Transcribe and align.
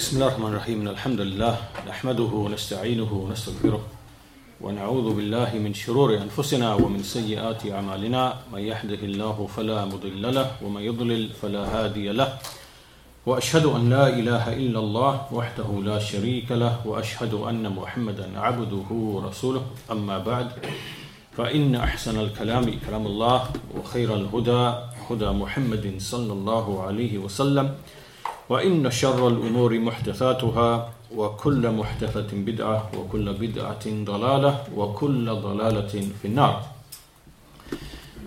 بسم 0.00 0.16
الله 0.16 0.28
الرحمن 0.28 0.48
الرحيم. 0.48 0.88
الحمد 0.88 1.20
لله 1.20 1.54
نحمده 1.88 2.32
ونستعينه 2.32 3.12
ونستغفره 3.12 3.80
ونعوذ 4.60 5.06
بالله 5.16 5.50
من 5.60 5.74
شرور 5.74 6.16
أنفسنا 6.16 6.74
ومن 6.74 7.02
سيئات 7.04 7.68
أعمالنا. 7.68 8.48
من 8.48 8.64
يهده 8.64 9.02
الله 9.04 9.36
فلا 9.56 9.84
مضل 9.84 10.24
له 10.34 10.56
ومن 10.64 10.80
يضلل 10.80 11.36
فلا 11.36 11.64
هادي 11.68 12.16
له. 12.16 12.32
وأشهد 13.26 13.64
أن 13.76 13.90
لا 13.90 14.08
إله 14.08 14.44
إلا 14.56 14.80
الله 14.80 15.12
وحده 15.36 15.68
لا 15.84 15.98
شريك 16.00 16.48
له 16.48 16.80
وأشهد 16.88 17.34
أن 17.34 17.68
محمدا 17.68 18.40
عبده 18.40 18.88
ورسوله. 18.88 19.62
أما 19.90 20.18
بعد 20.18 20.48
فإن 21.36 21.74
أحسن 21.76 22.16
الكلام 22.20 22.64
كلام 22.88 23.04
الله 23.06 23.40
وخير 23.76 24.08
الهدى 24.14 24.64
هدى 25.10 25.28
محمد 25.28 25.86
صلى 25.98 26.32
الله 26.32 26.66
عليه 26.82 27.18
وسلم. 27.18 27.76
وإن 28.49 28.91
شر 28.91 29.27
الأمور 29.27 29.79
محدثاتها 29.79 30.91
وكل 31.15 31.71
محدثة 31.71 32.27
بدعة 32.33 32.91
وكل 32.97 33.33
بدعة 33.33 33.85
ضلالة 33.85 34.63
وكل 34.75 35.25
ضلالة 35.29 35.93
في 36.21 36.25
النار 36.25 36.61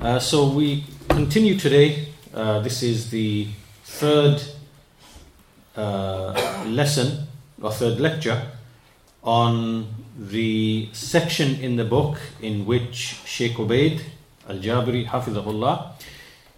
uh, 0.00 0.18
So 0.18 0.48
we 0.48 0.84
continue 1.08 1.58
today. 1.58 2.08
Uh, 2.34 2.60
this 2.60 2.82
is 2.82 3.10
the 3.10 3.48
third 3.84 4.42
uh, 5.76 6.64
lesson 6.66 7.26
or 7.62 7.72
third 7.72 8.00
lecture 8.00 8.42
on 9.22 9.86
the 10.18 10.88
section 10.92 11.54
in 11.60 11.76
the 11.76 11.84
book 11.84 12.18
in 12.42 12.66
which 12.66 13.18
Sheikh 13.24 13.54
Ubaid 13.56 14.00
Al-Jabiri 14.48 15.06
Hafizahullah 15.06 15.92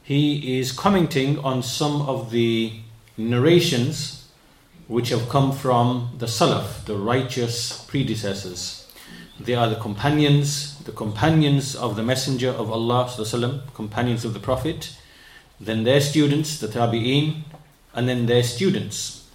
he 0.03 0.59
is 0.59 0.73
commenting 0.73 1.39
on 1.39 1.63
some 1.63 2.03
of 2.03 2.31
the 2.31 2.73
narrations 3.18 4.28
which 4.88 5.10
have 5.10 5.28
come 5.30 5.52
from 5.52 6.12
the 6.18 6.26
Salaf, 6.26 6.86
the 6.86 6.96
righteous 6.96 7.84
predecessors. 7.86 8.88
They 9.40 9.56
are 9.56 9.68
the 9.68 9.76
companions, 9.76 10.78
the 10.80 10.92
companions 10.92 11.76
of 11.76 11.96
the 11.96 12.04
Messenger 12.04 12.50
of 12.50 12.72
Allah, 12.72 13.06
وسلم, 13.06 13.74
companions 13.74 14.24
of 14.26 14.34
the 14.34 14.40
Prophet, 14.40 14.96
then 15.60 15.84
their 15.84 16.02
students, 16.02 16.60
the 16.60 16.68
Tabi'een, 16.68 17.42
and 17.94 18.08
then 18.08 18.28
their 18.28 18.44
students. 18.44 19.28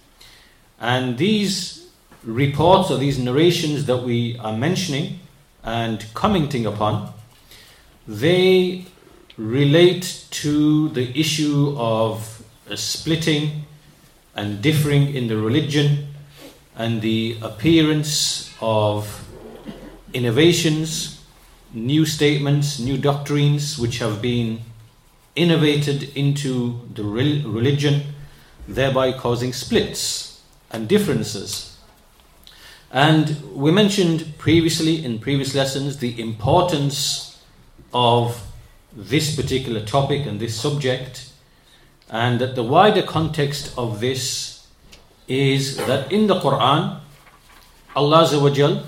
And 0.79 1.17
these 1.17 1.89
reports 2.23 2.89
or 2.91 2.97
these 2.97 3.19
narrations 3.19 3.85
that 3.85 3.97
we 3.97 4.37
are 4.37 4.55
mentioning 4.55 5.19
and 5.63 6.05
commenting 6.13 6.65
upon, 6.65 7.13
they 8.07 8.85
relate 9.37 10.25
to 10.31 10.89
the 10.89 11.17
issue 11.19 11.75
of 11.77 12.43
splitting 12.75 13.65
and 14.35 14.61
differing 14.61 15.13
in 15.13 15.27
the 15.27 15.37
religion 15.37 16.07
and 16.75 17.01
the 17.01 17.37
appearance 17.41 18.53
of 18.61 19.27
innovations, 20.13 21.23
new 21.73 22.05
statements, 22.05 22.79
new 22.79 22.97
doctrines 22.97 23.77
which 23.77 23.99
have 23.99 24.21
been 24.21 24.61
innovated 25.35 26.15
into 26.15 26.81
the 26.93 27.03
religion, 27.03 28.01
thereby 28.67 29.11
causing 29.11 29.53
splits 29.53 30.41
and 30.69 30.87
differences. 30.87 31.77
And 32.91 33.55
we 33.55 33.71
mentioned 33.71 34.33
previously 34.37 35.03
in 35.03 35.19
previous 35.19 35.55
lessons 35.55 35.97
the 35.97 36.19
importance 36.19 37.41
of 37.93 38.45
this 38.93 39.35
particular 39.35 39.85
topic 39.85 40.25
and 40.25 40.39
this 40.39 40.59
subject, 40.59 41.30
and 42.11 42.41
that 42.41 42.55
the 42.55 42.63
wider 42.63 43.01
context 43.01 43.73
of 43.77 44.01
this 44.01 44.67
is 45.27 45.77
that 45.77 46.11
in 46.11 46.27
the 46.27 46.35
Quran, 46.35 46.99
Allah 47.95 48.23
Azawajal, 48.23 48.83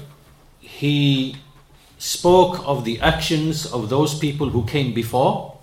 He 0.59 1.37
spoke 1.97 2.59
of 2.67 2.83
the 2.83 2.99
actions 2.99 3.65
of 3.65 3.89
those 3.89 4.19
people 4.19 4.49
who 4.49 4.65
came 4.65 4.93
before, 4.93 5.57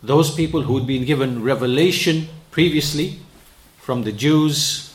those 0.00 0.32
people 0.32 0.62
who 0.62 0.78
had 0.78 0.86
been 0.86 1.04
given 1.04 1.42
revelation 1.42 2.28
previously 2.52 3.18
from 3.78 4.04
the 4.04 4.12
Jews, 4.12 4.94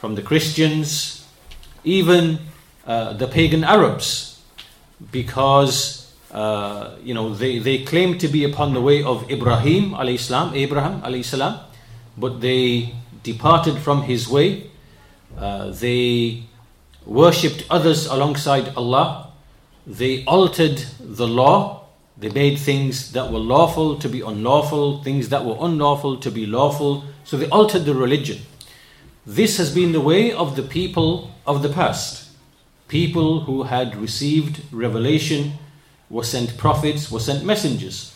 from 0.00 0.14
the 0.14 0.22
Christians, 0.22 1.26
even 1.84 2.38
uh, 2.86 3.12
the 3.12 3.28
pagan 3.28 3.62
Arabs, 3.62 4.40
because 5.10 6.01
uh, 6.32 6.96
you 7.02 7.14
know 7.14 7.34
they, 7.34 7.58
they 7.58 7.84
claim 7.84 8.18
to 8.18 8.28
be 8.28 8.44
upon 8.44 8.72
the 8.74 8.80
way 8.80 9.02
of 9.02 9.30
Ibrahim 9.30 9.90
alayhi 9.92 10.18
salam, 10.18 10.54
Abraham 10.54 11.02
alayhi 11.02 11.24
salam, 11.24 11.60
but 12.16 12.40
they 12.40 12.94
departed 13.22 13.78
from 13.78 14.02
his 14.02 14.28
way. 14.28 14.70
Uh, 15.36 15.70
they 15.70 16.44
worshipped 17.06 17.64
others 17.70 18.06
alongside 18.06 18.74
Allah. 18.76 19.32
They 19.86 20.24
altered 20.24 20.84
the 21.00 21.26
law. 21.26 21.86
They 22.16 22.28
made 22.30 22.58
things 22.58 23.12
that 23.12 23.32
were 23.32 23.38
lawful 23.38 23.98
to 23.98 24.08
be 24.08 24.20
unlawful, 24.20 25.02
things 25.02 25.28
that 25.30 25.44
were 25.44 25.56
unlawful 25.60 26.18
to 26.18 26.30
be 26.30 26.46
lawful. 26.46 27.04
So 27.24 27.36
they 27.36 27.48
altered 27.48 27.84
the 27.84 27.94
religion. 27.94 28.42
This 29.26 29.56
has 29.58 29.74
been 29.74 29.92
the 29.92 30.00
way 30.00 30.32
of 30.32 30.56
the 30.56 30.62
people 30.62 31.30
of 31.46 31.62
the 31.62 31.68
past. 31.68 32.30
People 32.88 33.40
who 33.40 33.64
had 33.64 33.96
received 33.96 34.62
revelation, 34.72 35.52
were 36.12 36.22
sent 36.22 36.58
prophets, 36.58 37.10
were 37.10 37.18
sent 37.18 37.42
messengers. 37.42 38.14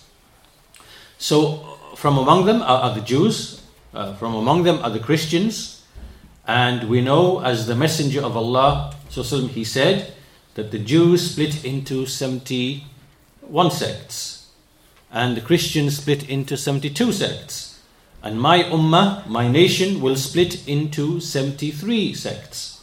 So 1.17 1.79
from 1.97 2.19
among 2.19 2.45
them 2.45 2.61
are, 2.61 2.83
are 2.83 2.95
the 2.95 3.01
Jews, 3.01 3.63
uh, 3.95 4.15
from 4.15 4.35
among 4.35 4.65
them 4.65 4.79
are 4.85 4.91
the 4.91 5.01
Christians, 5.01 5.83
and 6.47 6.91
we 6.91 7.01
know 7.01 7.41
as 7.41 7.67
the 7.67 7.75
messenger 7.75 8.23
of 8.23 8.37
Allah, 8.37 8.95
he 9.09 9.65
said 9.65 10.13
that 10.55 10.71
the 10.71 10.79
Jews 10.79 11.31
split 11.31 11.65
into 11.65 12.05
71 12.05 13.71
sects, 13.71 14.51
and 15.11 15.35
the 15.35 15.41
Christians 15.41 15.97
split 15.97 16.29
into 16.29 16.57
72 16.57 17.13
sects. 17.13 17.81
And 18.23 18.41
my 18.41 18.65
ummah, 18.65 19.27
my 19.27 19.49
nation, 19.49 20.03
will 20.03 20.17
split 20.17 20.69
into 20.69 21.21
73 21.21 22.13
sects. 22.13 22.83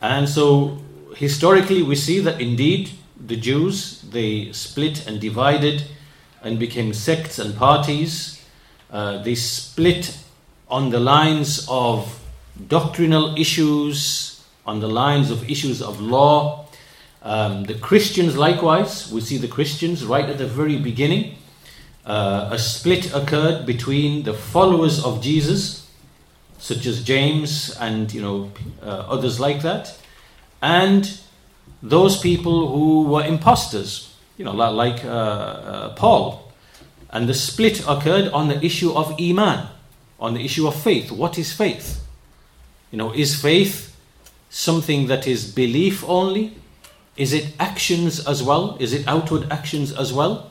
And 0.00 0.28
so, 0.28 0.78
historically, 1.16 1.82
we 1.82 1.96
see 1.96 2.20
that 2.20 2.40
indeed 2.40 2.92
the 3.26 3.36
Jews 3.36 4.02
they 4.02 4.52
split 4.52 5.06
and 5.06 5.20
divided 5.20 5.84
and 6.42 6.58
became 6.58 6.92
sects 6.92 7.38
and 7.38 7.56
parties. 7.56 8.44
Uh, 8.90 9.22
they 9.22 9.34
split 9.34 10.18
on 10.68 10.90
the 10.90 11.00
lines 11.00 11.66
of 11.68 12.20
doctrinal 12.68 13.36
issues, 13.38 14.44
on 14.66 14.80
the 14.80 14.88
lines 14.88 15.30
of 15.30 15.48
issues 15.50 15.82
of 15.82 16.00
law. 16.00 16.66
Um, 17.22 17.64
the 17.64 17.74
Christians, 17.74 18.36
likewise, 18.36 19.12
we 19.12 19.20
see 19.20 19.38
the 19.38 19.48
Christians 19.48 20.04
right 20.04 20.28
at 20.28 20.38
the 20.38 20.46
very 20.46 20.78
beginning. 20.78 21.36
Uh, 22.06 22.48
a 22.52 22.58
split 22.58 23.14
occurred 23.14 23.66
between 23.66 24.22
the 24.22 24.32
followers 24.32 25.04
of 25.04 25.20
Jesus, 25.20 25.90
such 26.58 26.86
as 26.86 27.04
James 27.04 27.76
and 27.78 28.12
you 28.12 28.22
know 28.22 28.50
uh, 28.82 29.04
others 29.08 29.38
like 29.38 29.62
that, 29.62 29.98
and 30.62 31.20
those 31.82 32.18
people 32.18 32.68
who 32.68 33.04
were 33.04 33.24
imposters, 33.24 34.14
you 34.36 34.44
know, 34.44 34.52
like 34.52 35.04
uh, 35.04 35.08
uh, 35.08 35.94
Paul. 35.94 36.52
And 37.10 37.28
the 37.28 37.34
split 37.34 37.80
occurred 37.88 38.28
on 38.32 38.48
the 38.48 38.64
issue 38.64 38.92
of 38.92 39.14
Iman, 39.20 39.68
on 40.20 40.34
the 40.34 40.44
issue 40.44 40.66
of 40.66 40.74
faith. 40.74 41.10
What 41.10 41.38
is 41.38 41.52
faith? 41.52 42.04
You 42.90 42.98
know, 42.98 43.12
is 43.12 43.40
faith 43.40 43.96
something 44.50 45.06
that 45.06 45.26
is 45.26 45.50
belief 45.50 46.04
only? 46.04 46.54
Is 47.16 47.32
it 47.32 47.54
actions 47.58 48.26
as 48.26 48.42
well? 48.42 48.76
Is 48.78 48.92
it 48.92 49.06
outward 49.08 49.50
actions 49.50 49.92
as 49.92 50.12
well? 50.12 50.50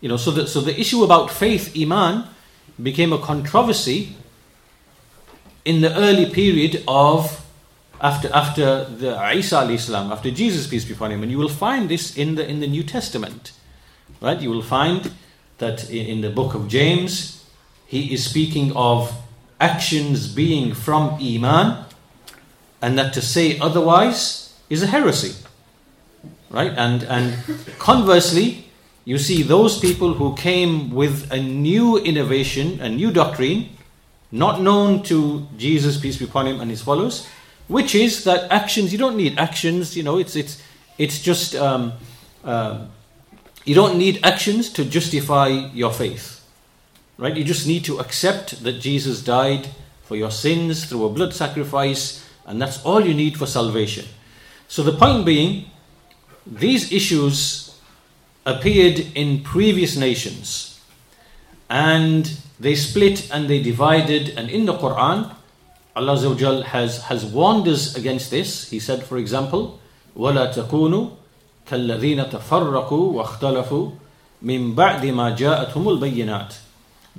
You 0.00 0.08
know, 0.08 0.16
so 0.16 0.30
the, 0.30 0.46
so 0.46 0.60
the 0.60 0.78
issue 0.78 1.04
about 1.04 1.30
faith, 1.30 1.72
Iman, 1.76 2.24
became 2.82 3.12
a 3.12 3.18
controversy 3.18 4.14
in 5.64 5.80
the 5.80 5.96
early 5.96 6.26
period 6.26 6.84
of 6.86 7.45
after 8.00 8.28
after 8.32 8.84
the 8.84 9.18
Isa 9.34 9.62
Islam, 9.70 10.12
after 10.12 10.30
Jesus 10.30 10.66
peace 10.66 10.84
be 10.84 10.92
upon 10.92 11.12
him, 11.12 11.22
and 11.22 11.30
you 11.30 11.38
will 11.38 11.48
find 11.48 11.88
this 11.88 12.16
in 12.16 12.34
the 12.34 12.46
in 12.46 12.60
the 12.60 12.66
New 12.66 12.82
Testament, 12.82 13.52
right? 14.20 14.40
You 14.40 14.50
will 14.50 14.62
find 14.62 15.12
that 15.58 15.88
in, 15.90 16.06
in 16.06 16.20
the 16.20 16.30
book 16.30 16.54
of 16.54 16.68
James, 16.68 17.44
he 17.86 18.12
is 18.12 18.24
speaking 18.24 18.76
of 18.76 19.12
actions 19.60 20.28
being 20.28 20.74
from 20.74 21.18
iman, 21.20 21.84
and 22.82 22.98
that 22.98 23.14
to 23.14 23.22
say 23.22 23.58
otherwise 23.58 24.54
is 24.68 24.82
a 24.82 24.86
heresy, 24.86 25.34
right? 26.50 26.72
And 26.76 27.02
and 27.04 27.36
conversely, 27.78 28.66
you 29.04 29.16
see 29.16 29.42
those 29.42 29.78
people 29.78 30.14
who 30.14 30.34
came 30.36 30.90
with 30.90 31.32
a 31.32 31.40
new 31.40 31.96
innovation, 31.96 32.78
a 32.80 32.90
new 32.90 33.10
doctrine, 33.10 33.70
not 34.30 34.60
known 34.60 35.02
to 35.04 35.46
Jesus 35.56 35.98
peace 35.98 36.18
be 36.18 36.26
upon 36.26 36.46
him 36.46 36.60
and 36.60 36.70
his 36.70 36.82
followers 36.82 37.26
which 37.68 37.94
is 37.94 38.24
that 38.24 38.50
actions 38.50 38.92
you 38.92 38.98
don't 38.98 39.16
need 39.16 39.38
actions 39.38 39.96
you 39.96 40.02
know 40.02 40.18
it's 40.18 40.36
it's 40.36 40.62
it's 40.98 41.20
just 41.20 41.54
um, 41.54 41.92
um, 42.44 42.88
you 43.64 43.74
don't 43.74 43.98
need 43.98 44.20
actions 44.24 44.70
to 44.70 44.84
justify 44.84 45.48
your 45.48 45.92
faith 45.92 46.44
right 47.18 47.36
you 47.36 47.44
just 47.44 47.66
need 47.66 47.84
to 47.84 47.98
accept 47.98 48.62
that 48.62 48.80
jesus 48.80 49.22
died 49.22 49.68
for 50.06 50.14
your 50.14 50.30
sins 50.30 50.84
through 50.84 51.04
a 51.04 51.08
blood 51.08 51.34
sacrifice, 51.34 52.24
and 52.46 52.62
that's 52.62 52.82
all 52.84 53.04
you 53.04 53.12
need 53.12 53.36
for 53.36 53.44
salvation. 53.44 54.06
So, 54.68 54.84
the 54.84 54.92
point 54.92 55.26
being, 55.26 55.68
these 56.46 56.92
issues 56.92 57.76
appeared 58.46 59.00
in 59.16 59.42
previous 59.42 59.96
nations 59.96 60.80
and 61.68 62.38
they 62.60 62.76
split 62.76 63.28
and 63.32 63.50
they 63.50 63.60
divided. 63.60 64.28
And 64.38 64.48
in 64.48 64.64
the 64.64 64.74
Quran, 64.74 65.34
Allah 65.95 66.63
has, 66.63 67.03
has 67.03 67.25
warned 67.25 67.67
us 67.67 67.95
against 67.95 68.31
this. 68.31 68.69
He 68.69 68.79
said, 68.79 69.03
for 69.03 69.17
example, 69.17 69.79
وَلَا 70.15 70.53
تَكُونُوا 70.53 71.11
كَالَّذِينَ 71.67 72.29
تَفَرَّقُوا 72.29 73.13
وَاخْتَلَفُوا 73.13 73.91
مِن 74.43 74.73
بَعْدِ 74.75 75.03
مَا 75.11 75.35
جَاءَتْهُمُ 75.35 75.99
الْبَيِّنَاتِ 75.99 76.57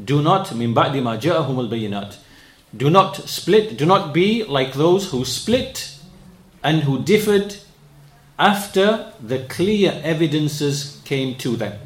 Do 0.03 0.23
not, 0.23 0.49
مِن 0.55 0.75
بَعْدِ 0.75 0.97
مَا 1.03 1.21
جَاءَهُمُ 1.21 1.69
الْبَيِّنَاتِ 1.69 2.17
Do 2.77 2.91
not 2.91 3.17
split, 3.29 3.77
do 3.77 3.85
not 3.87 4.15
be 4.15 4.45
like 4.45 4.73
those 4.73 5.11
who 5.11 5.25
split 5.25 5.97
and 6.65 6.83
who 6.85 7.03
differed 7.03 7.57
after 8.39 9.13
the 9.21 9.41
clear 9.41 10.01
evidences 10.03 11.01
came 11.05 11.37
to 11.37 11.57
them. 11.57 11.79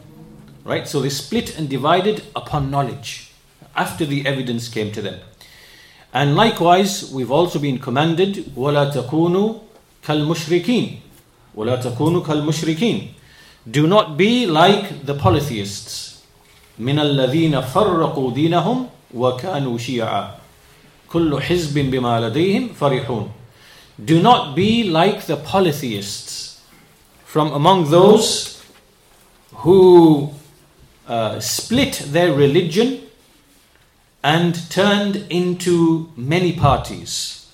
Right? 0.64 0.86
So 0.88 1.00
they 1.00 1.10
split 1.10 1.58
and 1.58 1.68
divided 1.68 2.22
upon 2.34 2.70
knowledge 2.70 3.32
after 3.74 4.06
the 4.06 4.26
evidence 4.26 4.68
came 4.68 4.92
to 4.92 5.02
them. 5.02 5.20
And 6.12 6.34
likewise, 6.34 7.12
we've 7.12 7.30
also 7.30 7.58
been 7.58 7.78
commanded, 7.78 8.52
وَلَا 8.56 8.90
تَكُونُوا 8.90 9.60
كَالْمُشْرِكِينَ 10.06 10.96
وَلَا 11.56 11.76
تَكُونُوا 11.76 12.24
كَالْمُشْرِكِينَ 12.24 13.08
Do 13.70 13.86
not 13.86 14.16
be 14.16 14.46
like 14.46 15.04
the 15.04 15.14
polytheists. 15.14 16.22
مِنَ 16.78 16.98
الَّذِينَ 16.98 17.60
فَرَّقُوا 17.60 18.32
دِينَهُمْ 18.32 18.86
وَكَانُوا 19.14 19.78
شِيَعًا 19.78 20.30
كُلُّ 21.08 21.40
حِزْبٍ 21.40 21.90
بِمَا 21.90 22.20
لَدَيْهِمْ 22.30 22.74
فَرِحُونَ 22.74 23.28
Do 24.04 24.22
not 24.22 24.54
be 24.54 24.84
like 24.84 25.26
the 25.26 25.36
polytheists 25.36 26.60
from 27.24 27.52
among 27.52 27.90
those 27.90 28.62
who 29.64 30.30
uh, 31.08 31.40
split 31.40 32.02
their 32.06 32.32
religion 32.32 33.00
and 34.23 34.69
turned 34.69 35.25
into 35.29 36.11
many 36.15 36.53
parties. 36.53 37.51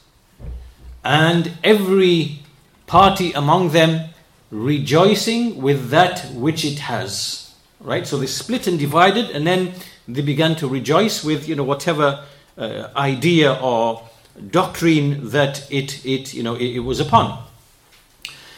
And 1.04 1.54
every 1.64 2.40
party 2.86 3.32
among 3.34 3.70
them 3.70 4.10
rejoicing 4.52 5.62
with 5.62 5.90
that 5.90 6.32
which 6.34 6.66
it 6.66 6.80
has. 6.80 7.54
Right? 7.80 8.08
So 8.08 8.18
they 8.18 8.28
split 8.28 8.68
and 8.68 8.80
divided, 8.80 9.30
and 9.32 9.46
then 9.46 9.74
they 10.08 10.22
began 10.22 10.56
to 10.56 10.68
rejoice 10.68 11.24
with 11.24 11.48
you 11.48 11.56
know 11.56 11.64
whatever 11.64 12.24
uh, 12.58 12.90
idea 12.96 13.54
or 13.54 14.04
doctrine 14.50 15.30
that 15.30 15.70
it 15.72 16.06
it 16.06 16.34
you 16.34 16.44
know 16.44 16.56
it, 16.56 16.78
it 16.78 16.80
was 16.80 17.00
upon. 17.00 17.44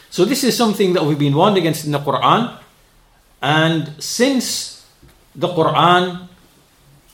So 0.10 0.26
this 0.26 0.44
is 0.44 0.58
something 0.58 0.94
that 0.94 1.04
we've 1.04 1.20
been 1.20 1.36
warned 1.36 1.58
against 1.58 1.86
in 1.86 1.92
the 1.92 2.00
Quran, 2.00 2.58
and 3.42 4.02
since 4.02 4.86
the 5.36 5.50
Quran 5.50 6.29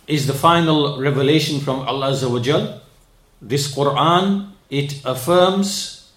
is 0.07 0.28
the 0.28 0.34
final 0.34 1.00
revelation 1.00 1.60
from 1.60 1.80
Allah 1.81 2.12
Azza 2.12 2.80
This 3.42 3.74
Quran, 3.74 4.50
it 4.69 5.02
affirms 5.06 6.12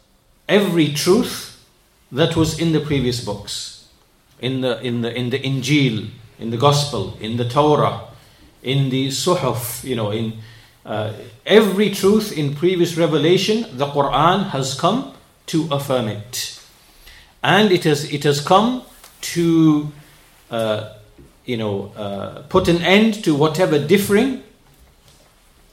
every 0.49 0.93
truth 0.93 1.65
that 2.13 2.37
was 2.37 2.59
in 2.59 2.73
the 2.73 2.81
previous 2.81 3.25
books. 3.25 3.89
In 4.41 4.61
the, 4.61 4.81
in 4.81 5.03
the, 5.03 5.15
in 5.15 5.31
the 5.31 5.39
Injil, 5.39 6.11
in 6.39 6.51
the 6.51 6.57
Gospel, 6.57 7.17
in 7.21 7.37
the 7.37 7.49
Torah, 7.49 8.03
in 8.63 8.91
the 8.91 9.09
Suhuf, 9.09 9.83
you 9.85 9.97
know, 9.97 10.11
in 10.11 10.39
uh, 10.87 11.13
every 11.45 11.91
truth 11.91 12.37
in 12.37 12.55
previous 12.55 12.97
revelation, 12.97 13.67
the 13.77 13.87
Quran 13.87 14.51
has 14.51 14.79
come 14.79 15.13
to 15.47 15.69
affirm 15.71 16.09
it. 16.09 16.63
And 17.43 17.73
it 17.73 17.85
has, 17.85 18.11
it 18.13 18.25
has 18.25 18.41
come 18.41 18.83
to 19.21 19.93
uh, 20.51 20.95
you 21.49 21.57
know, 21.57 21.91
uh, 21.97 22.43
put 22.51 22.69
an 22.69 22.83
end 22.83 23.25
to 23.25 23.35
whatever 23.35 23.79
differing 23.79 24.43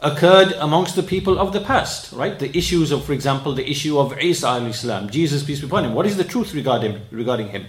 occurred 0.02 0.54
amongst 0.54 0.96
the 0.96 1.04
people 1.04 1.38
of 1.38 1.52
the 1.52 1.60
past, 1.60 2.14
right? 2.14 2.40
The 2.40 2.58
issues 2.58 2.92
of, 2.92 3.04
for 3.04 3.12
example, 3.12 3.54
the 3.54 3.70
issue 3.70 4.00
of 4.00 4.18
Isa 4.18 4.48
alayhi 4.48 4.74
salam, 4.74 5.10
Jesus, 5.10 5.44
peace 5.44 5.60
be 5.60 5.68
upon 5.68 5.84
him. 5.84 5.94
What 5.94 6.06
is 6.06 6.16
the 6.16 6.24
truth 6.24 6.54
regarding, 6.54 7.02
regarding 7.12 7.50
him? 7.50 7.66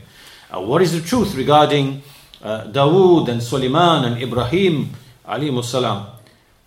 Uh, 0.55 0.61
what 0.61 0.83
is 0.83 0.93
the 0.93 1.01
truth 1.01 1.35
regarding 1.35 2.03
uh, 2.43 2.65
Dawood 2.67 3.29
and 3.29 3.43
Suleiman 3.43 4.05
and 4.05 4.23
Ibrahim 4.23 4.91
alayhi 5.27 5.65
salam, 5.65 6.07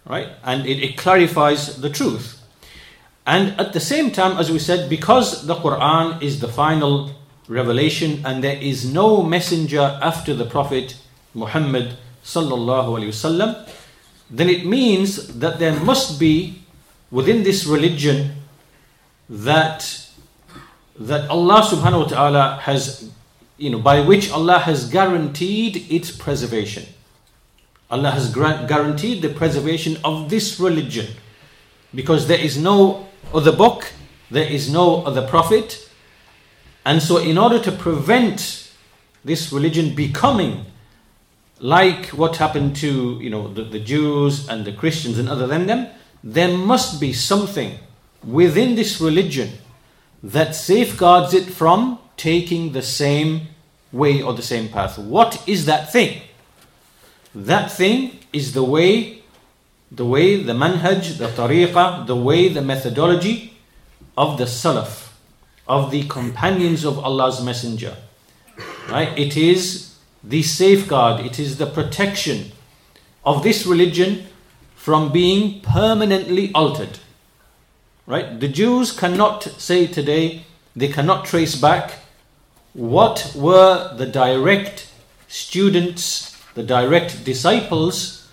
right? 0.05 0.27
And 0.43 0.65
it, 0.65 0.83
it 0.83 0.97
clarifies 0.97 1.77
the 1.77 1.89
truth. 1.89 2.41
And 3.25 3.57
at 3.57 3.71
the 3.71 3.79
same 3.79 4.11
time, 4.11 4.37
as 4.37 4.51
we 4.51 4.59
said, 4.59 4.89
because 4.89 5.45
the 5.47 5.55
Quran 5.55 6.21
is 6.21 6.41
the 6.41 6.49
final 6.49 7.11
revelation 7.47 8.25
and 8.25 8.43
there 8.43 8.57
is 8.57 8.91
no 8.91 9.23
messenger 9.23 9.97
after 10.01 10.33
the 10.33 10.45
Prophet 10.45 10.97
Muhammad 11.33 11.97
sallallahu 12.23 12.97
alaihi 12.97 13.13
wasallam, 13.13 13.67
then 14.29 14.49
it 14.49 14.65
means 14.65 15.39
that 15.39 15.59
there 15.59 15.77
must 15.79 16.19
be 16.19 16.61
within 17.11 17.43
this 17.43 17.65
religion 17.65 18.35
that 19.29 20.05
that 20.99 21.29
Allah 21.29 21.61
subhanahu 21.61 22.03
wa 22.03 22.07
ta'ala 22.07 22.59
has 22.61 23.09
you 23.57 23.69
know 23.69 23.79
by 23.79 24.01
which 24.01 24.31
Allah 24.31 24.59
has 24.59 24.89
guaranteed 24.89 25.89
its 25.89 26.11
preservation. 26.11 26.85
Allah 27.89 28.11
has 28.11 28.31
guaranteed 28.33 29.21
the 29.21 29.29
preservation 29.29 29.97
of 30.03 30.29
this 30.29 30.59
religion 30.59 31.07
because 31.93 32.27
there 32.27 32.37
is 32.39 32.57
no 32.57 33.07
other 33.33 33.51
book, 33.51 33.91
there 34.29 34.45
is 34.45 34.71
no 34.71 35.03
other 35.05 35.25
prophet. 35.25 35.89
And 36.85 37.01
so 37.01 37.17
in 37.17 37.37
order 37.37 37.59
to 37.59 37.71
prevent 37.71 38.71
this 39.25 39.51
religion 39.51 39.95
becoming 39.95 40.65
like 41.59 42.07
what 42.07 42.37
happened 42.37 42.75
to 42.77 43.19
you 43.21 43.29
know 43.29 43.53
the, 43.53 43.63
the 43.63 43.79
Jews 43.79 44.47
and 44.47 44.65
the 44.65 44.73
Christians 44.73 45.19
and 45.19 45.29
other 45.29 45.47
than 45.47 45.67
them, 45.67 45.87
there 46.23 46.55
must 46.55 46.99
be 46.99 47.13
something 47.13 47.77
within 48.23 48.75
this 48.75 48.99
religion 48.99 49.49
that 50.23 50.55
safeguards 50.55 51.33
it 51.33 51.45
from 51.45 51.99
taking 52.17 52.73
the 52.73 52.81
same 52.81 53.47
way 53.91 54.21
or 54.21 54.33
the 54.33 54.41
same 54.41 54.69
path. 54.69 54.97
What 54.97 55.47
is 55.47 55.65
that 55.65 55.91
thing? 55.91 56.21
That 57.33 57.71
thing 57.71 58.19
is 58.33 58.53
the 58.53 58.63
way, 58.63 59.23
the 59.91 60.05
way, 60.05 60.43
the 60.43 60.53
manhaj, 60.53 61.17
the 61.17 61.27
tariqah, 61.27 62.05
the 62.05 62.15
way, 62.15 62.49
the 62.49 62.61
methodology 62.61 63.57
of 64.17 64.37
the 64.37 64.43
salaf, 64.43 65.11
of 65.67 65.91
the 65.91 66.03
companions 66.07 66.83
of 66.83 66.99
Allah's 66.99 67.43
Messenger. 67.43 67.95
Right? 68.89 69.17
It 69.17 69.37
is 69.37 69.88
the 70.23 70.43
safeguard, 70.43 71.25
it 71.25 71.39
is 71.39 71.57
the 71.57 71.65
protection 71.65 72.51
of 73.23 73.43
this 73.43 73.65
religion 73.65 74.25
from 74.75 75.11
being 75.11 75.61
permanently 75.61 76.51
altered. 76.53 76.99
Right? 78.05 78.39
The 78.39 78.47
Jews 78.47 78.91
cannot 78.91 79.43
say 79.43 79.87
today, 79.87 80.43
they 80.75 80.87
cannot 80.87 81.25
trace 81.25 81.55
back 81.55 81.99
what 82.73 83.33
were 83.35 83.95
the 83.95 84.05
direct 84.05 84.89
students, 85.27 86.35
the 86.55 86.63
direct 86.63 87.23
disciples 87.23 88.27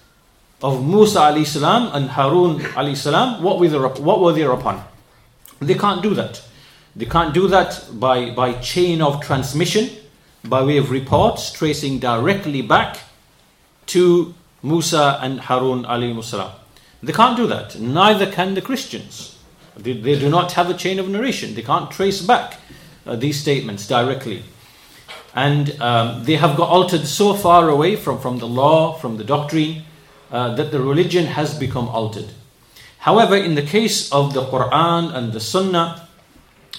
of 0.62 0.86
Musa 0.86 1.18
alayhi 1.18 1.94
and 1.94 2.10
Harun 2.10 2.60
alayhi 2.60 3.40
what 3.40 3.58
were, 3.58 3.68
they, 3.68 3.78
what 3.78 4.20
were 4.20 4.32
they 4.32 4.42
upon? 4.42 4.82
They 5.60 5.74
can't 5.74 6.02
do 6.02 6.14
that. 6.14 6.42
They 6.94 7.04
can't 7.04 7.34
do 7.34 7.48
that 7.48 7.86
by, 7.92 8.30
by 8.30 8.54
chain 8.54 9.02
of 9.02 9.22
transmission 9.22 9.90
by 10.48 10.62
way 10.62 10.76
of 10.76 10.90
reports 10.90 11.50
tracing 11.52 11.98
directly 11.98 12.62
back 12.62 12.98
to 13.86 14.34
Musa 14.62 15.18
and 15.22 15.40
Harun 15.40 15.84
alayhi 15.84 16.22
salam. 16.22 16.52
They 17.02 17.12
can't 17.12 17.36
do 17.36 17.46
that. 17.46 17.78
Neither 17.78 18.30
can 18.30 18.54
the 18.54 18.62
Christians. 18.62 19.38
They, 19.76 19.92
they, 19.92 20.18
do 20.18 20.30
not 20.30 20.52
have 20.52 20.70
a 20.70 20.74
chain 20.74 20.98
of 20.98 21.08
narration. 21.08 21.54
They 21.54 21.62
can't 21.62 21.90
trace 21.90 22.22
back 22.22 22.58
uh, 23.04 23.16
these 23.16 23.38
statements 23.38 23.86
directly. 23.86 24.42
And 25.34 25.78
um, 25.82 26.24
they 26.24 26.36
have 26.36 26.56
got 26.56 26.70
altered 26.70 27.06
so 27.06 27.34
far 27.34 27.68
away 27.68 27.96
from, 27.96 28.18
from 28.18 28.38
the 28.38 28.48
law, 28.48 28.94
from 28.94 29.18
the 29.18 29.24
doctrine, 29.24 29.82
uh, 30.30 30.54
that 30.54 30.72
the 30.72 30.80
religion 30.80 31.26
has 31.26 31.56
become 31.58 31.88
altered. 31.88 32.32
However, 32.98 33.36
in 33.36 33.54
the 33.54 33.62
case 33.62 34.10
of 34.10 34.32
the 34.32 34.42
Quran 34.44 35.14
and 35.14 35.32
the 35.32 35.40
Sunnah, 35.40 36.08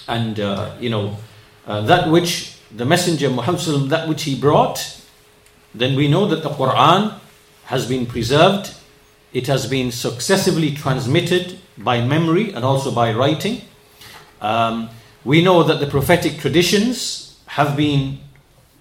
and 0.08 0.40
uh, 0.40 0.72
you 0.80 0.90
know 0.90 1.18
uh, 1.66 1.82
that 1.82 2.10
which 2.10 2.57
the 2.72 2.86
Messenger 2.86 3.30
Muhammad 3.30 3.90
that 3.90 4.08
which 4.08 4.24
he 4.24 4.40
brought, 4.40 5.02
then 5.74 5.96
we 5.96 6.08
know 6.08 6.28
that 6.28 6.44
the 6.44 6.50
Quran 6.50 7.20
has 7.66 7.88
been 7.88 8.06
preserved, 8.06 8.74
it 9.34 9.48
has 9.48 9.68
been 9.68 9.92
successively 9.92 10.72
transmitted 10.72 11.60
by 11.78 12.02
memory 12.02 12.54
and 12.54 12.64
also 12.64 12.92
by 12.92 13.14
writing. 13.14 13.62
Um, 14.42 14.90
we 15.24 15.42
know 15.42 15.64
that 15.64 15.80
the 15.80 15.88
prophetic 15.88 16.40
traditions 16.40 17.38
have 17.48 17.76
been 17.76 18.20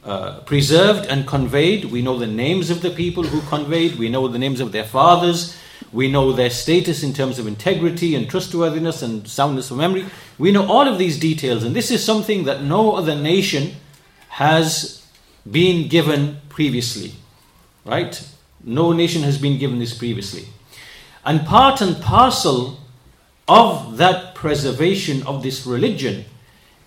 uh, 0.05 0.41
preserved 0.41 1.07
and 1.07 1.27
conveyed. 1.27 1.87
We 1.87 2.03
know 2.03 2.19
the 2.19 2.27
names 2.27 2.71
of 2.71 2.81
the 2.81 2.91
people 2.91 3.25
who 3.25 3.41
conveyed, 3.49 3.97
we 3.97 4.09
know 4.09 4.29
the 4.29 4.39
names 4.39 4.61
of 4.61 4.71
their 4.71 4.85
fathers, 4.85 5.57
We 5.93 6.11
know 6.11 6.33
their 6.33 6.51
status 6.51 7.03
in 7.03 7.13
terms 7.13 7.39
of 7.39 7.47
integrity 7.47 8.15
and 8.15 8.29
trustworthiness 8.29 9.03
and 9.03 9.27
soundness 9.27 9.71
of 9.71 9.79
memory. 9.79 10.07
We 10.39 10.53
know 10.53 10.67
all 10.67 10.87
of 10.89 10.99
these 10.99 11.19
details, 11.19 11.65
and 11.65 11.75
this 11.75 11.91
is 11.91 12.05
something 12.05 12.45
that 12.45 12.63
no 12.63 12.93
other 12.93 13.15
nation 13.15 13.77
has 14.29 15.07
been 15.51 15.89
given 15.89 16.39
previously. 16.49 17.13
Right? 17.85 18.29
No 18.63 18.93
nation 18.93 19.23
has 19.23 19.39
been 19.39 19.59
given 19.59 19.79
this 19.79 19.97
previously. 19.97 20.49
And 21.25 21.47
part 21.47 21.81
and 21.81 22.01
parcel 22.01 22.81
of 23.49 23.97
that 23.97 24.35
preservation 24.35 25.23
of 25.27 25.43
this 25.43 25.67
religion 25.67 26.25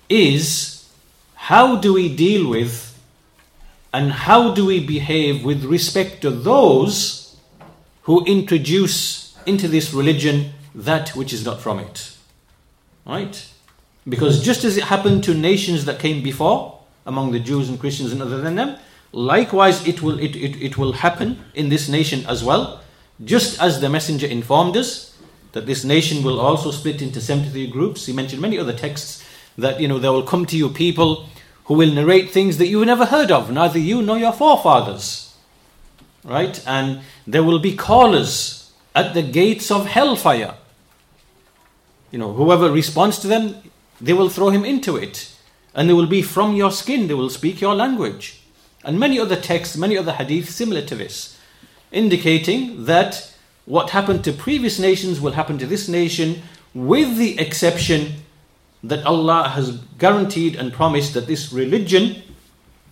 is 0.10 0.90
how 1.36 1.78
do 1.78 1.94
we 1.94 2.14
deal 2.14 2.50
with 2.50 3.00
and 3.94 4.12
how 4.12 4.54
do 4.54 4.66
we 4.66 4.86
behave 4.86 5.44
with 5.44 5.64
respect 5.64 6.22
to 6.22 6.30
those 6.30 7.29
who 8.10 8.26
introduce 8.26 9.38
into 9.46 9.68
this 9.68 9.94
religion 9.94 10.52
that 10.74 11.10
which 11.10 11.32
is 11.32 11.46
not 11.46 11.62
from 11.62 11.78
it? 11.78 12.18
Right? 13.06 13.48
Because 14.08 14.44
just 14.44 14.64
as 14.64 14.78
it 14.78 14.86
happened 14.86 15.24
to 15.26 15.36
nations 15.36 15.86
that 15.86 16.00
came 16.00 16.24
before, 16.24 16.80
among 17.06 17.34
the 17.34 17.40
Jews 17.40 17.70
and 17.70 17.80
Christians 17.80 18.12
and 18.12 18.20
other 18.20 18.42
than 18.42 18.56
them, 18.56 18.80
likewise 19.12 19.88
it 19.88 20.02
will, 20.02 20.18
it, 20.18 20.36
it, 20.36 20.60
it 20.60 20.76
will 20.76 20.94
happen 20.94 21.40
in 21.54 21.70
this 21.70 21.88
nation 21.88 22.26
as 22.26 22.44
well. 22.44 22.82
Just 23.24 23.62
as 23.62 23.80
the 23.80 23.90
messenger 23.90 24.26
informed 24.26 24.76
us 24.76 25.16
that 25.52 25.68
this 25.68 25.84
nation 25.84 26.24
will 26.24 26.40
also 26.40 26.72
split 26.72 27.04
into 27.04 27.22
73 27.22 27.68
groups. 27.68 28.08
He 28.08 28.14
mentioned 28.14 28.42
many 28.42 28.58
other 28.58 28.74
texts 28.74 29.24
that, 29.56 29.80
you 29.80 29.88
know, 29.88 30.00
there 30.00 30.12
will 30.12 30.24
come 30.24 30.48
to 30.48 30.58
you 30.58 30.70
people 30.70 31.30
who 31.66 31.76
will 31.76 31.94
narrate 31.94 32.32
things 32.32 32.58
that 32.58 32.70
you've 32.70 32.88
never 32.88 33.06
heard 33.06 33.30
of, 33.30 33.52
neither 33.52 33.78
you 33.78 34.02
nor 34.02 34.18
your 34.18 34.34
forefathers. 34.34 35.29
Right? 36.30 36.64
And 36.68 37.02
there 37.26 37.44
will 37.44 37.58
be 37.58 37.76
callers 37.76 38.72
at 38.94 39.16
the 39.16 39.24
gates 39.24 39.72
of 39.72 39.88
hellfire. 39.88 40.54
You 42.12 42.20
know, 42.20 42.34
whoever 42.34 42.72
responds 42.72 43.18
to 43.20 43.28
them, 43.28 43.56
they 44.00 44.14
will 44.14 44.30
throw 44.30 44.50
him 44.50 44.64
into 44.64 44.96
it. 44.96 45.36
And 45.74 45.90
they 45.90 45.94
will 45.94 46.08
be 46.08 46.22
from 46.22 46.56
your 46.56 46.72
skin, 46.72 47.08
they 47.08 47.16
will 47.16 47.32
speak 47.32 47.62
your 47.62 47.74
language. 47.74 48.42
And 48.84 49.00
many 49.00 49.20
other 49.20 49.36
texts, 49.36 49.76
many 49.76 49.98
other 49.98 50.14
hadith 50.14 50.50
similar 50.50 50.84
to 50.84 50.96
this, 50.96 51.38
indicating 51.92 52.86
that 52.86 53.34
what 53.66 53.90
happened 53.90 54.24
to 54.24 54.32
previous 54.32 54.80
nations 54.80 55.20
will 55.20 55.34
happen 55.34 55.58
to 55.58 55.66
this 55.66 55.88
nation, 55.88 56.44
with 56.76 57.18
the 57.18 57.40
exception 57.40 58.14
that 58.84 59.06
Allah 59.06 59.50
has 59.50 59.78
guaranteed 59.98 60.56
and 60.56 60.72
promised 60.72 61.14
that 61.16 61.28
this 61.28 61.52
religion 61.52 62.22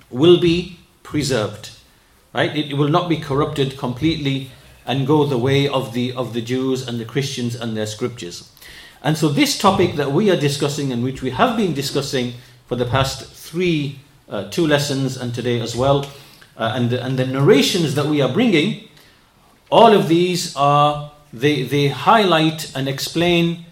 will 0.10 0.39
be 0.39 0.79
preserved. 1.03 1.76
Right? 2.34 2.55
It, 2.55 2.77
will 2.77 2.89
not 2.89 3.10
be 3.10 3.17
corrupted 3.17 3.77
completely 3.77 4.51
and 4.86 5.07
go 5.07 5.25
the 5.25 5.38
way 5.38 5.67
of 5.67 5.93
the 5.93 6.13
of 6.13 6.34
the 6.34 6.41
Jews 6.41 6.88
and 6.88 7.00
the 7.00 7.05
Christians 7.05 7.55
and 7.55 7.75
their 7.75 7.86
scriptures. 7.86 8.51
And 9.01 9.17
so 9.17 9.29
this 9.29 9.57
topic 9.57 9.96
that 9.96 10.12
we 10.12 10.29
are 10.29 10.36
discussing 10.36 10.91
and 10.91 11.03
which 11.03 11.22
we 11.22 11.31
have 11.31 11.57
been 11.57 11.74
discussing 11.74 12.34
for 12.67 12.75
the 12.75 12.86
past 12.86 13.25
three 13.25 14.00
uh, 14.29 14.50
two 14.50 14.67
lessons 14.67 15.17
and 15.17 15.34
today 15.34 15.60
as 15.62 15.75
well, 15.75 16.05
uh, 16.57 16.74
and 16.75 16.93
and 16.93 17.17
the 17.17 17.25
narrations 17.25 17.96
that 17.96 18.05
we 18.05 18.22
are 18.22 18.31
bringing, 18.31 18.88
all 19.69 19.93
of 19.93 20.07
these 20.07 20.55
are 20.55 21.12
they 21.34 21.63
they 21.63 21.88
highlight 21.88 22.72
and 22.75 22.88
explain 22.88 23.65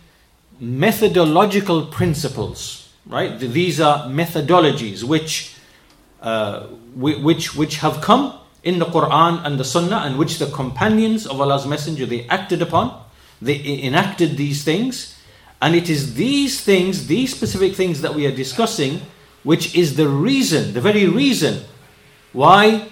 methodological 0.59 1.85
principles, 1.85 2.89
right? 3.05 3.39
These 3.39 3.79
are 3.81 4.07
methodologies 4.07 5.03
which, 5.03 5.55
uh, 6.21 6.67
which, 6.95 7.55
which 7.55 7.77
have 7.77 8.01
come 8.01 8.38
in 8.65 8.79
the 8.79 8.86
Quran 8.86 9.45
and 9.45 9.60
the 9.60 9.63
Sunnah 9.63 10.01
and 10.03 10.17
which 10.17 10.39
the 10.39 10.48
companions 10.48 11.25
of 11.25 11.39
Allah's 11.39 11.67
Messenger, 11.67 12.07
they 12.07 12.27
acted 12.27 12.62
upon, 12.62 13.00
they 13.41 13.62
enacted 13.84 14.38
these 14.38 14.63
things. 14.63 15.15
And 15.62 15.75
it 15.75 15.89
is 15.89 16.15
these 16.15 16.62
things, 16.62 17.07
these 17.07 17.34
specific 17.34 17.75
things 17.75 18.01
that 18.01 18.13
we 18.13 18.25
are 18.25 18.36
discussing, 18.36 19.01
which 19.43 19.75
is 19.75 19.95
the 19.95 20.10
reason, 20.10 20.74
the 20.74 20.81
very 20.81 21.07
reason 21.07 21.63
why 22.34 22.89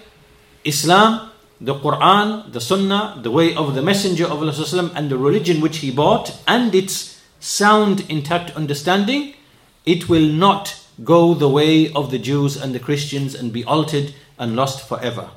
Islam, 0.64 1.30
the 1.60 1.74
Quran, 1.74 2.52
the 2.52 2.60
Sunnah, 2.60 3.18
the 3.22 3.30
way 3.30 3.54
of 3.54 3.74
the 3.74 3.82
Messenger 3.82 4.26
of 4.26 4.38
Allah 4.38 4.92
and 4.94 5.10
the 5.10 5.18
religion 5.18 5.60
which 5.60 5.78
he 5.78 5.90
brought 5.90 6.40
and 6.46 6.74
its 6.74 7.20
sound, 7.40 8.08
intact 8.08 8.54
understanding, 8.56 9.34
it 9.84 10.08
will 10.08 10.28
not 10.28 10.80
go 11.02 11.34
the 11.34 11.48
way 11.48 11.92
of 11.92 12.12
the 12.12 12.18
Jews 12.18 12.56
and 12.56 12.72
the 12.74 12.80
Christians 12.80 13.34
and 13.34 13.52
be 13.52 13.64
altered 13.64 14.14
and 14.38 14.54
lost 14.54 14.88
forever. 14.88 15.30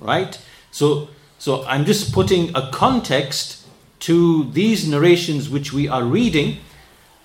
Right? 0.00 0.38
So, 0.70 1.08
so 1.38 1.64
I'm 1.66 1.84
just 1.84 2.12
putting 2.12 2.54
a 2.56 2.70
context 2.70 3.66
to 4.00 4.50
these 4.50 4.88
narrations 4.88 5.48
which 5.48 5.72
we 5.72 5.88
are 5.88 6.04
reading 6.04 6.58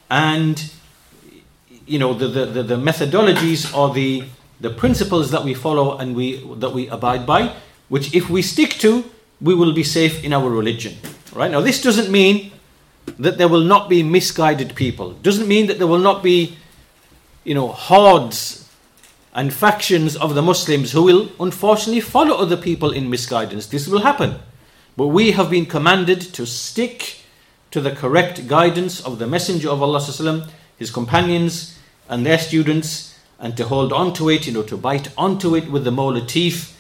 and 0.10 0.72
you 1.86 2.00
know 2.00 2.14
the, 2.14 2.28
the, 2.28 2.46
the, 2.46 2.64
the 2.64 2.76
methodologies 2.76 3.76
or 3.76 3.94
the, 3.94 4.24
the 4.62 4.70
principles 4.70 5.32
that 5.32 5.44
we 5.44 5.54
follow 5.54 5.98
and 5.98 6.16
we 6.16 6.38
that 6.56 6.70
we 6.70 6.88
abide 6.88 7.26
by, 7.26 7.54
which 7.90 8.14
if 8.14 8.30
we 8.30 8.42
stick 8.42 8.72
to, 8.76 9.04
we 9.42 9.56
will 9.56 9.74
be 9.74 9.84
safe 9.84 10.24
in 10.24 10.32
our 10.32 10.50
religion. 10.50 10.96
Right? 11.34 11.52
Now 11.52 11.62
this 11.62 11.82
doesn't 11.82 12.12
mean 12.12 12.52
that 13.18 13.38
there 13.38 13.48
will 13.48 13.64
not 13.64 13.90
be 13.90 14.04
misguided 14.04 14.76
people. 14.76 15.12
Doesn't 15.14 15.48
mean 15.48 15.68
that 15.68 15.80
there 15.80 15.88
will 15.88 16.00
not 16.00 16.22
be, 16.22 16.56
you 17.44 17.56
know, 17.56 17.68
hordes 17.68 18.69
and 19.40 19.54
factions 19.54 20.18
of 20.18 20.36
the 20.36 20.42
Muslims 20.42 20.92
who 20.92 21.02
will 21.02 21.30
unfortunately 21.40 22.02
follow 22.02 22.36
other 22.36 22.58
people 22.58 22.92
in 22.92 23.10
misguidance. 23.10 23.68
This 23.68 23.88
will 23.88 24.02
happen. 24.02 24.36
But 24.98 25.08
we 25.08 25.32
have 25.32 25.50
been 25.50 25.66
commanded 25.66 26.20
to 26.34 26.46
stick 26.46 27.22
to 27.72 27.80
the 27.80 27.92
correct 27.92 28.50
guidance 28.50 29.00
of 29.00 29.18
the 29.18 29.28
Messenger 29.28 29.70
of 29.70 29.82
Allah, 29.82 30.46
his 30.76 30.92
companions, 30.92 31.80
and 32.10 32.26
their 32.26 32.38
students, 32.38 33.18
and 33.40 33.56
to 33.56 33.64
hold 33.64 33.94
on 33.94 34.12
to 34.16 34.30
it, 34.30 34.46
you 34.46 34.52
know, 34.52 34.64
to 34.64 34.76
bite 34.76 35.08
onto 35.18 35.56
it 35.56 35.72
with 35.72 35.86
the 35.86 35.92
molar 35.92 36.26
teeth, 36.26 36.78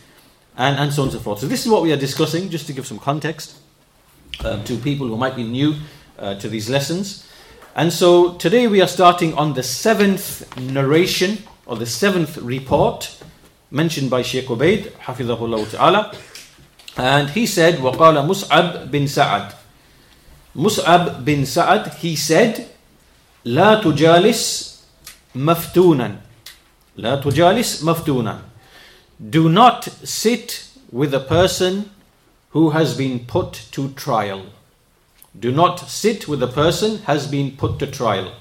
and, 0.58 0.78
and 0.78 0.92
so 0.92 1.04
on 1.04 1.08
and 1.08 1.14
so 1.14 1.24
forth. 1.24 1.40
So, 1.40 1.48
this 1.48 1.66
is 1.66 1.72
what 1.72 1.82
we 1.82 1.94
are 1.94 1.98
discussing, 2.08 2.50
just 2.50 2.68
to 2.68 2.74
give 2.74 2.86
some 2.86 3.00
context 3.00 3.56
um, 4.44 4.66
to 4.66 4.76
people 4.76 5.08
who 5.08 5.16
might 5.16 5.38
be 5.38 5.46
new 5.46 5.76
uh, 6.18 6.36
to 6.36 6.50
these 6.50 6.70
lessons. 6.70 7.26
And 7.74 7.94
so 7.94 8.34
today 8.34 8.68
we 8.68 8.82
are 8.82 8.88
starting 8.88 9.34
on 9.36 9.54
the 9.54 9.64
seventh 9.64 10.58
narration 10.58 11.38
or 11.69 11.77
the 11.77 11.87
seventh 11.87 12.37
report 12.39 13.23
mentioned 13.71 14.11
by 14.11 14.23
Sheikh 14.23 14.47
Ubaid, 14.47 14.93
Hafizahullah 14.93 15.71
Ta'ala. 15.71 16.15
And 16.97 17.31
he 17.31 17.47
said, 17.47 17.79
وقال 17.79 18.27
مصعب 18.27 18.91
bin 18.91 19.09
Sa'ad. 19.09 19.55
Mus'ab 20.55 21.25
bin 21.25 21.45
Sa'ad, 21.45 21.95
he 21.95 22.15
said, 22.15 22.69
لا 23.45 23.83
تجالس 23.83 24.75
مفتونا 25.35 26.17
لا 26.97 27.17
تجالس 27.21 27.83
مفتونا 27.83 28.39
Do 29.31 29.49
not 29.49 29.85
sit 30.05 30.69
with 30.93 31.13
a 31.13 31.21
person 31.21 31.91
who 32.51 32.71
has 32.71 32.97
been 32.97 33.21
put 33.27 33.53
to 33.73 33.89
trial. 33.91 34.47
Do 35.39 35.51
not 35.51 35.81
sit 35.89 36.29
with 36.29 36.43
a 36.43 36.47
person 36.47 36.99
has 37.07 37.27
been 37.27 37.57
put 37.57 37.79
to 37.81 37.87
trial. 37.89 38.33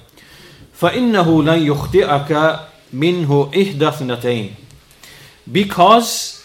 فإنه 0.80 1.42
لن 1.42 1.66
يخطئك 1.66 2.60
منه 2.92 3.50
إحدى 3.54 3.88
اثنتين 3.88 4.50
because 5.50 6.42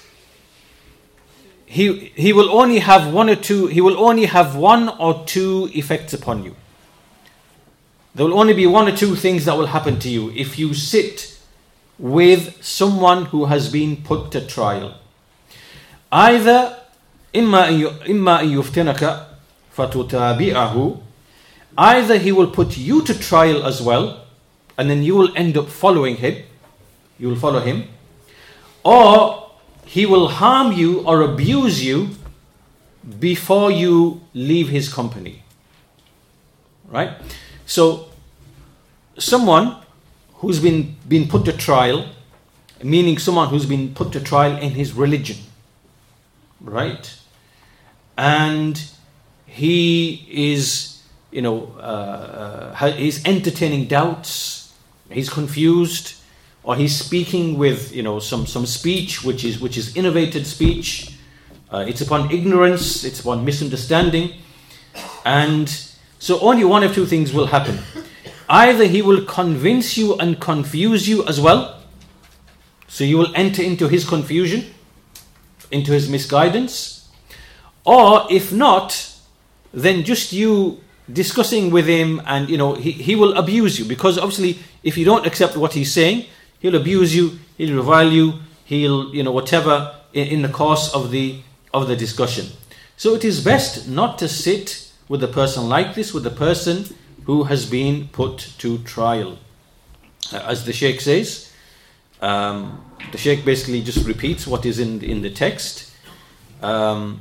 he, 1.66 2.12
he 2.16 2.34
will 2.34 2.50
only 2.50 2.80
have 2.80 3.14
one 3.14 3.30
or 3.30 3.36
two 3.36 3.68
he 3.68 3.82
will 3.82 3.98
only 3.98 4.26
have 4.26 4.56
one 4.56 4.90
or 5.00 5.24
two 5.26 5.70
effects 5.74 6.14
upon 6.14 6.44
you 6.44 6.56
there 8.16 8.26
will 8.26 8.40
only 8.40 8.54
be 8.54 8.66
one 8.66 8.88
or 8.88 8.96
two 8.96 9.16
things 9.16 9.46
that 9.46 9.56
will 9.58 9.68
happen 9.68 10.00
to 10.00 10.10
you 10.10 10.32
if 10.36 10.58
you 10.58 10.74
sit 10.74 11.38
with 11.98 12.64
someone 12.64 13.26
who 13.26 13.46
has 13.46 13.72
been 13.72 13.98
put 13.98 14.32
to 14.32 14.42
trial 14.46 14.96
either 16.12 16.76
إما 17.36 18.40
أن 18.42 18.50
يفتنك 18.52 19.28
فَتُتَابِعَهُ 19.78 21.02
Either 21.78 22.18
he 22.18 22.32
will 22.32 22.48
put 22.48 22.78
you 22.78 23.02
to 23.04 23.18
trial 23.18 23.66
as 23.66 23.82
well, 23.82 24.26
and 24.77 24.91
then 24.91 25.03
you 25.03 25.15
will 25.15 25.37
end 25.37 25.57
up 25.57 25.69
following 25.69 26.17
him, 26.17 26.43
you 27.19 27.29
will 27.29 27.37
follow 27.37 27.61
him, 27.61 27.89
or 28.85 29.51
he 29.87 30.07
will 30.07 30.29
harm 30.29 30.73
you 30.73 31.01
or 31.01 31.23
abuse 31.23 31.85
you 31.85 32.11
before 33.19 33.71
you 33.71 34.21
leave 34.33 34.69
his 34.69 34.93
company. 34.93 35.43
Right? 36.89 37.11
So, 37.67 38.09
someone 39.19 39.77
who's 40.35 40.61
been, 40.61 40.97
been 41.09 41.29
put 41.29 41.45
to 41.47 41.53
trial, 41.53 42.07
meaning 42.83 43.19
someone 43.19 43.49
who's 43.49 43.67
been 43.67 43.95
put 43.95 44.13
to 44.13 44.21
trial 44.21 44.57
in 44.59 44.71
his 44.71 44.93
religion, 44.93 45.37
right? 46.61 47.17
And 48.17 48.83
he 49.47 50.27
is, 50.31 51.03
you 51.31 51.43
know, 51.43 51.75
uh, 51.79 52.75
uh, 52.79 52.93
he's 52.93 53.25
entertaining 53.25 53.87
doubts, 53.87 54.64
he's 55.11 55.29
confused, 55.29 56.15
or 56.63 56.77
he's 56.77 56.97
speaking 56.97 57.59
with, 57.59 57.95
you 57.95 58.03
know, 58.03 58.19
some, 58.19 58.47
some 58.47 58.67
speech 58.67 59.23
which 59.23 59.45
is, 59.45 59.61
which 59.61 59.77
is 59.77 59.97
innovated 59.97 60.47
speech. 60.47 61.17
Uh, 61.71 61.85
it's 61.87 62.01
upon 62.01 62.31
ignorance, 62.31 63.05
it's 63.05 63.21
upon 63.21 63.45
misunderstanding. 63.45 64.33
And 65.25 65.69
so 66.19 66.41
only 66.41 66.65
one 66.65 66.83
of 66.83 66.95
two 66.95 67.07
things 67.07 67.33
will 67.33 67.47
happen. 67.47 67.79
Either 68.49 68.87
he 68.87 69.03
will 69.03 69.25
convince 69.25 69.97
you 69.97 70.17
and 70.17 70.41
confuse 70.41 71.09
you 71.09 71.27
as 71.27 71.41
well, 71.41 71.83
so 72.89 73.03
you 73.03 73.19
will 73.19 73.33
enter 73.35 73.63
into 73.63 73.89
his 73.89 74.07
confusion, 74.07 74.73
into 75.71 75.93
his 75.93 76.09
misguidance, 76.09 77.09
or 77.85 78.27
if 78.31 78.53
not, 78.53 79.17
then 79.73 80.05
just 80.05 80.33
you 80.33 80.81
discussing 81.13 81.71
with 81.71 81.87
him 81.87 82.23
and 82.27 82.49
you 82.49 82.57
know 82.57 82.75
he, 82.75 82.93
he 82.93 83.15
will 83.15 83.35
abuse 83.35 83.79
you. 83.79 83.85
Because 83.85 84.19
obviously 84.19 84.59
if 84.83 84.97
you 84.97 85.05
don't 85.05 85.27
accept 85.27 85.57
what 85.57 85.75
he's 85.75 85.93
saying 85.93 86.27
he'll 86.61 86.77
abuse 86.77 87.15
you 87.15 87.39
he'll 87.57 87.77
revile 87.77 88.11
you 88.11 88.35
he'll 88.65 89.15
you 89.15 89.23
know 89.23 89.33
whatever 89.33 89.95
in, 90.13 90.29
in 90.29 90.43
the 90.43 90.49
course 90.49 90.93
of 90.95 91.11
the 91.11 91.41
of 91.73 91.89
the 91.89 91.97
discussion. 91.97 92.47
So 92.97 93.15
it 93.15 93.25
is 93.25 93.45
best 93.45 93.89
not 93.89 94.19
to 94.19 94.29
sit 94.29 94.93
with 95.09 95.23
a 95.23 95.29
person 95.29 95.69
like 95.69 95.95
this 95.95 96.15
with 96.15 96.27
a 96.27 96.31
person 96.31 96.87
who 97.25 97.45
has 97.45 97.67
been 97.67 98.09
put 98.09 98.39
to 98.59 98.79
trial. 98.79 99.39
Uh, 100.33 100.39
as 100.47 100.65
the 100.65 100.73
sheikh 100.73 101.01
says 101.01 101.53
um, 102.23 102.83
the 103.13 103.19
sheikh 103.19 103.45
basically 103.45 103.83
just 103.83 104.07
repeats 104.07 104.47
what 104.47 104.65
is 104.65 104.79
in 104.79 105.03
in 105.03 105.21
the 105.21 105.31
text. 105.31 105.93
Um, 106.63 107.21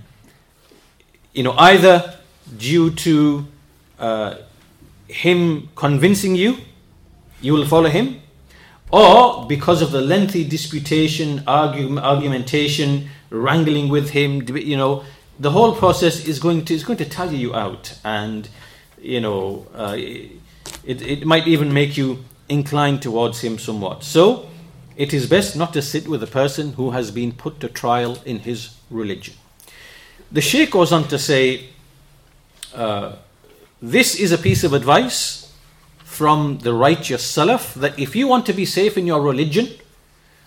you 1.34 1.44
know 1.44 1.54
either 1.58 2.18
due 2.58 2.92
to 2.92 3.46
uh, 4.04 4.38
him 5.08 5.70
convincing 5.76 6.36
you, 6.36 6.58
you 7.40 7.54
will 7.54 7.66
follow 7.66 7.90
him, 7.90 8.22
or 8.92 9.48
because 9.48 9.82
of 9.82 9.92
the 9.92 10.02
lengthy 10.02 10.44
disputation, 10.44 11.40
argu- 11.48 12.02
argumentation, 12.02 13.08
wrangling 13.30 13.88
with 13.88 14.10
him, 14.10 14.46
you 14.58 14.76
know, 14.76 15.04
the 15.40 15.52
whole 15.52 15.74
process 15.74 16.26
is 16.28 16.38
going 16.40 16.66
to 16.66 16.74
is 16.74 16.84
going 16.84 16.98
to 16.98 17.08
tire 17.08 17.32
you 17.32 17.56
out, 17.56 17.98
and 18.04 18.50
you 19.02 19.22
know, 19.22 19.68
uh, 19.74 19.96
it 19.98 21.02
it 21.14 21.26
might 21.26 21.48
even 21.48 21.74
make 21.74 21.96
you 21.96 22.26
inclined 22.50 23.02
towards 23.02 23.40
him 23.40 23.58
somewhat. 23.58 24.04
So, 24.04 24.50
it 24.98 25.14
is 25.14 25.28
best 25.28 25.56
not 25.56 25.72
to 25.74 25.82
sit 25.82 26.10
with 26.10 26.22
a 26.22 26.32
person 26.42 26.74
who 26.74 26.92
has 26.92 27.10
been 27.10 27.32
put 27.32 27.62
to 27.62 27.70
trial 27.70 28.18
in 28.26 28.40
his 28.40 28.76
religion. 28.90 29.36
The 30.30 30.42
Sheikh 30.42 30.72
goes 30.72 30.92
on 30.92 31.08
to 31.08 31.18
say. 31.18 31.70
Uh, 32.76 33.14
this 33.84 34.16
is 34.16 34.32
a 34.32 34.38
piece 34.38 34.64
of 34.64 34.72
advice 34.72 35.54
from 36.06 36.58
the 36.60 36.74
righteous 36.74 37.22
Salaf 37.36 37.74
that 37.74 38.00
if 38.00 38.16
you 38.16 38.30
want 38.30 38.46
to 38.46 38.54
be 38.54 38.64
safe 38.64 38.98
in 38.98 39.06
your 39.06 39.22
religion, 39.22 39.68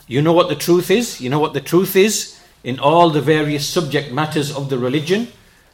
you 0.07 0.23
know 0.23 0.33
what 0.33 0.49
the 0.49 0.57
truth 0.57 0.91
is, 0.91 1.21
you 1.21 1.29
know 1.29 1.39
what 1.39 1.53
the 1.53 1.61
truth 1.61 1.97
is 1.97 2.41
in 2.65 2.79
all 2.79 3.11
the 3.11 3.21
various 3.21 3.69
subject 3.69 4.11
matters 4.11 4.57
of 4.57 4.71
the 4.71 4.79
religion 4.79 5.29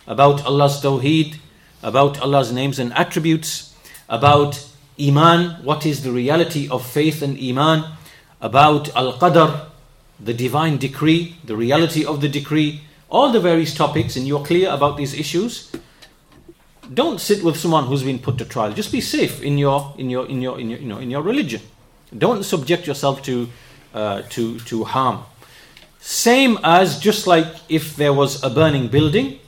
about 0.08 0.44
Allah's 0.44 0.82
Tawheed, 0.82 1.36
about 1.84 2.20
Allah's 2.20 2.52
names 2.52 2.80
and 2.80 2.92
attributes, 2.94 3.76
about 4.08 4.68
Iman, 5.00 5.62
what 5.62 5.86
is 5.86 6.02
the 6.02 6.10
reality 6.10 6.68
of 6.68 6.84
faith 6.84 7.22
and 7.22 7.38
Iman, 7.38 7.84
about 8.40 8.92
Al 8.96 9.12
Qadr, 9.12 9.66
the 10.18 10.34
divine 10.34 10.78
decree, 10.78 11.36
the 11.44 11.54
reality 11.54 12.04
of 12.04 12.22
the 12.22 12.28
decree, 12.28 12.80
all 13.08 13.30
the 13.30 13.38
various 13.38 13.72
topics, 13.72 14.16
and 14.16 14.26
you're 14.26 14.44
clear 14.44 14.68
about 14.68 14.96
these 14.96 15.14
issues 15.14 15.70
don't 16.92 17.20
sit 17.20 17.42
with 17.44 17.56
someone 17.56 17.86
who's 17.86 18.02
been 18.02 18.18
put 18.18 18.38
to 18.38 18.44
trial. 18.44 18.72
Just 18.72 18.92
be 18.92 19.00
safe 19.00 19.42
in 19.42 19.58
your 19.58 19.94
in 19.98 20.10
your 20.10 20.26
in 20.26 20.42
your 20.42 20.58
in 20.58 20.70
your 20.70 20.78
you 20.80 20.88
know 20.88 20.98
in 20.98 21.10
your 21.10 21.22
religion. 21.22 21.60
Don't 22.16 22.44
subject 22.44 22.86
yourself 22.86 23.22
to 23.22 23.48
uh, 23.94 24.22
to 24.30 24.58
to 24.60 24.84
harm. 24.84 25.24
Same 26.00 26.58
as 26.64 26.98
just 26.98 27.26
like 27.26 27.46
if 27.68 27.96
there 27.96 28.12
was 28.12 28.42
a 28.42 28.50
burning 28.50 28.88
building, 28.88 29.38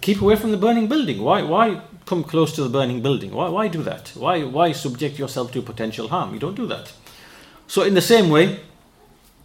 keep 0.00 0.20
away 0.20 0.36
from 0.36 0.50
the 0.50 0.56
burning 0.56 0.88
building. 0.88 1.22
Why 1.22 1.42
why 1.42 1.80
come 2.04 2.24
close 2.24 2.52
to 2.54 2.62
the 2.62 2.68
burning 2.68 3.02
building? 3.02 3.32
Why 3.32 3.48
why 3.48 3.68
do 3.68 3.82
that? 3.84 4.12
Why 4.14 4.42
why 4.42 4.72
subject 4.72 5.18
yourself 5.18 5.52
to 5.52 5.62
potential 5.62 6.08
harm? 6.08 6.34
You 6.34 6.40
don't 6.40 6.56
do 6.56 6.66
that. 6.66 6.92
So 7.68 7.82
in 7.82 7.94
the 7.94 8.02
same 8.02 8.30
way, 8.30 8.60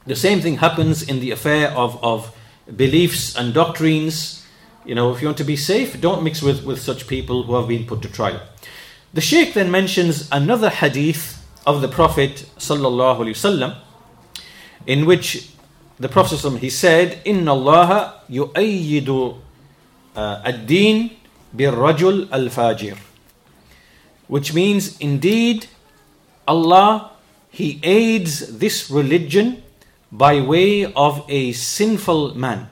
the 0.06 0.16
same 0.16 0.42
thing 0.42 0.58
happens 0.58 1.04
in 1.04 1.20
the 1.20 1.32
affair 1.32 1.70
of 1.72 2.04
of 2.04 2.36
beliefs 2.76 3.36
and 3.36 3.54
doctrines 3.54 4.41
you 4.86 4.96
know, 4.96 5.12
if 5.14 5.22
you 5.22 5.28
want 5.28 5.38
to 5.38 5.44
be 5.44 5.56
safe, 5.56 6.00
don't 6.02 6.24
mix 6.24 6.42
with, 6.42 6.64
with 6.66 6.82
such 6.82 7.08
people 7.08 7.44
who 7.44 7.56
have 7.56 7.68
been 7.68 7.86
put 7.86 8.02
to 8.02 8.10
trial. 8.10 8.42
The 9.14 9.22
Sheikh 9.22 9.54
then 9.54 9.70
mentions 9.70 10.28
another 10.32 10.70
hadith 10.70 11.46
of 11.66 11.82
the 11.82 11.88
Prophet 11.88 12.46
sallallahu 12.58 13.20
alaihi 13.20 13.38
wasallam, 13.38 13.78
in 14.88 15.06
which 15.06 15.52
the 16.00 16.10
Prophet 16.10 16.40
he 16.60 16.70
said, 16.70 17.22
"Inna 17.26 17.52
Allah 17.52 18.22
yu'ayyidu 18.30 19.38
uh, 20.16 20.42
ad-din 20.44 21.12
bir-rajul 21.56 22.32
al-fajir," 22.32 22.98
which 24.28 24.54
means 24.54 24.98
indeed 25.00 25.68
Allah 26.48 27.12
He 27.52 27.82
aids 27.84 28.58
this 28.60 28.90
religion 28.90 29.62
by 30.10 30.40
way 30.40 30.88
of 30.94 31.26
a 31.28 31.52
sinful 31.52 32.34
man 32.36 32.71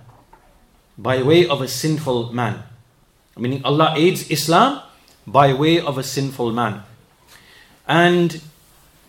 by 1.00 1.24
way 1.24 1.48
of 1.48 1.62
a 1.62 1.68
sinful 1.68 2.34
man. 2.34 2.64
Meaning 3.38 3.64
Allah 3.64 3.94
aids 3.96 4.30
Islam 4.30 4.82
by 5.26 5.54
way 5.54 5.80
of 5.80 5.98
a 5.98 6.04
sinful 6.04 6.52
man. 6.52 6.84
And 7.88 8.42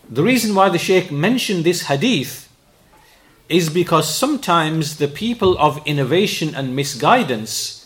the 0.08 0.22
reason 0.22 0.54
why 0.54 0.68
the 0.68 0.78
Shaykh 0.78 1.10
mentioned 1.10 1.64
this 1.64 1.82
hadith 1.82 2.48
is 3.48 3.68
because 3.68 4.14
sometimes 4.14 4.96
the 4.96 5.08
people 5.08 5.58
of 5.58 5.84
innovation 5.84 6.54
and 6.54 6.76
misguidance 6.76 7.84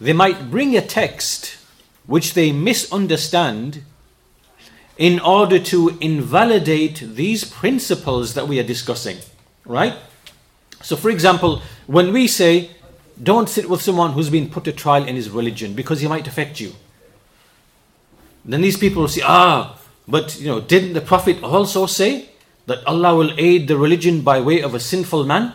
they 0.00 0.12
might 0.12 0.50
bring 0.50 0.76
a 0.76 0.80
text 0.80 1.58
which 2.06 2.34
they 2.34 2.50
misunderstand 2.52 3.82
in 4.96 5.20
order 5.20 5.58
to 5.58 5.96
invalidate 6.00 7.00
these 7.14 7.44
principles 7.44 8.34
that 8.34 8.48
we 8.48 8.58
are 8.58 8.64
discussing 8.64 9.18
right 9.66 9.94
so 10.82 10.96
for 10.96 11.10
example 11.10 11.60
when 11.86 12.12
we 12.12 12.26
say 12.26 12.70
don't 13.22 13.48
sit 13.48 13.68
with 13.68 13.80
someone 13.80 14.12
who's 14.12 14.30
been 14.30 14.50
put 14.50 14.64
to 14.64 14.72
trial 14.72 15.04
in 15.04 15.16
his 15.16 15.30
religion 15.30 15.74
because 15.74 16.00
he 16.00 16.08
might 16.08 16.26
affect 16.26 16.60
you. 16.60 16.72
Then 18.44 18.60
these 18.60 18.76
people 18.76 19.02
will 19.02 19.08
say, 19.08 19.22
ah, 19.24 19.78
but 20.06 20.38
you 20.38 20.48
know, 20.48 20.60
didn't 20.60 20.92
the 20.92 21.00
Prophet 21.00 21.42
also 21.42 21.86
say 21.86 22.28
that 22.66 22.86
Allah 22.86 23.14
will 23.14 23.32
aid 23.38 23.68
the 23.68 23.76
religion 23.76 24.20
by 24.22 24.40
way 24.40 24.60
of 24.62 24.74
a 24.74 24.80
sinful 24.80 25.24
man? 25.24 25.54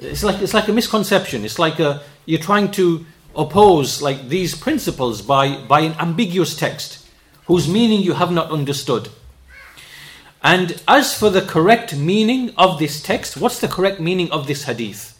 It's 0.00 0.24
like 0.24 0.40
it's 0.40 0.54
like 0.54 0.68
a 0.68 0.72
misconception. 0.72 1.44
It's 1.44 1.58
like 1.58 1.78
a, 1.78 2.02
you're 2.26 2.40
trying 2.40 2.70
to 2.72 3.06
oppose 3.36 4.02
like 4.02 4.28
these 4.28 4.54
principles 4.54 5.22
by, 5.22 5.56
by 5.64 5.80
an 5.80 5.92
ambiguous 5.98 6.56
text 6.56 7.06
whose 7.46 7.68
meaning 7.68 8.00
you 8.00 8.14
have 8.14 8.32
not 8.32 8.50
understood. 8.50 9.08
And 10.42 10.82
as 10.88 11.16
for 11.16 11.30
the 11.30 11.42
correct 11.42 11.94
meaning 11.94 12.54
of 12.56 12.78
this 12.78 13.02
text, 13.02 13.36
what's 13.36 13.60
the 13.60 13.68
correct 13.68 14.00
meaning 14.00 14.30
of 14.32 14.46
this 14.46 14.64
hadith? 14.64 15.19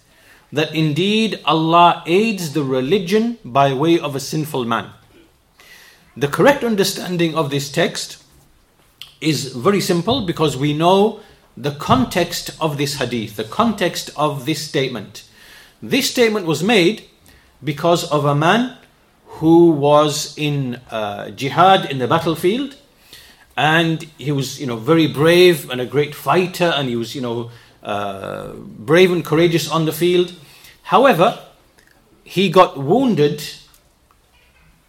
That 0.53 0.75
indeed 0.75 1.41
Allah 1.45 2.03
aids 2.07 2.53
the 2.53 2.65
religion 2.65 3.39
by 3.45 3.73
way 3.73 3.99
of 3.99 4.17
a 4.17 4.21
sinful 4.21 4.65
man. 4.65 4.91
The 6.17 6.29
correct 6.29 6.65
understanding 6.65 7.35
of 7.35 7.51
this 7.51 7.71
text 7.71 8.23
is 9.21 9.55
very 9.55 9.81
simple 9.81 10.27
because 10.27 10.57
we 10.57 10.73
know 10.73 11.21
the 11.57 11.73
context 11.73 12.51
of 12.61 12.79
this 12.79 12.97
hadith, 12.97 13.37
the 13.37 13.45
context 13.45 14.11
of 14.17 14.47
this 14.47 14.67
statement. 14.67 15.25
This 15.83 16.11
statement 16.11 16.47
was 16.47 16.63
made 16.63 17.05
because 17.63 18.11
of 18.11 18.25
a 18.25 18.35
man 18.35 18.77
who 19.41 19.71
was 19.71 20.37
in 20.37 20.81
uh, 20.91 21.31
jihad 21.31 21.91
in 21.91 21.99
the 21.99 22.09
battlefield 22.09 22.77
and 23.57 24.03
he 24.19 24.33
was 24.33 24.61
you 24.61 24.67
know 24.67 24.77
very 24.77 25.07
brave 25.07 25.71
and 25.71 25.81
a 25.81 25.87
great 25.87 26.15
fighter 26.15 26.73
and 26.77 26.89
he 26.89 26.97
was 26.97 27.15
you 27.15 27.21
know 27.21 27.51
uh, 27.83 28.53
brave 28.55 29.11
and 29.11 29.25
courageous 29.25 29.71
on 29.71 29.85
the 29.87 29.93
field. 29.93 30.35
However, 30.83 31.39
he 32.25 32.51
got 32.51 32.77
wounded 32.79 33.43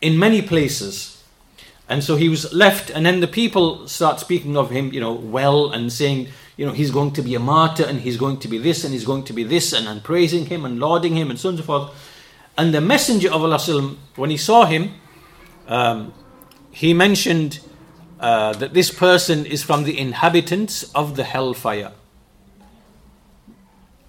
in 0.01 0.17
many 0.17 0.41
places. 0.41 1.23
And 1.87 2.03
so 2.03 2.15
he 2.15 2.29
was 2.29 2.53
left, 2.53 2.89
and 2.89 3.05
then 3.05 3.19
the 3.19 3.27
people 3.27 3.87
start 3.87 4.19
speaking 4.19 4.55
of 4.55 4.69
him, 4.69 4.93
you 4.93 5.01
know, 5.01 5.11
well, 5.11 5.71
and 5.71 5.91
saying, 5.91 6.29
you 6.55 6.65
know, 6.65 6.71
he's 6.71 6.91
going 6.91 7.11
to 7.13 7.21
be 7.21 7.35
a 7.35 7.39
martyr, 7.39 7.83
and 7.83 7.99
he's 7.99 8.15
going 8.17 8.37
to 8.39 8.47
be 8.47 8.57
this, 8.57 8.85
and 8.85 8.93
he's 8.93 9.03
going 9.03 9.23
to 9.25 9.33
be 9.33 9.43
this, 9.43 9.73
and, 9.73 9.87
and 9.87 10.01
praising 10.03 10.45
him, 10.45 10.63
and 10.63 10.79
lauding 10.79 11.17
him, 11.17 11.29
and 11.29 11.37
so 11.37 11.49
on 11.49 11.55
and 11.55 11.63
so 11.63 11.65
forth. 11.65 11.91
And 12.57 12.73
the 12.73 12.81
Messenger 12.81 13.33
of 13.33 13.43
Allah, 13.43 13.95
when 14.15 14.29
he 14.29 14.37
saw 14.37 14.65
him, 14.65 14.91
um, 15.67 16.13
he 16.71 16.93
mentioned 16.93 17.59
uh, 18.19 18.53
that 18.53 18.73
this 18.73 18.91
person 18.91 19.45
is 19.45 19.63
from 19.63 19.83
the 19.83 19.99
inhabitants 19.99 20.83
of 20.95 21.15
the 21.15 21.23
hellfire. 21.23 21.91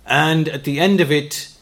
And 0.06 0.48
at 0.48 0.64
the 0.64 0.80
end 0.80 1.00
of 1.00 1.10
it, 1.10 1.52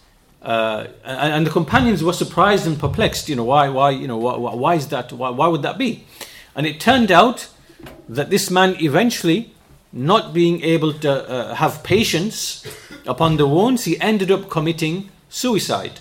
uh, 0.43 0.87
and, 1.05 1.47
the 1.47 1.51
companions 1.51 2.03
were 2.03 2.15
surprised 2.15 2.67
and 2.67 2.79
perplexed. 2.79 3.29
You 3.29 3.37
know, 3.37 3.45
why, 3.45 3.69
why, 3.69 3.91
you 3.91 4.09
know, 4.09 4.17
why, 4.17 4.55
why 4.55 4.75
is 4.75 4.89
that? 4.89 5.13
Why, 5.13 5.31
why 5.31 5.49
would 5.49 5.63
that 5.63 5.77
be? 5.77 6.05
And 6.55 6.67
it 6.67 6.81
turned 6.81 7.11
out 7.11 7.49
that 8.09 8.31
this 8.31 8.51
man 8.51 8.77
eventually, 8.81 9.53
not 9.93 10.33
being 10.33 10.63
able 10.63 10.93
to 10.95 11.29
uh, 11.29 11.55
have 11.57 11.83
patience 11.83 12.67
upon 13.07 13.37
the 13.37 13.47
wounds, 13.47 13.85
he 13.85 14.01
ended 14.01 14.31
up 14.31 14.49
committing 14.49 15.11
suicide. 15.29 16.01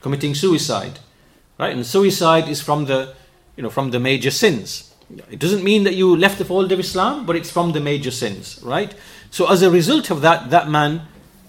Committing 0.00 0.34
suicide. 0.34 0.98
right? 1.58 1.74
And 1.74 1.86
suicide 1.86 2.48
is 2.48 2.60
from 2.60 2.86
the, 2.86 3.14
you 3.56 3.62
know, 3.62 3.70
from 3.70 3.90
the 3.90 4.00
major 4.00 4.30
sins. 4.30 4.92
It 5.30 5.38
doesn't 5.38 5.62
mean 5.62 5.84
that 5.84 5.94
you 5.94 6.16
left 6.16 6.38
the 6.38 6.44
fold 6.44 6.72
of 6.72 6.80
Islam, 6.80 7.26
but 7.26 7.36
it's 7.36 7.50
from 7.50 7.72
the 7.72 7.80
major 7.80 8.10
sins, 8.10 8.60
right? 8.62 8.92
So 9.30 9.48
as 9.48 9.62
a 9.62 9.70
result 9.70 10.10
of 10.10 10.20
that, 10.22 10.50
that 10.50 10.68
man 10.68 11.02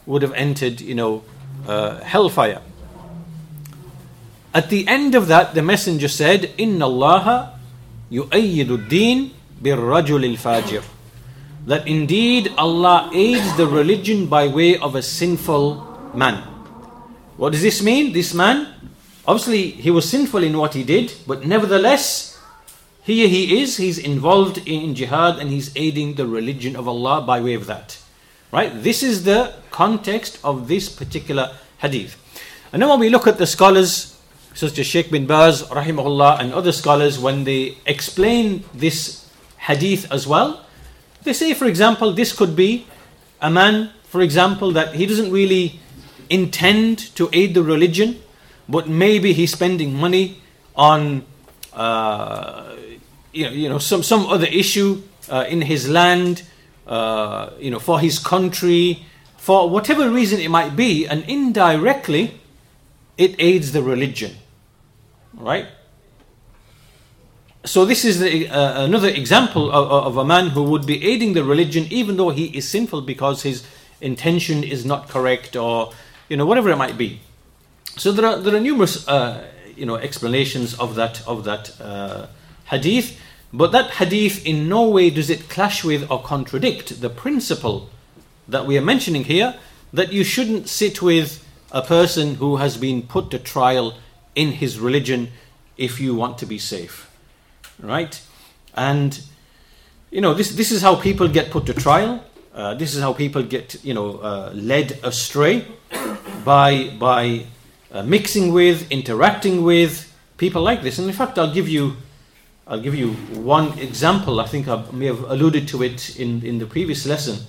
would 0.07 0.23
have 0.23 0.33
entered, 0.33 0.81
you 0.81 0.95
know, 0.95 1.23
uh, 1.67 1.99
hellfire. 2.01 2.61
At 4.53 4.69
the 4.71 4.87
end 4.87 5.13
of 5.13 5.27
that, 5.27 5.53
the 5.53 5.61
messenger 5.61 6.07
said, 6.07 6.49
"Inna 6.57 6.85
Allah 6.85 7.53
yu'ayyidu 8.09 8.89
din 8.89 9.31
birrajul 9.61 10.25
fajir." 10.39 10.81
That 11.67 11.85
indeed 11.85 12.49
Allah 12.57 13.11
aids 13.13 13.55
the 13.57 13.67
religion 13.67 14.25
by 14.25 14.47
way 14.47 14.77
of 14.77 14.95
a 14.95 15.03
sinful 15.03 15.83
man. 16.15 16.41
What 17.35 17.51
does 17.51 17.61
this 17.61 17.83
mean? 17.83 18.13
This 18.13 18.33
man, 18.33 18.67
obviously, 19.27 19.71
he 19.71 19.91
was 19.91 20.09
sinful 20.09 20.41
in 20.41 20.57
what 20.57 20.73
he 20.73 20.83
did, 20.83 21.13
but 21.27 21.45
nevertheless, 21.45 22.39
here 23.03 23.27
he 23.27 23.61
is, 23.61 23.77
he's 23.77 23.99
involved 23.99 24.57
in 24.65 24.95
jihad 24.95 25.39
and 25.39 25.51
he's 25.51 25.71
aiding 25.75 26.15
the 26.15 26.25
religion 26.25 26.75
of 26.75 26.87
Allah 26.87 27.21
by 27.21 27.39
way 27.41 27.53
of 27.53 27.67
that. 27.67 27.96
Right? 28.51 28.71
This 28.81 29.03
is 29.03 29.23
the 29.23 29.53
context 29.71 30.39
of 30.43 30.67
this 30.67 30.89
particular 30.89 31.55
hadith. 31.79 32.15
And 32.71 32.81
then 32.81 32.89
when 32.89 32.99
we 32.99 33.09
look 33.09 33.27
at 33.27 33.37
the 33.37 33.47
scholars, 33.47 34.17
such 34.53 34.79
as 34.79 34.87
Sheikh 34.87 35.11
bin 35.11 35.27
Baz, 35.27 35.63
rahimahullah, 35.63 36.39
and 36.39 36.53
other 36.53 36.71
scholars, 36.71 37.19
when 37.19 37.43
they 37.43 37.77
explain 37.85 38.63
this 38.73 39.29
hadith 39.57 40.11
as 40.11 40.25
well, 40.25 40.65
they 41.23 41.33
say, 41.33 41.53
for 41.53 41.65
example, 41.65 42.13
this 42.13 42.33
could 42.33 42.55
be 42.55 42.87
a 43.41 43.49
man, 43.49 43.91
for 44.03 44.21
example, 44.21 44.71
that 44.71 44.95
he 44.95 45.05
doesn't 45.05 45.31
really 45.31 45.79
intend 46.29 46.99
to 47.15 47.29
aid 47.33 47.53
the 47.53 47.63
religion, 47.63 48.19
but 48.67 48.87
maybe 48.87 49.33
he's 49.33 49.51
spending 49.51 49.93
money 49.93 50.41
on, 50.75 51.25
uh, 51.73 52.75
you, 53.31 53.45
know, 53.45 53.51
you 53.51 53.69
know, 53.69 53.77
some, 53.77 54.03
some 54.03 54.25
other 54.25 54.47
issue 54.47 55.01
uh, 55.29 55.45
in 55.47 55.61
his 55.61 55.89
land, 55.89 56.43
uh, 56.87 57.51
you 57.59 57.69
know, 57.69 57.79
for 57.79 57.99
his 57.99 58.17
country, 58.17 59.05
for 59.37 59.69
whatever 59.69 60.09
reason 60.09 60.39
it 60.39 60.49
might 60.49 60.75
be, 60.75 61.05
and 61.05 61.23
indirectly 61.25 62.39
it 63.17 63.35
aids 63.39 63.73
the 63.73 63.83
religion. 63.83 64.35
Right? 65.33 65.67
So, 67.65 67.83
this 67.83 68.05
is 68.05 68.19
the, 68.19 68.47
uh, 68.47 68.85
another 68.85 69.09
example 69.09 69.69
of, 69.69 69.91
of, 69.91 70.17
a 70.17 70.23
man 70.23 70.49
who 70.51 70.63
would 70.63 70.85
be 70.85 71.03
aiding 71.03 71.33
the 71.33 71.43
religion 71.43 71.85
even 71.89 72.15
though 72.15 72.29
he 72.29 72.45
is 72.57 72.65
sinful 72.67 73.01
because 73.01 73.43
his 73.43 73.67
intention 73.99 74.63
is 74.63 74.85
not 74.85 75.09
correct 75.09 75.57
or, 75.57 75.91
you 76.29 76.37
know, 76.37 76.45
whatever 76.45 76.69
it 76.69 76.77
might 76.77 76.97
be. 76.97 77.19
So, 77.97 78.13
there 78.13 78.25
are, 78.25 78.37
there 78.37 78.55
are 78.55 78.59
numerous, 78.61 79.05
uh, 79.07 79.45
you 79.75 79.85
know, 79.85 79.95
explanations 79.95 80.75
of 80.79 80.95
that, 80.95 81.27
of 81.27 81.43
that 81.43 81.81
uh, 81.81 82.27
hadith. 82.65 83.19
But 83.53 83.71
that 83.71 83.91
hadith 83.91 84.45
in 84.45 84.67
no 84.67 84.89
way 84.89 85.09
does 85.09 85.29
it 85.29 85.49
clash 85.49 85.83
with 85.83 86.09
or 86.11 86.21
contradict 86.21 87.01
the 87.01 87.09
principle 87.09 87.89
that 88.47 88.65
we 88.65 88.77
are 88.77 88.81
mentioning 88.81 89.23
here 89.23 89.55
that 89.93 90.11
you 90.11 90.23
shouldn't 90.23 90.67
sit 90.67 91.01
with 91.01 91.43
a 91.71 91.81
person 91.81 92.35
who 92.35 92.57
has 92.57 92.77
been 92.77 93.01
put 93.01 93.31
to 93.31 93.39
trial 93.39 93.97
in 94.35 94.53
his 94.53 94.79
religion 94.79 95.29
if 95.77 95.99
you 95.99 96.15
want 96.15 96.37
to 96.39 96.45
be 96.45 96.57
safe. 96.57 97.09
Right? 97.79 98.21
And, 98.75 99.19
you 100.11 100.21
know, 100.21 100.33
this, 100.33 100.51
this 100.51 100.71
is 100.71 100.81
how 100.81 100.95
people 100.95 101.27
get 101.27 101.51
put 101.51 101.65
to 101.67 101.73
trial. 101.73 102.23
Uh, 102.53 102.73
this 102.73 102.95
is 102.95 103.01
how 103.01 103.13
people 103.13 103.43
get, 103.43 103.83
you 103.83 103.93
know, 103.93 104.17
uh, 104.17 104.51
led 104.53 104.99
astray 105.03 105.65
by, 106.43 106.89
by 106.99 107.45
uh, 107.91 108.03
mixing 108.03 108.51
with, 108.51 108.91
interacting 108.91 109.63
with 109.63 110.13
people 110.37 110.61
like 110.61 110.81
this. 110.81 110.99
And 110.99 111.07
in 111.07 111.13
fact, 111.13 111.37
I'll 111.37 111.53
give 111.53 111.69
you 111.69 111.97
I'll 112.69 112.81
give 112.81 112.95
you 112.95 113.13
one 113.39 113.79
example. 113.79 114.41
I 114.41 114.45
think 114.45 114.67
I 114.67 114.83
may 114.91 115.05
have 115.05 115.23
alluded 115.31 115.69
to 115.69 115.83
it 115.83 116.19
in, 116.19 116.43
in 116.43 116.59
the 116.59 116.65
previous 116.65 117.05
lesson. 117.05 117.47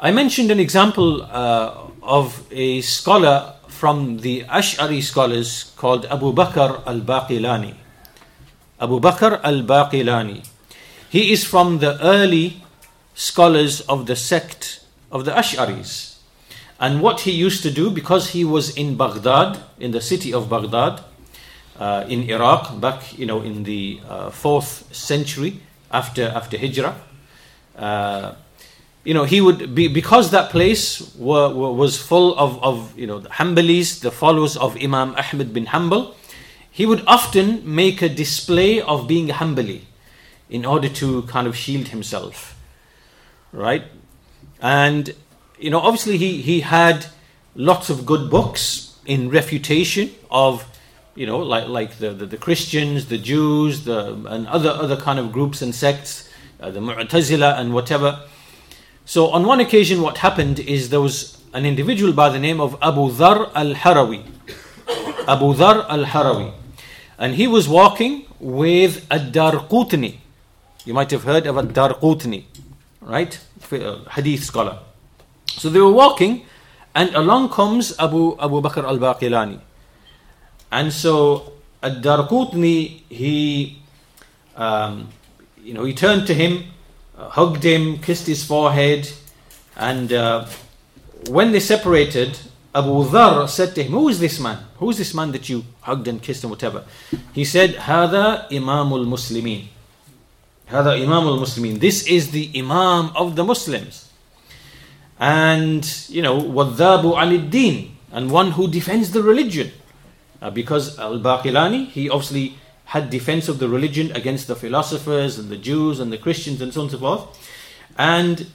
I 0.00 0.10
mentioned 0.10 0.50
an 0.50 0.58
example 0.58 1.22
uh, 1.22 1.86
of 2.02 2.44
a 2.50 2.80
scholar 2.80 3.54
from 3.68 4.18
the 4.18 4.42
Ash'ari 4.48 5.00
scholars 5.00 5.72
called 5.76 6.06
Abu 6.06 6.32
Bakr 6.32 6.82
al 6.88 7.00
Baqilani. 7.02 7.74
Abu 8.80 8.98
Bakr 8.98 9.40
al 9.44 9.62
Baqilani. 9.62 10.44
He 11.08 11.32
is 11.32 11.44
from 11.44 11.78
the 11.78 12.04
early 12.04 12.64
scholars 13.14 13.80
of 13.82 14.06
the 14.06 14.16
sect 14.16 14.84
of 15.12 15.24
the 15.24 15.30
Ash'aris. 15.30 16.16
And 16.80 17.00
what 17.00 17.20
he 17.20 17.30
used 17.30 17.62
to 17.62 17.70
do, 17.70 17.90
because 17.90 18.30
he 18.30 18.44
was 18.44 18.76
in 18.76 18.96
Baghdad, 18.96 19.60
in 19.78 19.92
the 19.92 20.00
city 20.00 20.32
of 20.34 20.50
Baghdad, 20.50 21.04
uh, 21.78 22.04
in 22.08 22.28
Iraq 22.28 22.80
back, 22.80 23.18
you 23.18 23.26
know, 23.26 23.40
in 23.42 23.62
the 23.62 24.00
uh, 24.08 24.30
fourth 24.30 24.92
century 24.94 25.60
after 25.90 26.24
after 26.24 26.58
Hijrah. 26.58 26.96
Uh, 27.76 28.34
you 29.04 29.14
know, 29.14 29.24
he 29.24 29.40
would 29.40 29.74
be 29.74 29.88
because 29.88 30.32
that 30.32 30.50
place 30.50 31.14
were, 31.16 31.48
were, 31.54 31.72
was 31.72 31.96
full 31.96 32.36
of, 32.36 32.62
of 32.62 32.98
you 32.98 33.06
know 33.06 33.20
the 33.20 33.28
Hanbalis, 33.30 34.00
the 34.00 34.10
followers 34.10 34.56
of 34.56 34.76
Imam 34.82 35.14
Ahmad 35.14 35.54
bin 35.54 35.66
Hanbal. 35.66 36.14
He 36.70 36.84
would 36.84 37.02
often 37.06 37.62
make 37.64 38.02
a 38.02 38.08
display 38.08 38.80
of 38.80 39.08
being 39.08 39.28
Hanbali 39.28 39.82
in 40.50 40.64
order 40.64 40.88
to 40.88 41.22
kind 41.22 41.46
of 41.46 41.56
shield 41.56 41.88
himself, 41.88 42.58
right? 43.52 43.84
And 44.60 45.14
you 45.58 45.70
know, 45.70 45.78
obviously 45.78 46.18
he 46.18 46.42
he 46.42 46.60
had 46.60 47.06
lots 47.54 47.88
of 47.90 48.04
good 48.04 48.30
books 48.30 48.98
in 49.06 49.30
refutation 49.30 50.10
of 50.30 50.66
you 51.18 51.26
know, 51.26 51.38
like 51.38 51.66
like 51.66 51.98
the, 51.98 52.10
the, 52.10 52.26
the, 52.26 52.36
Christians, 52.36 53.06
the 53.06 53.18
Jews, 53.18 53.84
the 53.84 54.14
and 54.34 54.46
other 54.46 54.70
other 54.70 54.96
kind 54.96 55.18
of 55.18 55.32
groups 55.32 55.62
and 55.62 55.74
sects, 55.74 56.30
uh, 56.60 56.70
the 56.70 56.78
Mu'tazila 56.78 57.58
and 57.58 57.74
whatever. 57.74 58.20
So 59.04 59.30
on 59.30 59.44
one 59.44 59.58
occasion, 59.58 60.00
what 60.00 60.18
happened 60.18 60.60
is 60.60 60.90
there 60.90 61.00
was 61.00 61.42
an 61.52 61.66
individual 61.66 62.12
by 62.12 62.28
the 62.28 62.38
name 62.38 62.60
of 62.60 62.76
Abu 62.80 63.10
Dhar 63.10 63.50
al-Harawi, 63.56 64.22
Abu 65.26 65.54
Dhar 65.54 65.84
al-Harawi, 65.88 66.52
and 67.18 67.34
he 67.34 67.48
was 67.48 67.68
walking 67.68 68.26
with 68.38 69.04
Ad-Darqutni. 69.10 70.18
You 70.84 70.94
might 70.94 71.10
have 71.10 71.24
heard 71.24 71.46
of 71.46 71.58
Ad-Darqutni, 71.58 72.44
right? 73.00 73.40
Uh, 73.72 74.04
hadith 74.10 74.44
scholar. 74.44 74.78
So 75.48 75.68
they 75.68 75.80
were 75.80 75.90
walking, 75.90 76.44
and 76.94 77.12
along 77.16 77.48
comes 77.48 77.98
Abu 77.98 78.36
Abu 78.38 78.62
Bakr 78.62 78.84
al-Baqilani. 78.84 79.62
And 80.70 80.92
so 80.92 81.52
Ad-Darqutni, 81.82 83.02
he, 83.08 83.78
um, 84.56 85.08
you 85.62 85.74
know, 85.74 85.84
he 85.84 85.94
turned 85.94 86.26
to 86.26 86.34
him, 86.34 86.64
uh, 87.16 87.28
hugged 87.28 87.62
him, 87.62 87.98
kissed 87.98 88.26
his 88.26 88.44
forehead, 88.44 89.08
and 89.76 90.12
uh, 90.12 90.46
when 91.28 91.52
they 91.52 91.60
separated, 91.60 92.38
Abu 92.74 93.04
Dhar 93.04 93.48
said 93.48 93.74
to 93.76 93.82
him, 93.82 93.92
Who 93.92 94.08
is 94.08 94.20
this 94.20 94.38
man? 94.40 94.58
Who 94.78 94.90
is 94.90 94.98
this 94.98 95.14
man 95.14 95.32
that 95.32 95.48
you 95.48 95.64
hugged 95.80 96.08
and 96.08 96.22
kissed 96.22 96.44
and 96.44 96.50
whatever? 96.50 96.84
He 97.32 97.44
said, 97.44 97.74
Hada 97.74 98.48
Imamul 98.50 99.06
Muslimin. 99.06 99.66
Hada 100.68 100.98
Imamul 100.98 101.40
Muslimin. 101.40 101.80
This 101.80 102.06
is 102.06 102.30
the 102.30 102.50
Imam 102.54 103.10
of 103.16 103.36
the 103.36 103.44
Muslims. 103.44 104.10
And, 105.18 105.82
you 106.08 106.22
know, 106.22 106.38
Wadhabu 106.40 107.16
al-Din, 107.16 107.96
and 108.12 108.30
one 108.30 108.52
who 108.52 108.68
defends 108.68 109.10
the 109.12 109.22
religion. 109.22 109.72
Uh, 110.40 110.50
because 110.50 110.98
Al 110.98 111.18
Baqilani, 111.18 111.88
he 111.88 112.08
obviously 112.08 112.54
had 112.86 113.10
defense 113.10 113.48
of 113.48 113.58
the 113.58 113.68
religion 113.68 114.10
against 114.12 114.46
the 114.46 114.56
philosophers 114.56 115.38
and 115.38 115.50
the 115.50 115.56
Jews 115.56 116.00
and 116.00 116.12
the 116.12 116.18
Christians 116.18 116.60
and 116.62 116.72
so 116.72 116.80
on 116.80 116.84
and 116.84 116.92
so 116.92 116.98
forth. 116.98 117.52
And 117.98 118.46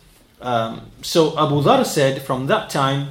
um, 0.42 0.90
so 1.02 1.38
Abu 1.38 1.62
Dhar 1.62 1.86
said, 1.86 2.22
from 2.22 2.48
that 2.48 2.70
time, 2.70 3.10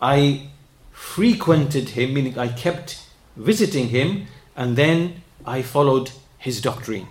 I 0.00 0.48
frequented 0.92 1.90
him, 1.90 2.14
meaning 2.14 2.38
I 2.38 2.48
kept 2.48 3.02
visiting 3.36 3.88
him, 3.88 4.26
and 4.54 4.76
then 4.76 5.22
I 5.44 5.62
followed 5.62 6.12
his 6.38 6.60
doctrine. 6.60 7.06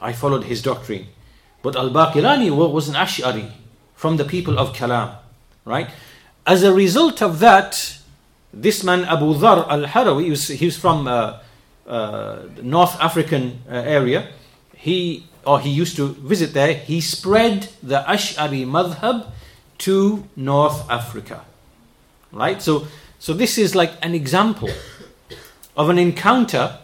I 0.00 0.12
followed 0.12 0.44
his 0.44 0.62
doctrine. 0.62 1.06
But 1.62 1.74
Al 1.76 1.90
Baqilani 1.90 2.50
was 2.50 2.88
an 2.88 2.94
Ash'ari 2.94 3.50
from 3.94 4.16
the 4.16 4.24
people 4.24 4.58
of 4.58 4.74
Kalam, 4.74 5.16
right? 5.64 5.90
As 6.46 6.62
a 6.62 6.72
result 6.72 7.20
of 7.20 7.40
that, 7.40 7.97
this 8.52 8.82
man 8.82 9.04
Abu 9.04 9.34
Dhar 9.34 9.68
al-Harawi, 9.68 10.24
he 10.24 10.30
was, 10.30 10.48
he 10.48 10.64
was 10.64 10.76
from 10.76 11.06
uh, 11.06 11.38
uh, 11.86 12.42
North 12.62 12.98
African 13.00 13.60
uh, 13.68 13.74
area. 13.74 14.28
He 14.76 15.26
or 15.46 15.60
he 15.60 15.70
used 15.70 15.96
to 15.96 16.08
visit 16.08 16.52
there. 16.52 16.74
He 16.74 17.00
spread 17.00 17.68
the 17.82 18.04
Ash'ari 18.06 18.66
madhab 18.66 19.30
to 19.78 20.24
North 20.36 20.88
Africa. 20.90 21.44
Right? 22.32 22.60
So, 22.60 22.86
so 23.18 23.32
this 23.32 23.56
is 23.56 23.74
like 23.74 23.92
an 24.02 24.14
example 24.14 24.68
of 25.76 25.88
an 25.88 25.98
encounter 25.98 26.78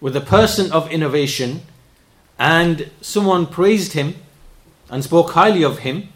with 0.00 0.14
a 0.14 0.20
person 0.20 0.70
of 0.70 0.90
innovation 0.90 1.62
and 2.38 2.90
someone 3.00 3.46
praised 3.46 3.92
him 3.92 4.14
and 4.88 5.04
spoke 5.04 5.30
highly 5.32 5.62
of 5.62 5.80
him, 5.80 6.08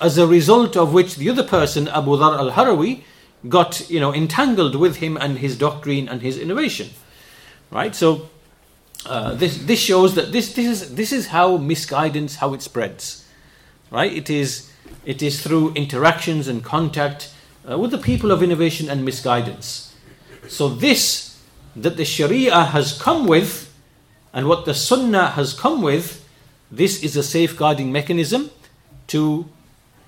as 0.00 0.18
a 0.18 0.26
result 0.26 0.76
of 0.76 0.92
which 0.92 1.16
the 1.16 1.30
other 1.30 1.44
person, 1.44 1.88
Abu 1.88 2.12
Dhar 2.12 2.36
al 2.36 2.50
Harawi, 2.50 3.02
got 3.48 3.88
you 3.90 4.00
know 4.00 4.14
entangled 4.14 4.74
with 4.74 4.96
him 4.96 5.16
and 5.16 5.38
his 5.38 5.56
doctrine 5.56 6.08
and 6.08 6.22
his 6.22 6.38
innovation. 6.38 6.90
Right? 7.70 7.94
So 7.94 8.28
uh, 9.06 9.34
this 9.34 9.58
this 9.58 9.80
shows 9.80 10.14
that 10.14 10.32
this 10.32 10.54
this 10.54 10.66
is 10.66 10.94
this 10.94 11.12
is 11.12 11.28
how 11.28 11.56
misguidance 11.56 12.36
how 12.36 12.54
it 12.54 12.62
spreads. 12.62 13.26
Right? 13.90 14.12
It 14.12 14.30
is 14.30 14.70
it 15.04 15.22
is 15.22 15.42
through 15.42 15.72
interactions 15.74 16.48
and 16.48 16.64
contact 16.64 17.32
uh, 17.68 17.78
with 17.78 17.90
the 17.90 17.98
people 17.98 18.30
of 18.30 18.42
innovation 18.42 18.88
and 18.88 19.04
misguidance. 19.04 19.94
So 20.48 20.68
this 20.68 21.40
that 21.76 21.96
the 21.96 22.04
Sharia 22.04 22.66
has 22.66 22.96
come 23.00 23.26
with 23.26 23.72
and 24.32 24.48
what 24.48 24.64
the 24.64 24.74
Sunnah 24.74 25.30
has 25.30 25.54
come 25.54 25.80
with, 25.80 26.28
this 26.70 27.02
is 27.02 27.16
a 27.16 27.22
safeguarding 27.22 27.92
mechanism 27.92 28.50
to 29.08 29.48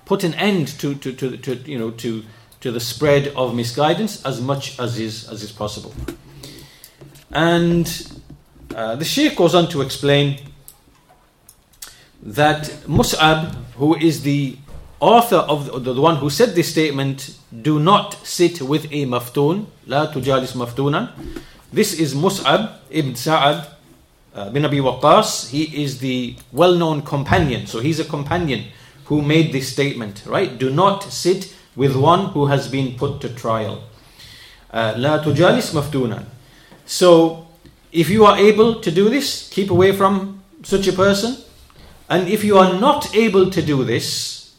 put 0.05 0.23
an 0.23 0.33
end 0.33 0.67
to, 0.79 0.95
to, 0.95 1.13
to, 1.13 1.37
to 1.37 1.55
you 1.69 1.77
know 1.77 1.91
to 1.91 2.23
to 2.61 2.71
the 2.71 2.79
spread 2.79 3.27
of 3.29 3.55
misguidance 3.55 4.23
as 4.25 4.41
much 4.41 4.79
as 4.79 4.99
is 4.99 5.29
as 5.29 5.43
is 5.43 5.51
possible. 5.51 5.93
And 7.31 7.85
uh, 8.75 8.95
the 8.95 9.05
Sheikh 9.05 9.35
goes 9.35 9.53
on 9.53 9.67
to 9.69 9.81
explain 9.81 10.39
that 12.21 12.63
Mus'ab, 12.87 13.55
who 13.75 13.95
is 13.95 14.23
the 14.23 14.57
author 14.99 15.37
of 15.37 15.83
the, 15.83 15.93
the, 15.93 16.01
one 16.01 16.15
who 16.17 16.29
said 16.29 16.55
this 16.55 16.69
statement, 16.69 17.37
do 17.61 17.79
not 17.79 18.25
sit 18.25 18.61
with 18.61 18.85
a 18.85 19.05
maftun, 19.05 19.67
la 19.85 20.11
tujalis 20.11 20.53
maftunan. 20.53 21.11
This 21.71 21.93
is 21.93 22.15
Mus'ab 22.15 22.73
ibn 22.89 23.15
Sa'ad 23.15 23.67
uh, 24.33 24.49
bin 24.49 24.65
Abi 24.65 24.77
Waqqas. 24.77 25.49
He 25.49 25.83
is 25.83 25.99
the 25.99 26.35
well 26.51 26.75
known 26.75 27.01
companion. 27.01 27.67
So 27.67 27.79
he's 27.79 27.99
a 27.99 28.05
companion 28.05 28.65
who 29.05 29.21
made 29.21 29.53
this 29.53 29.71
statement, 29.71 30.23
right? 30.25 30.57
Do 30.57 30.69
not 30.69 31.03
sit 31.03 31.55
with 31.77 31.95
one 31.95 32.25
who 32.31 32.47
has 32.47 32.67
been 32.67 32.97
put 32.97 33.21
to 33.21 33.29
trial. 33.29 33.83
Uh, 34.69 34.95
la 34.97 35.23
tujalis 35.23 35.71
maftunan. 35.73 36.25
So 36.85 37.47
if 37.91 38.09
you 38.09 38.25
are 38.25 38.37
able 38.37 38.81
to 38.81 38.91
do 38.91 39.09
this, 39.09 39.47
keep 39.49 39.69
away 39.69 39.93
from 39.93 40.43
such 40.63 40.87
a 40.87 40.91
person. 40.93 41.37
And 42.09 42.27
if 42.27 42.43
you 42.43 42.57
are 42.57 42.73
not 42.79 43.15
able 43.15 43.49
to 43.51 43.61
do 43.61 43.83
this, 43.83 44.55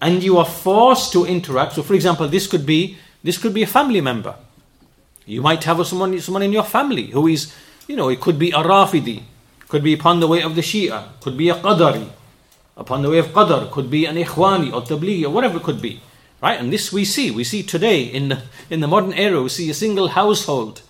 and 0.00 0.22
you 0.22 0.38
are 0.38 0.44
forced 0.44 1.12
to 1.12 1.24
interact, 1.24 1.72
so 1.72 1.82
for 1.82 1.94
example, 1.94 2.28
this 2.28 2.46
could 2.46 2.64
be 2.64 2.96
this 3.24 3.36
could 3.36 3.52
be 3.52 3.64
a 3.64 3.66
family 3.66 4.00
member. 4.00 4.36
You 5.26 5.42
might 5.42 5.64
have 5.64 5.84
someone 5.86 6.20
someone 6.20 6.42
in 6.42 6.52
your 6.52 6.62
family 6.62 7.06
who 7.06 7.26
is, 7.26 7.52
you 7.88 7.96
know, 7.96 8.08
it 8.08 8.20
could 8.20 8.38
be 8.38 8.50
a 8.50 8.62
Rafidi, 8.62 9.22
could 9.68 9.82
be 9.82 9.94
upon 9.94 10.20
the 10.20 10.28
way 10.28 10.42
of 10.42 10.54
the 10.54 10.60
Shia, 10.60 11.20
could 11.20 11.36
be 11.36 11.48
a 11.48 11.54
Qadari, 11.54 12.08
upon 12.76 13.02
the 13.02 13.10
way 13.10 13.18
of 13.18 13.26
Qadar, 13.28 13.70
could 13.72 13.90
be 13.90 14.06
an 14.06 14.16
Ikhwani 14.16 14.72
or 14.72 14.82
Tablighi 14.82 15.24
or 15.24 15.30
whatever 15.30 15.58
it 15.58 15.64
could 15.64 15.82
be. 15.82 16.00
Right? 16.40 16.58
And 16.60 16.72
this 16.72 16.92
we 16.92 17.04
see. 17.04 17.30
We 17.30 17.44
see 17.44 17.62
today 17.62 18.02
in 18.02 18.28
the, 18.28 18.42
in 18.70 18.80
the 18.80 18.86
modern 18.86 19.12
era, 19.12 19.42
we 19.42 19.48
see 19.48 19.68
a 19.70 19.74
single 19.74 20.08
household, 20.08 20.82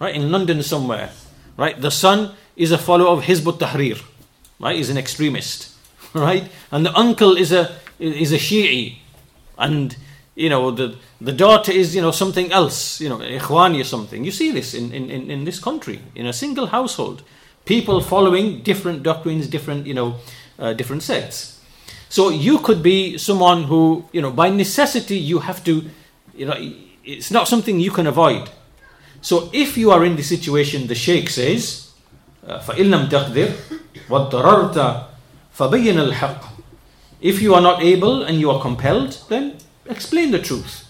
right, 0.00 0.14
in 0.14 0.32
London 0.32 0.62
somewhere. 0.62 1.10
Right? 1.56 1.80
The 1.80 1.90
son 1.90 2.32
is 2.56 2.72
a 2.72 2.78
follower 2.78 3.08
of 3.08 3.24
Hizb 3.24 3.46
ut-Tahrir, 3.46 4.02
right? 4.60 4.76
He's 4.76 4.90
an 4.90 4.98
extremist, 4.98 5.74
right? 6.14 6.50
And 6.70 6.86
the 6.86 6.94
uncle 6.94 7.36
is 7.36 7.52
a 7.52 7.76
is 7.98 8.32
a 8.32 8.38
Shi'i, 8.38 8.98
and 9.56 9.96
you 10.34 10.48
know 10.48 10.70
the 10.70 10.96
the 11.20 11.32
daughter 11.32 11.72
is 11.72 11.94
you 11.94 12.02
know 12.02 12.10
something 12.10 12.52
else, 12.52 13.00
you 13.00 13.08
know 13.08 13.18
Ikhwani 13.18 13.80
or 13.80 13.84
something. 13.84 14.24
You 14.24 14.30
see 14.30 14.50
this 14.50 14.74
in, 14.74 14.92
in, 14.92 15.30
in 15.30 15.44
this 15.44 15.58
country 15.58 16.00
in 16.14 16.26
a 16.26 16.32
single 16.32 16.66
household, 16.66 17.22
people 17.64 18.00
following 18.00 18.62
different 18.62 19.02
doctrines, 19.02 19.46
different 19.46 19.86
you 19.86 19.94
know 19.94 20.16
uh, 20.58 20.72
different 20.72 21.02
sects. 21.02 21.53
So 22.13 22.29
you 22.29 22.59
could 22.59 22.81
be 22.81 23.17
someone 23.17 23.63
who, 23.63 24.05
you 24.11 24.21
know, 24.21 24.31
by 24.31 24.49
necessity 24.49 25.17
you 25.17 25.39
have 25.39 25.63
to, 25.65 25.83
you 26.35 26.45
know, 26.45 26.55
it's 27.03 27.31
not 27.31 27.47
something 27.47 27.79
you 27.79 27.91
can 27.91 28.07
avoid. 28.07 28.49
So 29.21 29.49
if 29.53 29.77
you 29.77 29.91
are 29.91 30.03
in 30.05 30.15
the 30.15 30.23
situation, 30.23 30.87
the 30.87 30.95
Sheikh 30.95 31.29
says, 31.29 31.91
فَإِن 32.47 32.89
لَمْ 32.89 33.09
تَقْدِرْ 33.09 33.53
وَضْطَرَرْتَ 34.07 35.05
فَبَيِّنَ 35.55 36.11
الْحَقِّ 36.11 36.43
If 37.21 37.41
you 37.41 37.53
are 37.53 37.61
not 37.61 37.83
able 37.83 38.23
and 38.23 38.39
you 38.39 38.49
are 38.49 38.61
compelled, 38.61 39.19
then 39.29 39.57
explain 39.85 40.31
the 40.31 40.39
truth. 40.39 40.85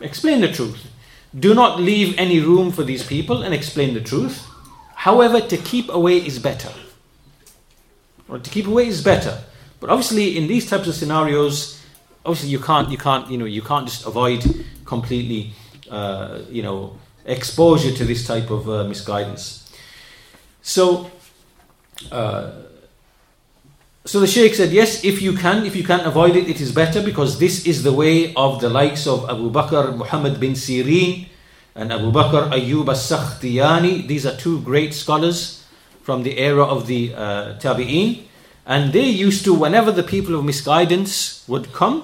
Explain 0.00 0.40
the 0.40 0.50
truth. 0.50 0.90
Do 1.38 1.54
not 1.54 1.80
leave 1.80 2.18
any 2.18 2.40
room 2.40 2.72
for 2.72 2.82
these 2.82 3.04
people 3.04 3.42
and 3.42 3.54
explain 3.54 3.94
the 3.94 4.00
truth. 4.00 4.44
However, 4.94 5.40
to 5.40 5.56
keep 5.56 5.88
away 5.88 6.18
is 6.18 6.38
better. 6.38 6.72
Or 8.28 8.38
to 8.38 8.50
keep 8.50 8.66
away 8.66 8.86
is 8.86 9.02
better. 9.02 9.44
But 9.79 9.89
obviously, 9.89 10.37
in 10.37 10.47
these 10.47 10.69
types 10.69 10.87
of 10.87 10.95
scenarios, 10.95 11.81
obviously 12.25 12.49
you 12.49 12.59
can't 12.59 12.89
you 12.89 12.97
can't 12.97 13.29
you 13.29 13.37
know 13.37 13.45
you 13.45 13.61
can't 13.61 13.87
just 13.87 14.05
avoid 14.05 14.43
completely 14.85 15.53
uh, 15.89 16.39
you 16.49 16.63
know 16.63 16.97
exposure 17.25 17.91
to 17.91 18.05
this 18.05 18.25
type 18.25 18.49
of 18.49 18.69
uh, 18.69 18.83
misguidance. 18.83 19.71
So. 20.61 21.11
Uh, 22.11 22.51
so 24.05 24.21
the 24.21 24.27
Sheikh 24.27 24.55
said, 24.55 24.71
yes, 24.71 25.03
if 25.03 25.21
you 25.21 25.33
can, 25.33 25.65
if 25.65 25.75
you 25.75 25.83
can 25.83 25.99
avoid 25.99 26.37
it, 26.37 26.47
it 26.47 26.61
is 26.61 26.71
better 26.71 27.01
because 27.01 27.39
this 27.39 27.67
is 27.67 27.83
the 27.83 27.91
way 27.91 28.33
of 28.35 28.61
the 28.61 28.69
likes 28.69 29.05
of 29.05 29.29
Abu 29.29 29.51
Bakr, 29.51 29.97
Muhammad 29.97 30.39
bin 30.39 30.53
Sirin, 30.53 31.27
and 31.75 31.91
Abu 31.91 32.13
Bakr 32.13 32.49
Ayyub 32.49 32.87
as-Sakhtiyani. 32.87 34.07
These 34.07 34.25
are 34.25 34.37
two 34.37 34.61
great 34.61 34.93
scholars 34.93 35.65
from 36.03 36.23
the 36.23 36.37
era 36.39 36.63
of 36.63 36.87
the 36.87 37.13
uh, 37.13 37.59
Tabi'een. 37.59 38.26
And 38.67 38.91
they 38.91 39.05
used 39.05 39.45
to, 39.45 39.53
whenever 39.53 39.93
the 39.93 40.03
people 40.03 40.35
of 40.35 40.43
misguidance 40.43 41.47
would 41.47 41.71
come, 41.71 42.03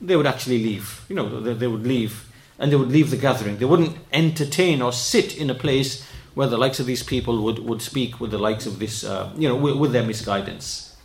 they 0.00 0.14
would 0.14 0.28
actually 0.28 0.62
leave. 0.62 1.04
You 1.08 1.16
know, 1.16 1.40
they, 1.40 1.54
they 1.54 1.66
would 1.66 1.84
leave 1.84 2.32
and 2.56 2.70
they 2.70 2.76
would 2.76 2.92
leave 2.92 3.10
the 3.10 3.16
gathering. 3.16 3.58
They 3.58 3.64
wouldn't 3.64 3.96
entertain 4.12 4.80
or 4.80 4.92
sit 4.92 5.36
in 5.36 5.50
a 5.50 5.54
place 5.54 6.06
where 6.34 6.46
the 6.46 6.56
likes 6.56 6.78
of 6.78 6.86
these 6.86 7.02
people 7.02 7.42
would, 7.42 7.58
would 7.58 7.82
speak 7.82 8.20
with 8.20 8.30
the 8.30 8.38
likes 8.38 8.64
of 8.64 8.78
this, 8.78 9.02
uh, 9.02 9.32
you 9.36 9.48
know, 9.48 9.56
with, 9.56 9.76
with, 9.76 9.92
their 9.92 10.04
misguidance. 10.04 10.96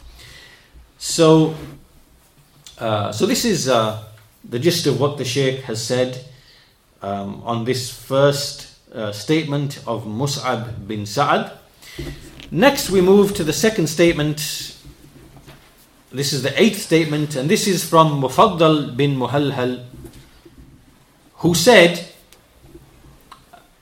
So, 0.99 1.55
uh, 2.77 3.11
so 3.11 3.25
this 3.25 3.45
is 3.45 3.67
uh, 3.67 4.03
the 4.47 4.59
gist 4.59 4.85
of 4.85 4.99
what 4.99 5.17
the 5.17 5.25
Sheikh 5.25 5.61
has 5.61 5.83
said 5.83 6.23
um, 7.01 7.41
on 7.43 7.65
this 7.65 7.89
first 7.91 8.77
uh, 8.93 9.11
statement 9.11 9.81
of 9.87 10.05
Mus'ab 10.05 10.87
bin 10.87 11.07
Sa'ad. 11.07 11.51
Next, 12.51 12.91
we 12.91 13.01
move 13.01 13.33
to 13.35 13.43
the 13.43 13.53
second 13.53 13.87
statement 13.87 14.75
this 16.12 16.32
is 16.32 16.42
the 16.42 16.60
eighth 16.60 16.80
statement, 16.80 17.34
and 17.37 17.48
this 17.48 17.66
is 17.66 17.84
from 17.84 18.20
Mufaddal 18.22 18.96
bin 18.96 19.16
Muhalhal, 19.16 19.84
who 21.37 21.54
said, 21.54 22.06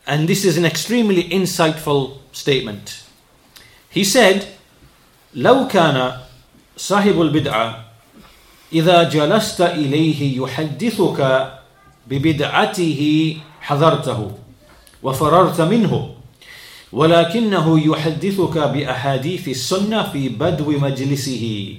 and 0.07 0.29
this 0.29 0.45
is 0.45 0.57
an 0.57 0.65
extremely 0.65 1.25
insightful 1.25 2.19
statement. 2.33 3.05
He 3.91 4.05
said, 4.05 4.47
لو 5.35 5.69
كان 5.69 6.21
صاحب 6.77 7.21
البدعة 7.21 7.85
إذا 8.73 9.03
جلست 9.03 9.61
إليه 9.61 10.37
يحدثك 10.41 11.53
ببدعته 12.07 13.37
حذرته 13.61 14.33
وفررت 15.03 15.61
منه 15.61 16.15
ولكنه 16.93 17.87
يحدثك 17.87 18.59
بأحاديث 18.59 19.49
السنة 19.49 20.03
في 20.13 20.29
بدو 20.29 20.71
مجلسه 20.71 21.77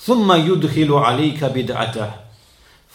ثم 0.00 0.32
يدخل 0.32 0.92
عليك 0.92 1.44
بدعته 1.44 2.10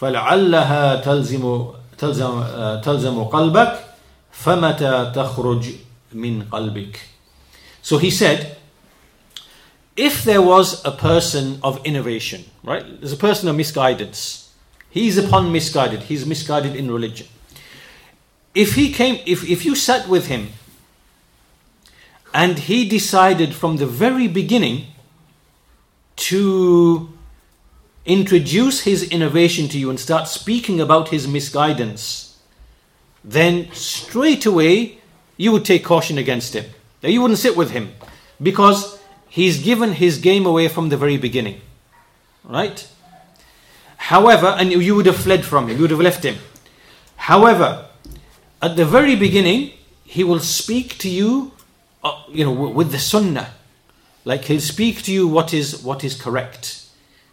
فلعلها 0.00 0.96
تلزم 0.96 1.66
تلزم 1.98 2.44
تلزم 2.84 3.24
قلبك 3.24 3.84
فمتى 4.32 5.12
تخرج 5.14 5.64
من 6.12 6.42
قلبك 6.42 7.00
So 7.82 7.98
he 7.98 8.10
said, 8.10 8.56
if 9.96 10.22
there 10.22 10.40
was 10.40 10.84
a 10.84 10.92
person 10.92 11.58
of 11.62 11.84
innovation, 11.84 12.44
right? 12.62 12.84
There's 13.00 13.12
a 13.12 13.16
person 13.16 13.48
of 13.48 13.56
misguidance. 13.56 14.50
He's 14.88 15.18
upon 15.18 15.52
misguided. 15.52 16.04
He's 16.04 16.24
misguided 16.24 16.76
in 16.76 16.90
religion. 16.90 17.26
If 18.54 18.74
he 18.74 18.92
came, 18.92 19.20
if, 19.26 19.48
if 19.48 19.64
you 19.64 19.74
sat 19.74 20.08
with 20.08 20.26
him 20.26 20.50
and 22.32 22.58
he 22.58 22.88
decided 22.88 23.54
from 23.54 23.78
the 23.78 23.86
very 23.86 24.28
beginning 24.28 24.86
to 26.17 27.09
introduce 28.05 28.81
his 28.81 29.03
innovation 29.03 29.67
to 29.69 29.77
you 29.77 29.89
and 29.89 29.99
start 29.99 30.27
speaking 30.27 30.79
about 30.79 31.09
his 31.09 31.27
misguidance, 31.27 32.39
then 33.23 33.71
straight 33.73 34.45
away 34.45 34.99
you 35.35 35.51
would 35.51 35.65
take 35.65 35.83
caution 35.83 36.17
against 36.17 36.53
him. 36.53 36.65
Now 37.03 37.09
You 37.09 37.21
wouldn't 37.21 37.39
sit 37.39 37.55
with 37.55 37.71
him 37.71 37.93
because 38.41 38.99
he's 39.27 39.61
given 39.63 39.93
his 39.93 40.17
game 40.17 40.45
away 40.45 40.67
from 40.67 40.89
the 40.89 40.97
very 40.97 41.17
beginning. 41.17 41.61
Right? 42.43 42.87
However, 43.97 44.47
and 44.47 44.71
you 44.71 44.95
would 44.95 45.05
have 45.05 45.17
fled 45.17 45.45
from 45.45 45.67
him, 45.67 45.75
you 45.75 45.81
would 45.81 45.91
have 45.91 45.99
left 45.99 46.23
him. 46.23 46.37
However, 47.17 47.87
at 48.61 48.75
the 48.75 48.85
very 48.85 49.15
beginning, 49.15 49.73
he 50.03 50.23
will 50.23 50.39
speak 50.39 50.97
to 50.99 51.09
you, 51.09 51.51
uh, 52.03 52.23
you 52.29 52.45
know, 52.45 52.53
with 52.53 52.91
the 52.91 52.99
sunnah 52.99 53.49
like 54.27 54.43
he'll 54.43 54.59
speak 54.59 55.03
to 55.03 55.13
you 55.13 55.25
what 55.25 55.53
is 55.53 55.81
what 55.83 56.03
is 56.03 56.13
correct 56.13 56.85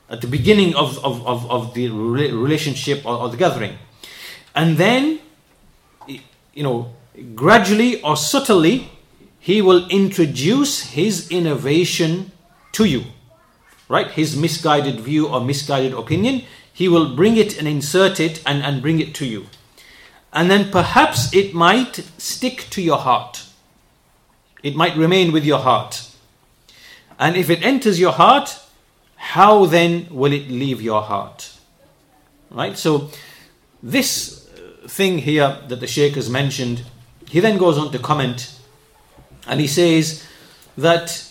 at 0.08 0.20
the 0.20 0.28
beginning 0.28 0.76
of, 0.76 1.04
of, 1.04 1.26
of, 1.26 1.50
of 1.50 1.74
the 1.74 1.88
relationship 1.88 3.04
or, 3.04 3.14
or, 3.16 3.28
the 3.28 3.36
gathering. 3.36 3.78
And 4.54 4.76
then, 4.76 5.18
you 6.06 6.62
know, 6.62 6.94
gradually 7.34 8.00
or 8.02 8.16
subtly, 8.16 8.90
he 9.40 9.60
will 9.60 9.88
introduce 9.88 10.90
his 10.90 11.28
innovation 11.30 12.30
to 12.72 12.84
you. 12.84 13.04
Right? 13.88 14.10
His 14.12 14.36
misguided 14.36 15.00
view 15.00 15.26
or 15.26 15.40
misguided 15.40 15.94
opinion, 15.94 16.42
he 16.72 16.88
will 16.88 17.16
bring 17.16 17.36
it 17.36 17.58
and 17.58 17.66
insert 17.66 18.20
it 18.20 18.40
and, 18.46 18.62
and 18.62 18.80
bring 18.80 19.00
it 19.00 19.14
to 19.16 19.26
you. 19.26 19.46
And 20.32 20.48
then 20.48 20.70
perhaps 20.70 21.34
it 21.34 21.54
might 21.54 21.96
stick 22.18 22.66
to 22.70 22.80
your 22.80 22.98
heart. 22.98 23.46
It 24.62 24.76
might 24.76 24.96
remain 24.96 25.32
with 25.32 25.44
your 25.44 25.58
heart. 25.58 26.13
And 27.18 27.36
if 27.36 27.50
it 27.50 27.64
enters 27.64 28.00
your 28.00 28.12
heart, 28.12 28.60
how 29.16 29.66
then 29.66 30.08
will 30.10 30.32
it 30.32 30.48
leave 30.48 30.82
your 30.82 31.02
heart? 31.02 31.52
Right? 32.50 32.76
So, 32.76 33.10
this 33.82 34.48
uh, 34.48 34.88
thing 34.88 35.18
here 35.18 35.58
that 35.68 35.80
the 35.80 35.86
Sheikh 35.86 36.14
has 36.14 36.30
mentioned, 36.30 36.84
he 37.28 37.40
then 37.40 37.58
goes 37.58 37.78
on 37.78 37.92
to 37.92 37.98
comment 37.98 38.58
and 39.46 39.60
he 39.60 39.66
says 39.66 40.24
that 40.76 41.28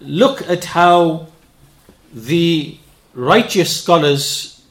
look 0.00 0.48
at 0.48 0.64
how 0.64 1.28
the 2.12 2.78
righteous 3.14 3.82
scholars 3.82 4.62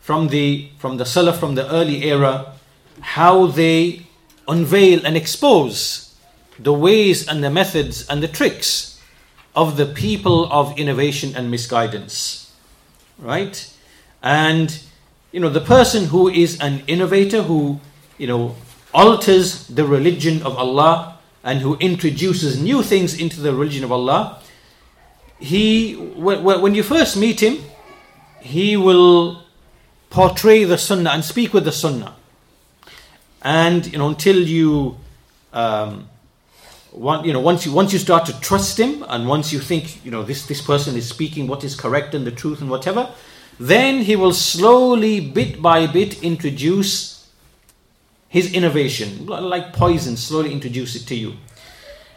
from 0.00 0.28
the 0.28 0.68
from 0.78 0.96
the 0.96 1.04
Salaf 1.04 1.38
from 1.38 1.54
the 1.54 1.70
early 1.70 2.04
era 2.04 2.52
how 3.00 3.46
they 3.46 4.06
unveil 4.48 5.04
and 5.04 5.16
expose 5.16 6.14
the 6.58 6.72
ways 6.72 7.26
and 7.28 7.42
the 7.42 7.50
methods 7.50 8.06
and 8.08 8.22
the 8.22 8.28
tricks 8.28 8.89
of 9.54 9.76
the 9.76 9.86
people 9.86 10.50
of 10.52 10.78
innovation 10.78 11.34
and 11.36 11.50
misguidance 11.50 12.50
right? 13.20 13.72
And 14.22 14.82
you 15.32 15.40
know 15.40 15.48
the 15.48 15.60
person 15.60 16.06
who 16.06 16.28
is 16.28 16.58
an 16.60 16.82
innovator 16.86 17.42
who 17.42 17.80
you 18.18 18.26
know 18.26 18.56
alters 18.92 19.66
the 19.68 19.84
religion 19.84 20.42
of 20.42 20.56
Allah 20.56 21.18
and 21.44 21.60
who 21.60 21.76
introduces 21.76 22.60
new 22.60 22.82
things 22.82 23.18
into 23.18 23.40
the 23.40 23.54
religion 23.54 23.84
of 23.84 23.92
Allah 23.92 24.42
he 25.38 25.94
when 25.94 26.74
you 26.74 26.82
first 26.82 27.16
meet 27.16 27.40
him 27.40 27.58
he 28.40 28.76
will 28.76 29.44
portray 30.10 30.64
the 30.64 30.76
sunnah 30.76 31.10
and 31.10 31.24
speak 31.24 31.54
with 31.54 31.64
the 31.64 31.72
sunnah. 31.72 32.16
And 33.42 33.86
you 33.90 33.98
know 33.98 34.08
until 34.08 34.36
you 34.36 34.98
um, 35.52 36.08
want, 36.92 37.24
you 37.26 37.32
know 37.32 37.40
once 37.40 37.64
you 37.66 37.72
once 37.72 37.92
you 37.92 37.98
start 37.98 38.26
to 38.26 38.40
trust 38.40 38.78
him 38.78 39.04
and 39.08 39.28
once 39.28 39.52
you 39.52 39.60
think 39.60 40.04
you 40.04 40.10
know 40.10 40.22
this 40.22 40.46
this 40.46 40.60
person 40.60 40.96
is 40.96 41.08
speaking 41.08 41.46
what 41.46 41.64
is 41.64 41.74
correct 41.74 42.14
and 42.14 42.26
the 42.26 42.30
truth 42.30 42.60
and 42.60 42.70
whatever 42.70 43.10
then 43.58 44.02
he 44.02 44.16
will 44.16 44.32
slowly 44.32 45.20
bit 45.20 45.60
by 45.60 45.86
bit 45.86 46.22
introduce 46.22 47.28
his 48.28 48.52
innovation 48.52 49.26
like 49.26 49.72
poison 49.72 50.16
slowly 50.16 50.52
introduce 50.52 50.94
it 50.96 51.06
to 51.06 51.14
you. 51.14 51.34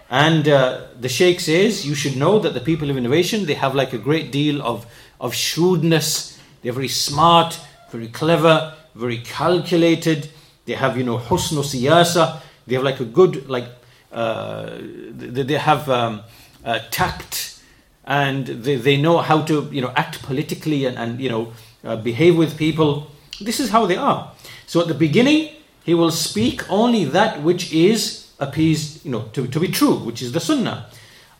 And 0.09 0.47
uh, 0.47 0.81
the 0.99 1.09
sheikh 1.09 1.39
says 1.39 1.87
you 1.87 1.95
should 1.95 2.15
know 2.15 2.37
that 2.39 2.53
the 2.53 2.61
people 2.61 2.89
of 2.89 2.97
innovation 2.97 3.45
they 3.45 3.55
have 3.55 3.73
like 3.73 3.93
a 3.93 3.97
great 3.97 4.31
deal 4.31 4.61
of 4.61 4.85
of 5.19 5.33
shrewdness. 5.33 6.39
They're 6.61 6.73
very 6.73 6.87
smart 6.87 7.59
very 7.91 8.07
clever 8.07 8.73
very 8.95 9.17
calculated. 9.19 10.29
They 10.65 10.73
have, 10.73 10.97
you 10.97 11.03
know, 11.03 11.17
husn 11.17 11.57
siyasa. 11.57 12.41
They 12.67 12.75
have 12.75 12.83
like 12.83 12.99
a 12.99 13.05
good, 13.05 13.49
like, 13.49 13.65
they, 14.13 15.43
they 15.43 15.57
have 15.57 15.89
um, 15.89 16.21
uh, 16.63 16.79
tact 16.91 17.61
and 18.05 18.45
they, 18.47 18.75
they 18.75 18.97
know 18.97 19.19
how 19.19 19.41
to, 19.41 19.69
you 19.71 19.81
know, 19.81 19.91
act 19.95 20.21
politically 20.23 20.85
and, 20.85 20.97
and 20.97 21.19
you 21.19 21.29
know, 21.29 21.53
uh, 21.83 21.95
behave 21.95 22.37
with 22.37 22.57
people. 22.57 23.07
This 23.41 23.59
is 23.59 23.69
how 23.69 23.85
they 23.85 23.97
are. 23.97 24.31
So 24.67 24.81
at 24.81 24.87
the 24.87 24.93
beginning, 24.93 25.49
he 25.83 25.93
will 25.93 26.11
speak 26.11 26.69
only 26.69 27.05
that 27.05 27.41
which 27.41 27.73
is 27.73 28.31
appeased, 28.39 29.05
you 29.05 29.11
know, 29.11 29.23
to, 29.33 29.47
to 29.47 29.59
be 29.59 29.67
true, 29.67 29.95
which 29.95 30.21
is 30.21 30.31
the 30.31 30.39
sunnah. 30.39 30.87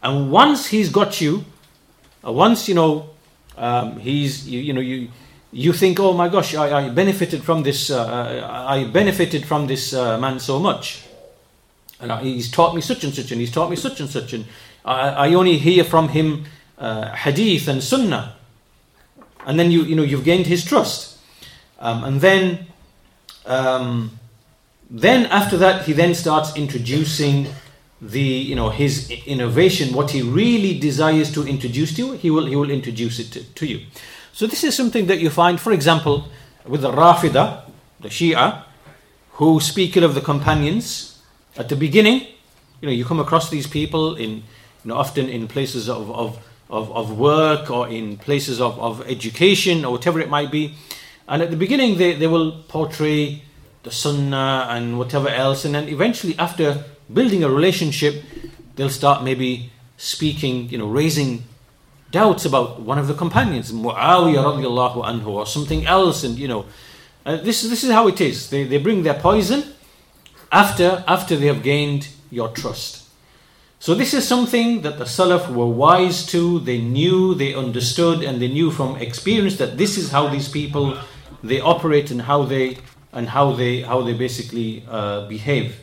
And 0.01 0.31
once 0.31 0.67
he's 0.67 0.89
got 0.89 1.21
you, 1.21 1.45
uh, 2.25 2.31
once, 2.31 2.67
you 2.67 2.75
know, 2.75 3.09
um, 3.57 3.99
he's, 3.99 4.47
you, 4.47 4.59
you 4.59 4.73
know, 4.73 4.81
you, 4.81 5.09
you 5.51 5.73
think, 5.73 5.99
oh 5.99 6.13
my 6.13 6.29
gosh, 6.29 6.55
I, 6.55 6.85
I 6.85 6.89
benefited 6.89 7.43
from 7.43 7.63
this, 7.63 7.89
uh, 7.89 8.65
I 8.67 8.85
benefited 8.85 9.45
from 9.45 9.67
this 9.67 9.93
uh, 9.93 10.17
man 10.17 10.39
so 10.39 10.59
much. 10.59 11.03
And 12.03 12.11
he's 12.21 12.51
taught 12.51 12.75
me 12.75 12.81
such 12.81 13.05
and 13.05 13.13
such, 13.13 13.31
and 13.31 13.39
he's 13.39 13.51
taught 13.51 13.69
me 13.69 13.77
such 13.77 14.01
and 14.01 14.09
such, 14.09 14.33
and 14.33 14.45
I, 14.83 15.29
I 15.29 15.33
only 15.33 15.57
hear 15.57 15.85
from 15.85 16.09
him 16.09 16.45
uh, 16.77 17.13
hadith 17.15 17.69
and 17.69 17.81
sunnah. 17.81 18.35
And 19.45 19.57
then 19.57 19.71
you, 19.71 19.83
you 19.83 19.95
know, 19.95 20.03
you've 20.03 20.25
gained 20.25 20.45
his 20.47 20.65
trust. 20.65 21.17
Um, 21.79 22.03
and 22.03 22.19
then, 22.19 22.67
um, 23.45 24.19
then 24.89 25.27
after 25.27 25.57
that, 25.57 25.85
he 25.85 25.93
then 25.93 26.13
starts 26.13 26.55
introducing 26.57 27.47
the, 28.01 28.19
you 28.19 28.55
know, 28.55 28.69
his 28.69 29.09
innovation, 29.25 29.93
what 29.93 30.11
he 30.11 30.21
really 30.21 30.77
desires 30.77 31.31
to 31.33 31.47
introduce 31.47 31.95
to 31.95 32.05
you, 32.05 32.11
he 32.13 32.29
will, 32.29 32.45
he 32.45 32.55
will 32.57 32.69
introduce 32.69 33.19
it 33.19 33.31
to, 33.31 33.43
to 33.43 33.65
you. 33.65 33.85
So 34.33 34.45
this 34.45 34.63
is 34.65 34.75
something 34.75 35.07
that 35.07 35.19
you 35.19 35.29
find, 35.29 35.59
for 35.59 35.71
example, 35.71 36.27
with 36.65 36.81
the 36.81 36.91
Rafida, 36.91 37.63
the 38.01 38.09
Shia, 38.09 38.63
who 39.33 39.61
speak 39.61 39.95
of 39.95 40.15
the 40.15 40.21
companions. 40.21 41.12
At 41.57 41.69
the 41.69 41.75
beginning, 41.75 42.21
you 42.81 42.87
know, 42.87 42.91
you 42.91 43.05
come 43.05 43.19
across 43.19 43.49
these 43.49 43.67
people 43.67 44.15
in, 44.15 44.31
you 44.31 44.43
know, 44.85 44.95
often 44.95 45.29
in 45.29 45.47
places 45.47 45.89
of, 45.89 46.09
of, 46.11 46.39
of, 46.69 46.91
of 46.91 47.17
work 47.17 47.69
or 47.69 47.87
in 47.87 48.17
places 48.17 48.59
of, 48.59 48.79
of 48.79 49.07
education 49.07 49.85
or 49.85 49.91
whatever 49.91 50.19
it 50.19 50.29
might 50.29 50.51
be. 50.51 50.75
And 51.27 51.41
at 51.41 51.51
the 51.51 51.57
beginning, 51.57 51.97
they, 51.97 52.13
they 52.13 52.27
will 52.27 52.63
portray 52.67 53.43
the 53.83 53.91
sunnah 53.91 54.67
and 54.69 54.97
whatever 54.97 55.29
else. 55.29 55.63
And 55.65 55.75
then 55.75 55.87
eventually, 55.89 56.37
after 56.37 56.83
building 57.13 57.43
a 57.43 57.49
relationship, 57.49 58.23
they'll 58.75 58.89
start 58.89 59.23
maybe 59.23 59.71
speaking, 59.97 60.69
you 60.69 60.77
know, 60.77 60.87
raising 60.87 61.43
doubts 62.11 62.45
about 62.45 62.81
one 62.81 62.97
of 62.97 63.07
the 63.07 63.13
companions, 63.13 63.71
Muawiyah 63.71 65.03
anhu, 65.03 65.27
or 65.27 65.45
something 65.45 65.85
else, 65.85 66.23
and 66.23 66.37
you 66.37 66.47
know, 66.47 66.65
uh, 67.25 67.37
this 67.37 67.63
this 67.63 67.83
is 67.83 67.91
how 67.91 68.07
it 68.07 68.21
is. 68.21 68.49
They 68.49 68.63
they 68.63 68.77
bring 68.77 69.03
their 69.03 69.15
poison 69.15 69.72
after 70.53 71.03
after 71.07 71.35
they 71.35 71.47
have 71.47 71.63
gained 71.63 72.07
your 72.29 72.49
trust. 72.49 73.03
So 73.79 73.93
this 73.93 74.13
is 74.13 74.25
something 74.25 74.83
that 74.83 74.97
the 74.97 75.03
Salaf 75.03 75.51
were 75.53 75.67
wise 75.67 76.25
to. 76.27 76.59
They 76.59 76.77
knew, 76.77 77.35
they 77.35 77.53
understood, 77.53 78.23
and 78.23 78.41
they 78.41 78.47
knew 78.47 78.71
from 78.71 78.95
experience 78.95 79.57
that 79.57 79.77
this 79.77 79.97
is 79.97 80.11
how 80.11 80.29
these 80.29 80.47
people 80.47 80.97
they 81.43 81.59
operate 81.59 82.09
and 82.11 82.21
how 82.21 82.43
they 82.43 82.77
and 83.11 83.27
how 83.27 83.51
they 83.51 83.81
how 83.81 84.01
they 84.03 84.13
basically 84.13 84.85
uh, 84.87 85.27
behave. 85.27 85.75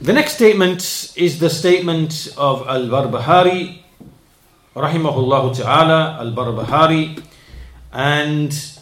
The 0.00 0.12
next 0.12 0.34
statement 0.34 1.12
is 1.16 1.38
the 1.40 1.50
statement 1.50 2.32
of 2.38 2.66
Al 2.66 2.88
Barbahari 2.88 3.84
rahimahullah 4.74 5.56
ta'ala 5.56 6.18
al-Barbahari 6.18 7.22
and 7.92 8.73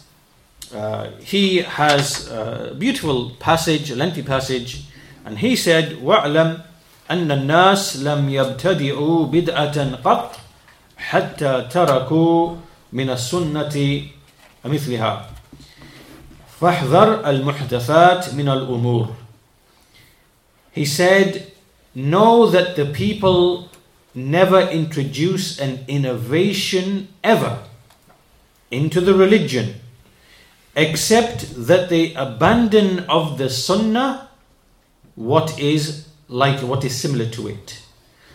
uh, 0.74 1.10
he 1.20 1.58
has 1.62 2.28
a 2.30 2.74
beautiful 2.78 3.30
passage, 3.38 3.90
a 3.90 3.96
lengthy 3.96 4.22
passage 4.22 4.84
and 5.24 5.38
he 5.38 5.56
said 5.56 5.96
وَاعْلَمْ 6.02 6.62
أن 7.10 7.30
الناس 7.32 7.96
لم 7.96 8.28
يبتدئوا 8.28 9.26
بدعة 9.26 9.94
قط 10.04 10.36
حتى 10.96 11.68
تركوا 11.70 12.56
من 12.92 13.10
السنة 13.10 14.02
مثلها 14.64 15.30
فاحذر 16.60 17.30
المحدثات 17.30 18.34
من 18.34 18.48
الأمور 18.48 19.08
He 20.72 20.84
said, 20.84 21.50
know 21.94 22.46
that 22.46 22.76
the 22.76 22.84
people 22.86 23.68
never 24.14 24.60
introduce 24.60 25.58
an 25.58 25.84
innovation 25.88 27.08
ever 27.24 27.58
into 28.70 29.00
the 29.00 29.14
religion 29.14 29.74
except 30.75 31.67
that 31.67 31.89
they 31.89 32.13
abandon 32.15 32.99
of 33.01 33.37
the 33.37 33.49
sunnah 33.49 34.29
what 35.15 35.59
is 35.59 36.07
like 36.27 36.59
what 36.61 36.83
is 36.83 36.95
similar 36.95 37.29
to 37.29 37.47
it. 37.47 37.83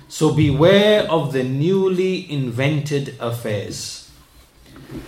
So 0.08 0.32
beware 0.32 1.02
of 1.10 1.32
the 1.32 1.42
newly 1.42 2.30
invented 2.30 3.16
affairs. 3.20 4.10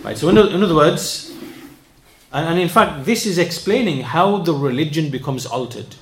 Right 0.03 0.17
so 0.17 0.29
in, 0.29 0.37
in 0.37 0.61
other 0.61 0.75
words 0.75 1.33
and, 2.33 2.47
and 2.47 2.59
in 2.59 2.69
fact 2.69 3.05
this 3.05 3.25
is 3.25 3.37
explaining 3.37 4.01
how 4.01 4.37
the 4.37 4.53
religion 4.53 5.09
becomes 5.09 5.45
altered. 5.45 5.95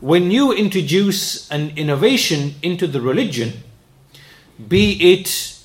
When 0.00 0.30
you 0.30 0.52
introduce 0.52 1.50
an 1.50 1.72
innovation 1.76 2.54
into 2.62 2.86
the 2.86 3.00
religion, 3.00 3.64
be 4.68 5.12
it 5.12 5.58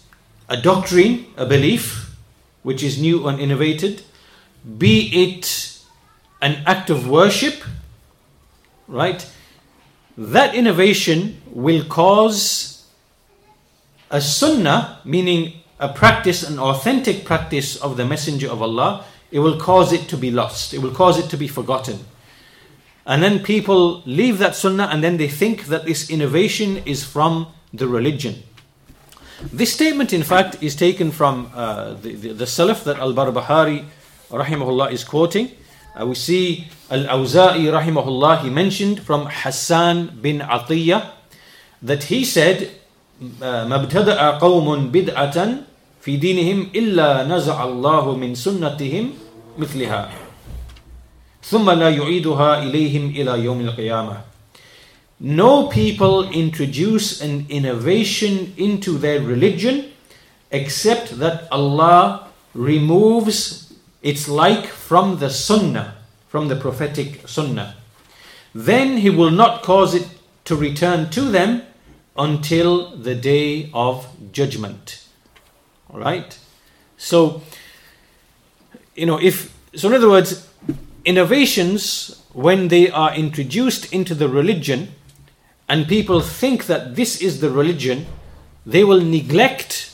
a 0.49 0.57
doctrine, 0.57 1.27
a 1.38 1.45
belief, 1.45 2.15
which 2.63 2.81
is 2.81 2.99
new 2.99 3.27
and 3.27 3.39
innovated, 3.39 4.03
be 4.78 5.09
it 5.11 5.80
an 6.41 6.61
act 6.66 6.89
of 6.89 7.09
worship, 7.09 7.64
right? 8.88 9.30
That 10.18 10.55
innovation 10.55 11.41
will 11.47 11.86
cause 11.86 12.86
a 14.11 14.22
sunnah, 14.22 14.99
meaning 15.03 15.53
a 15.80 15.89
practice, 15.89 16.47
an 16.47 16.59
authentic 16.59 17.26
practice 17.26 17.76
of 17.78 17.97
the 17.97 18.05
Messenger 18.05 18.49
of 18.51 18.61
Allah, 18.61 19.05
it 19.32 19.39
will 19.39 19.59
cause 19.59 19.91
it 19.91 20.07
to 20.09 20.18
be 20.18 20.30
lost, 20.30 20.74
it 20.74 20.80
will 20.80 20.93
cause 20.93 21.18
it 21.18 21.30
to 21.32 21.38
be 21.38 21.47
forgotten. 21.47 21.99
And 23.05 23.22
then 23.22 23.43
people 23.43 24.01
leave 24.05 24.38
that 24.38 24.55
sunnah 24.55 24.88
and 24.91 25.03
then 25.03 25.18
they 25.18 25.28
think 25.28 25.66
that 25.66 25.86
this 25.86 26.09
innovation 26.09 26.78
is 26.86 27.03
from 27.03 27.47
the 27.74 27.88
religion. 27.88 28.43
This 29.51 29.74
statement, 29.74 30.14
in 30.14 30.24
fact, 30.24 30.61
is 30.61 30.76
taken 30.76 31.11
from 31.11 31.51
uh, 31.53 31.95
the, 31.95 32.14
the, 32.14 32.34
the 32.34 32.45
Salaf 32.45 32.84
that 32.86 32.97
Al 32.99 33.14
Barbahari 33.14 33.86
rahimahullah 34.32 34.92
is 34.92 35.04
quoting. 35.04 35.50
Uh, 35.98 36.06
we 36.06 36.14
see 36.14 36.68
Al 36.90 37.04
Awza'i 37.18 37.66
rahimahullah, 37.68 38.42
he 38.42 38.50
mentioned 38.50 39.02
from 39.02 39.26
Hassan 39.26 40.18
bin 40.20 40.40
Atiyah 40.40 41.11
that 41.82 42.04
he 42.04 42.24
said, 42.24 42.70
مبتدأ 43.42 44.38
قوم 44.38 44.90
بدعة 44.90 45.36
في 46.00 46.16
دينهم 46.16 46.70
إلا 46.74 47.26
نزع 47.26 47.64
الله 47.64 48.14
من 48.16 48.34
سنتهم 48.34 49.11
مثلها 49.59 50.11
ثم 51.42 51.70
لا 51.70 51.90
يعيدها 51.90 52.62
إليهم 52.62 53.11
إلى 53.11 53.44
يوم 53.44 53.61
القيامة 53.61 54.16
No 55.20 55.66
people 55.66 56.30
introduce 56.30 57.20
an 57.20 57.46
innovation 57.48 58.54
into 58.56 58.98
their 58.98 59.20
religion 59.20 59.90
except 60.52 61.18
that 61.18 61.48
Allah 61.50 62.28
removes 62.54 63.61
its 64.03 64.27
like 64.27 64.67
from 64.67 65.17
the 65.17 65.29
sunnah, 65.29 65.95
from 66.27 66.49
the 66.49 66.55
prophetic 66.55 67.27
sunnah. 67.27 67.75
Then 68.53 68.97
He 68.97 69.09
will 69.09 69.31
not 69.31 69.63
cause 69.63 69.95
it 69.95 70.07
to 70.45 70.55
return 70.55 71.09
to 71.11 71.21
them 71.21 71.63
until 72.15 72.95
the 72.95 73.15
day 73.15 73.71
of 73.73 74.05
judgment. 74.31 75.07
All 75.89 75.99
right? 75.99 76.37
So, 76.97 77.41
you 78.93 79.05
know, 79.05 79.19
if, 79.19 79.55
so 79.73 79.87
in 79.87 79.95
other 79.95 80.09
words, 80.09 80.47
innovations, 81.05 82.21
when 82.33 82.67
they 82.67 82.89
are 82.89 83.15
introduced 83.15 83.91
into 83.93 84.13
the 84.13 84.27
religion, 84.27 84.89
and 85.69 85.87
people 85.87 86.19
think 86.19 86.65
that 86.65 86.95
this 86.95 87.21
is 87.21 87.39
the 87.39 87.49
religion, 87.49 88.05
they 88.65 88.83
will 88.83 89.01
neglect 89.01 89.92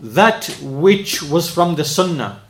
that 0.00 0.46
which 0.62 1.22
was 1.22 1.50
from 1.50 1.74
the 1.76 1.84
Sunnah. 1.84 2.40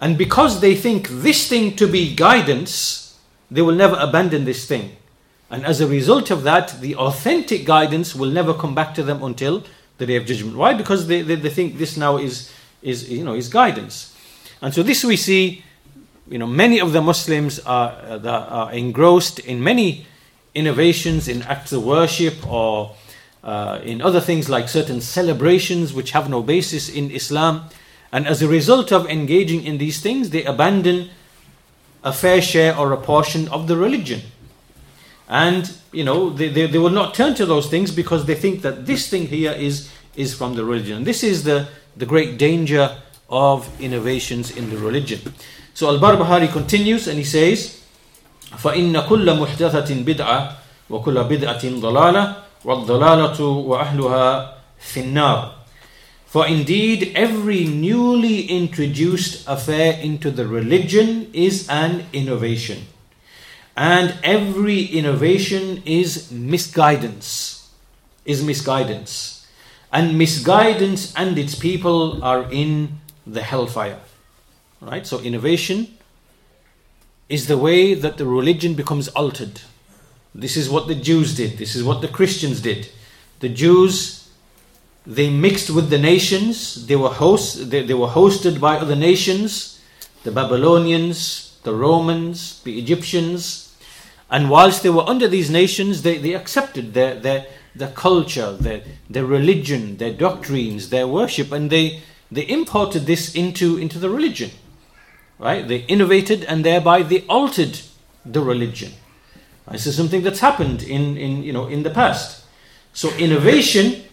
And 0.00 0.16
because 0.16 0.60
they 0.60 0.76
think 0.76 1.08
this 1.08 1.48
thing 1.48 1.74
to 1.76 1.86
be 1.86 2.14
guidance, 2.14 3.18
they 3.50 3.62
will 3.62 3.74
never 3.74 3.96
abandon 3.96 4.44
this 4.44 4.66
thing. 4.66 4.96
And 5.50 5.64
as 5.64 5.80
a 5.80 5.86
result 5.86 6.30
of 6.30 6.42
that, 6.42 6.80
the 6.80 6.94
authentic 6.96 7.64
guidance 7.64 8.14
will 8.14 8.30
never 8.30 8.54
come 8.54 8.74
back 8.74 8.94
to 8.94 9.02
them 9.02 9.22
until 9.22 9.64
the 9.96 10.06
day 10.06 10.16
of 10.16 10.26
judgment. 10.26 10.56
Why? 10.56 10.74
Because 10.74 11.06
they, 11.06 11.22
they, 11.22 11.34
they 11.34 11.50
think 11.50 11.78
this 11.78 11.96
now 11.96 12.18
is, 12.18 12.52
is, 12.82 13.10
you 13.10 13.24
know, 13.24 13.34
is 13.34 13.48
guidance. 13.48 14.14
And 14.60 14.72
so 14.74 14.82
this 14.82 15.04
we 15.04 15.16
see, 15.16 15.64
you 16.28 16.38
know, 16.38 16.46
many 16.46 16.80
of 16.80 16.92
the 16.92 17.00
Muslims 17.00 17.58
are, 17.60 18.20
are 18.24 18.72
engrossed 18.72 19.38
in 19.40 19.62
many 19.62 20.06
innovations 20.54 21.28
in 21.28 21.42
acts 21.42 21.72
of 21.72 21.84
worship 21.84 22.46
or 22.46 22.94
uh, 23.47 23.79
in 23.83 24.01
other 24.01 24.21
things 24.21 24.49
like 24.49 24.69
certain 24.69 25.01
celebrations 25.01 25.93
which 25.93 26.11
have 26.11 26.29
no 26.29 26.41
basis 26.41 26.89
in 26.89 27.11
Islam. 27.11 27.65
And 28.11 28.27
as 28.27 28.41
a 28.41 28.47
result 28.47 28.91
of 28.91 29.09
engaging 29.09 29.63
in 29.63 29.77
these 29.77 29.99
things, 29.99 30.29
they 30.29 30.43
abandon 30.43 31.09
a 32.03 32.13
fair 32.13 32.41
share 32.41 32.77
or 32.77 32.91
a 32.91 32.97
portion 32.97 33.47
of 33.49 33.67
the 33.67 33.75
religion. 33.75 34.21
And, 35.27 35.71
you 35.91 36.03
know, 36.03 36.29
they, 36.29 36.49
they, 36.49 36.67
they 36.67 36.77
will 36.77 36.89
not 36.89 37.13
turn 37.13 37.33
to 37.35 37.45
those 37.45 37.67
things 37.69 37.91
because 37.91 38.25
they 38.25 38.35
think 38.35 38.61
that 38.61 38.85
this 38.85 39.09
thing 39.09 39.27
here 39.27 39.51
is, 39.51 39.89
is 40.15 40.33
from 40.33 40.55
the 40.55 40.63
religion. 40.63 40.97
And 40.97 41.05
this 41.05 41.23
is 41.23 41.43
the, 41.43 41.67
the 41.97 42.05
great 42.05 42.37
danger 42.37 42.97
of 43.29 43.67
innovations 43.81 44.55
in 44.55 44.69
the 44.69 44.77
religion. 44.77 45.33
So 45.73 45.87
Al 45.87 45.99
Barbahari 45.99 46.51
continues 46.51 47.07
and 47.07 47.17
he 47.17 47.23
says, 47.23 47.79
فإن 48.53 49.07
كل 49.07 49.25
محدثة 49.25 50.05
بدعة 50.05 50.57
وكل 50.89 51.23
بدعة 51.23 51.63
ضلالة 51.81 52.35
والضلالة 52.65 53.41
وأهلها 53.41 54.53
في 54.79 54.99
النار 54.99 55.63
For 56.33 56.47
indeed, 56.47 57.11
every 57.13 57.63
newly 57.65 58.49
introduced 58.49 59.47
affair 59.47 59.99
into 60.01 60.31
the 60.31 60.47
religion 60.47 61.29
is 61.31 61.69
an 61.69 62.07
innovation. 62.11 62.87
And 63.77 64.17
every 64.23 64.81
innovation 64.81 65.83
is 65.85 66.31
misguidance. 66.31 67.69
Is 68.25 68.43
misguidance. 68.43 69.45
And 69.91 70.17
misguidance 70.17 71.13
and 71.15 71.37
its 71.37 71.53
people 71.53 72.23
are 72.23 72.51
in 72.51 72.99
the 73.27 73.43
hellfire. 73.43 73.99
Right? 74.81 75.05
So 75.05 75.19
innovation 75.19 75.99
is 77.29 77.45
the 77.45 77.59
way 77.59 77.93
that 77.93 78.17
the 78.17 78.25
religion 78.25 78.73
becomes 78.73 79.07
altered. 79.09 79.61
This 80.40 80.56
is 80.56 80.70
what 80.70 80.86
the 80.86 80.94
Jews 80.94 81.36
did, 81.36 81.58
this 81.58 81.74
is 81.74 81.82
what 81.82 82.00
the 82.00 82.08
Christians 82.08 82.60
did. 82.60 82.88
The 83.40 83.48
Jews, 83.48 84.30
they 85.06 85.30
mixed 85.30 85.70
with 85.70 85.90
the 85.90 85.98
nations, 85.98 86.86
they 86.86 86.96
were, 86.96 87.08
host, 87.08 87.70
they, 87.70 87.82
they 87.84 87.94
were 87.94 88.08
hosted 88.08 88.60
by 88.60 88.76
other 88.76 88.96
nations, 88.96 89.80
the 90.22 90.32
Babylonians, 90.32 91.58
the 91.62 91.74
Romans, 91.74 92.62
the 92.62 92.78
Egyptians. 92.78 93.76
And 94.30 94.50
whilst 94.50 94.82
they 94.82 94.90
were 94.90 95.08
under 95.08 95.28
these 95.28 95.50
nations, 95.50 96.02
they, 96.02 96.18
they 96.18 96.34
accepted 96.34 96.94
their, 96.94 97.14
their, 97.14 97.46
their 97.74 97.90
culture, 97.90 98.52
their, 98.52 98.82
their 99.08 99.24
religion, 99.24 99.96
their 99.96 100.12
doctrines, 100.12 100.90
their 100.90 101.08
worship, 101.08 101.52
and 101.52 101.70
they, 101.70 102.00
they 102.30 102.48
imported 102.48 103.06
this 103.06 103.34
into, 103.34 103.78
into 103.78 103.98
the 103.98 104.10
religion 104.10 104.50
right? 105.38 105.66
They 105.66 105.78
innovated 105.78 106.44
and 106.44 106.64
thereby 106.64 107.02
they 107.02 107.22
altered 107.28 107.80
the 108.24 108.40
religion. 108.40 108.92
This 109.70 109.86
is 109.86 109.96
something 109.96 110.22
that's 110.22 110.40
happened 110.40 110.82
in, 110.82 111.16
in, 111.16 111.42
you 111.42 111.52
know, 111.52 111.66
in 111.66 111.82
the 111.82 111.90
past. 111.90 112.44
So 112.92 113.10
innovation 113.16 114.04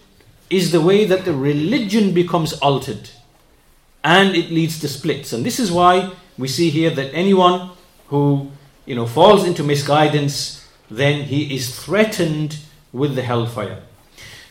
is 0.50 0.72
the 0.72 0.82
way 0.82 1.06
that 1.06 1.26
the 1.26 1.34
religion 1.34 2.14
becomes 2.14 2.54
altered 2.54 3.10
and 4.04 4.36
it 4.36 4.52
leads 4.52 4.80
to 4.80 4.88
splits. 4.88 5.34
And 5.34 5.44
this 5.46 5.60
is 5.60 5.72
why 5.72 6.14
we 6.38 6.48
see 6.48 6.70
here 6.70 6.92
that 6.92 7.12
anyone 7.14 7.72
who 8.08 8.52
you 8.86 8.96
know 8.96 9.08
falls 9.08 9.46
into 9.46 9.64
misguidance, 9.64 10.68
then 10.92 11.24
he 11.24 11.56
is 11.56 11.76
threatened 11.76 12.60
with 12.94 13.16
the 13.16 13.24
hellfire. 13.24 13.82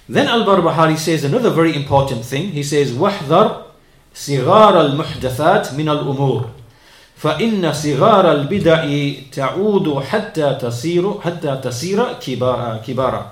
Then 0.09 0.27
Al 0.27 0.45
Barbahari 0.45 0.99
says 0.99 1.25
another 1.25 1.51
very 1.51 1.75
important 1.75 2.25
thing. 2.25 2.51
He 2.51 2.63
says, 2.63 2.93
"Wahdar 2.93 3.67
sigar 4.13 4.75
al 4.75 4.97
muhdathat 4.99 5.77
min 5.77 5.89
al 5.89 6.05
umur." 6.05 6.51
فإن 7.24 7.74
صغار 7.74 8.32
البدع 8.32 9.14
تعود 9.32 10.04
حتى 10.04 10.58
تصير 10.62 11.22
حتى 11.22 11.62
تصير 11.64 12.14
كبارا 12.14 13.32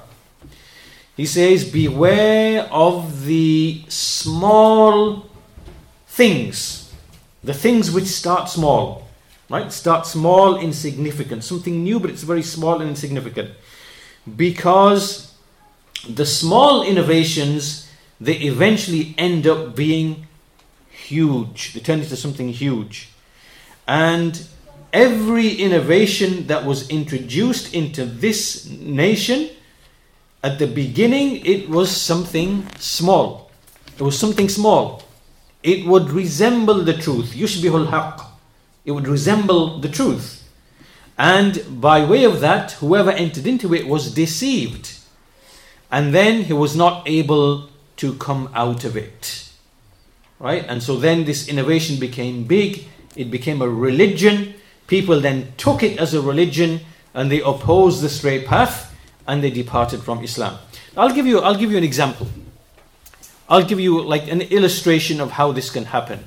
He 1.18 1.26
says, 1.26 1.66
beware 1.66 2.68
of 2.72 3.26
the 3.26 3.82
small 3.88 5.26
things, 6.08 6.94
the 7.44 7.56
things 7.56 7.90
which 7.90 8.06
start 8.06 8.50
small, 8.50 9.08
right? 9.50 9.74
Start 9.74 10.06
small, 10.06 10.58
insignificant, 10.58 11.44
something 11.44 11.84
new, 11.84 12.00
but 12.00 12.12
it's 12.12 12.22
very 12.22 12.44
small 12.44 12.82
and 12.82 12.90
insignificant. 12.92 13.50
Because 14.36 15.34
the 16.08 16.26
small 16.26 16.84
innovations, 16.84 17.90
they 18.22 18.36
eventually 18.36 19.16
end 19.18 19.48
up 19.48 19.76
being 19.76 20.28
huge. 20.92 21.74
They 21.74 21.80
turn 21.80 22.02
into 22.02 22.16
something 22.16 22.50
huge. 22.50 23.10
And 23.87 24.47
every 24.93 25.49
innovation 25.49 26.47
that 26.47 26.65
was 26.65 26.89
introduced 26.89 27.75
into 27.75 28.05
this 28.05 28.69
nation, 28.69 29.51
at 30.43 30.59
the 30.59 30.67
beginning, 30.67 31.45
it 31.47 31.69
was 31.69 31.91
something 31.91 32.67
small. 32.79 33.51
It 33.97 34.03
was 34.03 34.19
something 34.19 34.49
small. 34.49 35.05
It 35.63 35.87
would 35.87 36.11
resemble 36.11 36.83
the 36.83 36.95
truth. 36.95 37.35
Yushbihul 37.35 37.89
haqq. 37.89 38.27
It 38.85 38.93
would 38.93 39.07
resemble 39.07 39.79
the 39.79 39.89
truth. 39.89 40.43
And 41.17 41.81
by 41.81 42.05
way 42.05 42.25
of 42.25 42.41
that, 42.41 42.73
whoever 42.73 43.11
entered 43.11 43.47
into 43.47 43.73
it 43.75 43.87
was 43.87 44.13
deceived. 44.13 44.99
And 45.91 46.13
then 46.13 46.45
he 46.45 46.53
was 46.53 46.75
not 46.75 47.07
able 47.07 47.69
to 47.99 48.15
come 48.15 48.51
out 48.55 48.85
of 48.85 48.97
it. 48.97 49.51
Right? 50.41 50.65
And 50.67 50.83
so 50.83 50.97
then 50.97 51.25
this 51.25 51.47
innovation 51.47 52.01
became 52.01 52.45
big 52.45 52.87
it 53.17 53.31
became 53.31 53.63
a 53.63 53.69
religion. 53.69 54.55
People 54.87 55.21
then 55.21 55.53
took 55.57 55.83
it 55.83 55.99
as 55.99 56.15
a 56.15 56.21
religion 56.21 56.81
and 57.15 57.31
they 57.31 57.41
opposed 57.41 58.03
the 58.03 58.09
straight 58.09 58.47
path 58.47 58.95
and 59.27 59.43
they 59.43 59.51
departed 59.51 60.03
from 60.03 60.23
Islam. 60.23 60.59
I'll 60.97 61.15
give 61.15 61.27
you, 61.27 61.41
I'll 61.41 61.55
give 61.55 61.71
you 61.71 61.79
an 61.79 61.85
example. 61.85 62.27
I'll 63.49 63.65
give 63.65 63.81
you 63.81 64.03
like 64.03 64.29
an 64.29 64.41
illustration 64.43 65.21
of 65.21 65.33
how 65.33 65.53
this 65.53 65.71
can 65.71 65.85
happen. 65.85 66.25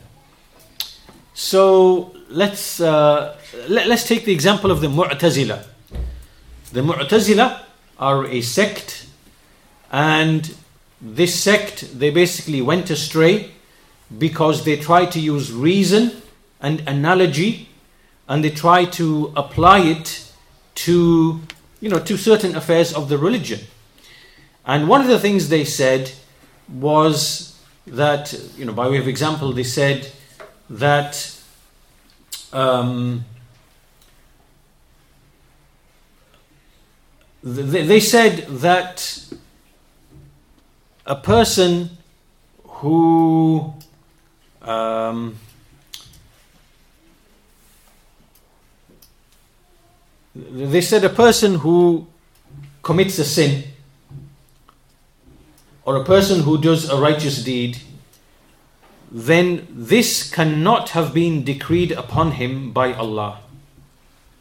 So 1.33 2.15
let's 2.29 2.79
uh, 2.79 3.37
let, 3.67 3.89
us 3.89 4.07
take 4.07 4.25
the 4.25 4.31
example 4.31 4.71
of 4.71 4.81
the 4.81 4.87
Mu'tazila. 4.87 5.65
The 6.71 6.81
Mu'tazila 6.81 7.61
are 7.99 8.25
a 8.25 8.41
sect, 8.41 9.07
and 9.91 10.55
this 11.01 11.41
sect 11.41 11.97
they 11.97 12.09
basically 12.09 12.61
went 12.61 12.89
astray 12.89 13.51
because 14.17 14.63
they 14.63 14.77
tried 14.77 15.11
to 15.11 15.19
use 15.19 15.51
reason 15.51 16.21
and 16.65 16.81
analogy 16.87 17.69
and 18.27 18.43
they 18.43 18.49
try 18.49 18.85
to 18.85 19.31
apply 19.35 19.81
it 19.81 20.31
to 20.73 21.39
you 21.79 21.89
know 21.89 21.99
to 21.99 22.17
certain 22.17 22.55
affairs 22.55 22.91
of 22.91 23.07
the 23.07 23.19
religion. 23.19 23.59
And 24.65 24.89
one 24.89 24.99
of 24.99 25.07
the 25.07 25.19
things 25.19 25.49
they 25.49 25.63
said 25.63 26.11
was 26.67 27.61
that 27.85 28.33
you 28.57 28.65
know 28.65 28.73
by 28.73 28.89
way 28.89 28.97
of 28.97 29.07
example 29.07 29.53
they 29.53 29.63
said 29.63 30.11
that 30.71 31.39
um, 32.51 33.23
they, 37.43 37.85
they 37.85 37.99
said 37.99 38.47
that 38.65 39.23
a 41.05 41.15
person 41.15 41.89
who 42.63 43.71
um, 44.63 45.37
they 50.35 50.81
said 50.81 51.03
a 51.03 51.09
person 51.09 51.55
who 51.55 52.07
commits 52.83 53.17
a 53.19 53.25
sin 53.25 53.63
or 55.85 55.95
a 55.95 56.03
person 56.03 56.41
who 56.41 56.59
does 56.61 56.89
a 56.89 56.97
righteous 56.97 57.43
deed 57.43 57.77
then 59.11 59.65
this 59.69 60.29
cannot 60.29 60.89
have 60.89 61.13
been 61.13 61.43
decreed 61.43 61.91
upon 61.91 62.31
him 62.31 62.73
by 62.73 62.91
Allah. 62.93 63.39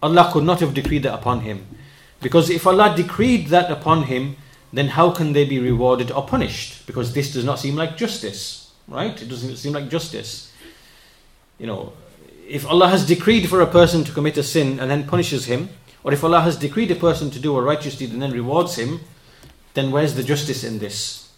Allah 0.03 0.31
could 0.33 0.43
not 0.43 0.59
have 0.61 0.75
decreed 0.75 1.05
that 1.05 1.15
upon 1.15 1.41
him. 1.41 1.65
Because 2.21 2.51
if 2.51 2.67
Allah 2.67 2.93
decreed 2.97 3.49
that 3.49 3.71
upon 3.71 4.05
him 4.05 4.37
then 4.73 4.89
how 4.89 5.11
can 5.11 5.33
they 5.33 5.45
be 5.45 5.61
rewarded 5.61 6.11
or 6.11 6.27
punished? 6.27 6.87
Because 6.87 7.13
this 7.15 7.33
does 7.33 7.45
not 7.45 7.61
seem 7.61 7.77
like 7.77 7.97
justice 7.97 8.65
right? 8.89 9.21
It 9.21 9.29
doesn't 9.29 9.57
seem 9.57 9.73
like 9.73 9.89
justice. 9.89 10.53
You 11.59 11.67
know 11.67 11.93
if 12.47 12.67
Allah 12.67 12.89
has 12.89 13.07
decreed 13.07 13.49
for 13.49 13.61
a 13.61 13.67
person 13.67 14.05
to 14.05 14.13
commit 14.13 14.37
a 14.37 14.43
sin 14.43 14.79
and 14.79 14.91
then 14.91 15.07
punishes 15.07 15.47
him 15.47 15.71
or 16.05 16.13
if 16.13 16.23
Allah 16.23 16.43
has 16.43 16.57
decreed 16.59 16.91
a 16.91 16.95
person 16.95 17.31
to 17.31 17.41
do 17.41 17.57
a 17.57 17.63
righteous 17.63 17.97
deed 17.97 18.13
and 18.13 18.23
then 18.23 18.31
rewards 18.31 18.77
him, 18.77 19.01
then 19.73 19.91
where's 19.91 20.15
the 20.15 20.23
justice 20.23 20.63
in 20.63 20.79
this? 20.79 21.33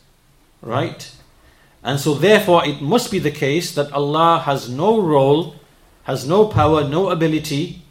Right? 0.60 1.10
And 1.84 2.00
so, 2.00 2.14
therefore, 2.14 2.66
it 2.66 2.82
must 2.82 3.12
be 3.12 3.20
the 3.20 3.30
case 3.30 3.72
that 3.76 3.92
Allah 3.92 4.42
has 4.44 4.68
no 4.68 5.00
role, 5.00 5.54
has 6.02 6.26
no 6.26 6.48
power, 6.48 6.86
no 6.86 7.10
ability 7.10 7.82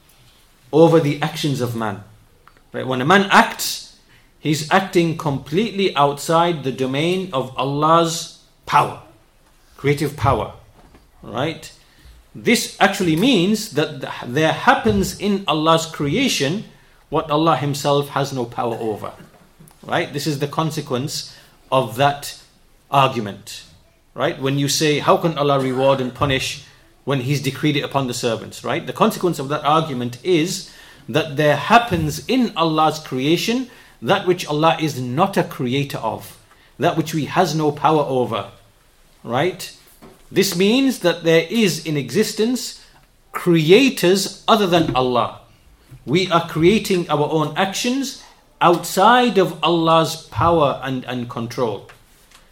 over 0.73 0.99
the 0.99 1.21
actions 1.21 1.61
of 1.61 1.77
man. 1.77 2.03
Right? 2.73 2.85
When 2.85 2.99
a 2.99 3.05
man 3.05 3.29
acts, 3.31 3.97
he's 4.37 4.69
acting 4.69 5.17
completely 5.17 5.95
outside 5.95 6.65
the 6.65 6.73
domain 6.73 7.29
of 7.31 7.57
Allah's 7.57 8.43
power, 8.65 9.01
creative 9.77 10.17
power. 10.17 10.53
Right? 11.23 11.71
This 12.35 12.75
actually 12.81 13.15
means 13.15 13.71
that 13.71 14.01
there 14.27 14.51
happens 14.51 15.17
in 15.17 15.45
Allah's 15.47 15.85
creation 15.85 16.65
what 17.09 17.31
Allah 17.31 17.55
Himself 17.55 18.09
has 18.09 18.33
no 18.33 18.43
power 18.43 18.75
over. 18.75 19.13
Right? 19.81 20.11
This 20.11 20.27
is 20.27 20.39
the 20.39 20.47
consequence 20.47 21.33
of 21.71 21.95
that 21.95 22.37
argument. 22.91 23.63
Right? 24.13 24.39
When 24.39 24.59
you 24.59 24.67
say, 24.67 24.99
How 24.99 25.15
can 25.15 25.37
Allah 25.37 25.61
reward 25.61 26.01
and 26.01 26.13
punish 26.13 26.65
when 27.05 27.21
He's 27.21 27.41
decreed 27.41 27.77
it 27.77 27.85
upon 27.85 28.07
the 28.07 28.13
servants? 28.13 28.65
Right? 28.65 28.85
The 28.85 28.91
consequence 28.91 29.39
of 29.39 29.47
that 29.47 29.63
argument 29.63 30.17
is 30.21 30.69
that 31.07 31.37
there 31.37 31.55
happens 31.55 32.27
in 32.27 32.51
Allah's 32.57 32.99
creation 32.99 33.69
that 34.01 34.27
which 34.27 34.45
Allah 34.45 34.77
is 34.81 34.99
not 34.99 35.37
a 35.37 35.43
creator 35.43 35.99
of, 35.99 36.37
that 36.79 36.97
which 36.97 37.11
He 37.11 37.25
has 37.25 37.55
no 37.55 37.71
power 37.71 38.03
over. 38.03 38.51
Right? 39.23 39.73
This 40.31 40.55
means 40.55 40.99
that 40.99 41.23
there 41.23 41.45
is 41.49 41.85
in 41.85 41.97
existence 41.97 42.83
creators 43.31 44.43
other 44.47 44.67
than 44.67 44.95
Allah. 44.95 45.41
We 46.05 46.29
are 46.31 46.47
creating 46.47 47.09
our 47.09 47.29
own 47.29 47.55
actions 47.57 48.23
outside 48.61 49.37
of 49.37 49.61
Allah's 49.63 50.23
power 50.31 50.79
and, 50.83 51.03
and 51.05 51.29
control. 51.29 51.89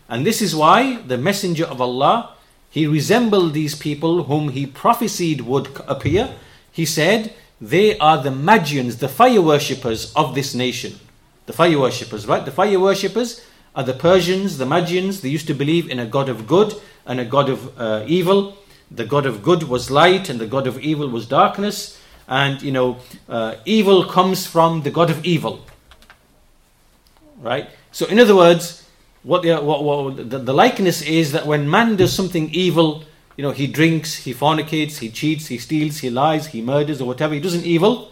And 0.09 0.25
this 0.25 0.41
is 0.41 0.55
why 0.55 0.97
the 0.97 1.17
Messenger 1.17 1.65
of 1.65 1.81
Allah, 1.81 2.33
he 2.69 2.85
resembled 2.85 3.53
these 3.53 3.75
people 3.75 4.23
whom 4.25 4.49
he 4.49 4.65
prophesied 4.65 5.41
would 5.41 5.69
appear. 5.87 6.35
He 6.71 6.85
said, 6.85 7.33
they 7.61 7.97
are 7.99 8.21
the 8.21 8.31
Magians, 8.31 8.97
the 8.97 9.07
fire 9.07 9.41
worshippers 9.41 10.13
of 10.15 10.35
this 10.35 10.53
nation. 10.53 10.99
The 11.45 11.53
fire 11.53 11.79
worshippers, 11.79 12.27
right? 12.27 12.43
The 12.43 12.51
fire 12.51 12.79
worshippers 12.79 13.45
are 13.75 13.83
the 13.83 13.93
Persians, 13.93 14.57
the 14.57 14.65
Magians. 14.65 15.21
They 15.21 15.29
used 15.29 15.47
to 15.47 15.53
believe 15.53 15.89
in 15.89 15.99
a 15.99 16.05
God 16.05 16.29
of 16.29 16.45
good 16.45 16.73
and 17.05 17.19
a 17.19 17.25
God 17.25 17.49
of 17.49 17.79
uh, 17.79 18.03
evil. 18.07 18.57
The 18.91 19.05
God 19.05 19.25
of 19.25 19.41
good 19.41 19.63
was 19.63 19.89
light, 19.89 20.29
and 20.29 20.39
the 20.39 20.47
God 20.47 20.67
of 20.67 20.79
evil 20.79 21.09
was 21.09 21.27
darkness. 21.27 21.99
And 22.27 22.61
you 22.61 22.71
know, 22.71 22.97
uh, 23.27 23.55
evil 23.65 24.05
comes 24.05 24.45
from 24.45 24.83
the 24.83 24.91
God 24.91 25.09
of 25.09 25.23
evil. 25.25 25.65
Right. 27.41 27.69
So, 27.91 28.05
in 28.05 28.19
other 28.19 28.35
words, 28.35 28.87
what 29.23 29.41
the, 29.41 29.55
what, 29.57 29.83
what, 29.83 30.29
the, 30.29 30.39
the 30.39 30.53
likeness 30.53 31.01
is 31.01 31.31
that 31.31 31.45
when 31.45 31.69
man 31.69 31.95
does 31.95 32.13
something 32.13 32.49
evil, 32.53 33.03
you 33.35 33.43
know, 33.43 33.51
he 33.51 33.67
drinks, 33.67 34.15
he 34.15 34.33
fornicates, 34.33 34.99
he 34.99 35.09
cheats, 35.09 35.47
he 35.47 35.57
steals, 35.57 35.99
he 35.99 36.09
lies, 36.09 36.47
he 36.47 36.61
murders, 36.61 37.01
or 37.01 37.05
whatever 37.05 37.33
he 37.33 37.39
does 37.39 37.55
in 37.55 37.63
evil. 37.63 38.11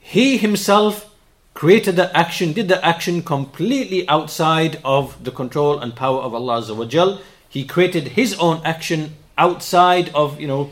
He 0.00 0.36
himself 0.36 1.13
created 1.54 1.96
that 1.96 2.10
action, 2.14 2.52
did 2.52 2.68
that 2.68 2.84
action 2.84 3.22
completely 3.22 4.06
outside 4.08 4.80
of 4.84 5.22
the 5.24 5.30
control 5.30 5.78
and 5.78 5.94
power 5.94 6.20
of 6.20 6.34
Allah 6.34 7.20
He 7.48 7.64
created 7.64 8.08
his 8.08 8.34
own 8.38 8.60
action 8.64 9.14
outside 9.38 10.10
of, 10.14 10.40
you 10.40 10.48
know, 10.48 10.70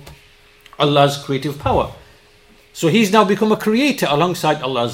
Allah's 0.79 1.17
creative 1.17 1.59
power. 1.59 1.93
So 2.73 2.89
he's 2.89 3.13
now 3.13 3.25
become 3.25 3.53
a 3.53 3.57
creator 3.57 4.07
alongside 4.09 4.63
Allah 4.63 4.91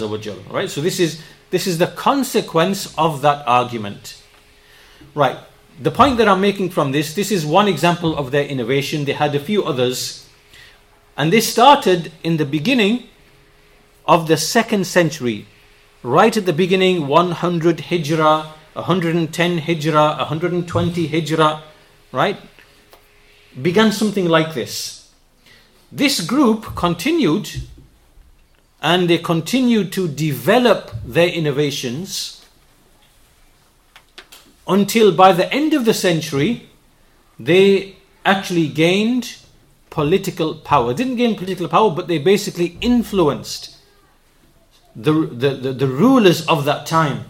right? 0.50 0.68
So 0.68 0.80
this 0.80 1.00
is 1.00 1.22
this 1.50 1.66
is 1.66 1.78
the 1.78 1.86
consequence 1.86 2.94
of 2.98 3.22
that 3.22 3.46
argument. 3.46 4.22
Right. 5.14 5.38
The 5.80 5.90
point 5.90 6.18
that 6.18 6.28
I'm 6.28 6.40
making 6.40 6.70
from 6.70 6.92
this, 6.92 7.14
this 7.14 7.30
is 7.30 7.46
one 7.46 7.68
example 7.68 8.16
of 8.16 8.32
their 8.32 8.44
innovation. 8.44 9.04
They 9.04 9.12
had 9.12 9.34
a 9.34 9.40
few 9.40 9.64
others. 9.64 10.26
And 11.16 11.32
they 11.32 11.40
started 11.40 12.12
in 12.22 12.36
the 12.36 12.44
beginning 12.44 13.08
of 14.06 14.28
the 14.28 14.36
second 14.36 14.86
century 14.86 15.46
right 16.02 16.36
at 16.36 16.46
the 16.46 16.52
beginning 16.52 17.06
100 17.06 17.80
hijrah 17.80 18.54
110 18.74 19.58
hijrah 19.58 20.16
120 20.18 21.06
hijrah 21.08 21.62
right? 22.12 22.38
Began 23.60 23.92
something 23.92 24.26
like 24.26 24.54
this. 24.54 25.10
This 25.90 26.20
group 26.20 26.76
continued 26.76 27.50
and 28.80 29.08
they 29.08 29.18
continued 29.18 29.92
to 29.92 30.06
develop 30.06 30.92
their 31.04 31.28
innovations 31.28 32.44
until 34.66 35.12
by 35.12 35.32
the 35.32 35.52
end 35.52 35.74
of 35.74 35.84
the 35.84 35.94
century 35.94 36.68
they 37.40 37.96
actually 38.24 38.68
gained 38.68 39.38
political 39.90 40.54
power. 40.54 40.92
Didn't 40.94 41.16
gain 41.16 41.36
political 41.36 41.68
power 41.68 41.90
but 41.90 42.06
they 42.06 42.18
basically 42.18 42.78
influenced 42.80 43.76
the, 44.98 45.12
the, 45.12 45.50
the, 45.50 45.72
the 45.72 45.86
rulers 45.86 46.44
of 46.46 46.64
that 46.64 46.84
time, 46.84 47.24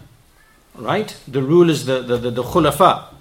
right? 0.75 1.15
The 1.27 1.43
rulers, 1.43 1.85
the, 1.85 2.01
the, 2.01 2.17
the, 2.17 2.31
the 2.31 2.43
khulafa. 2.43 3.13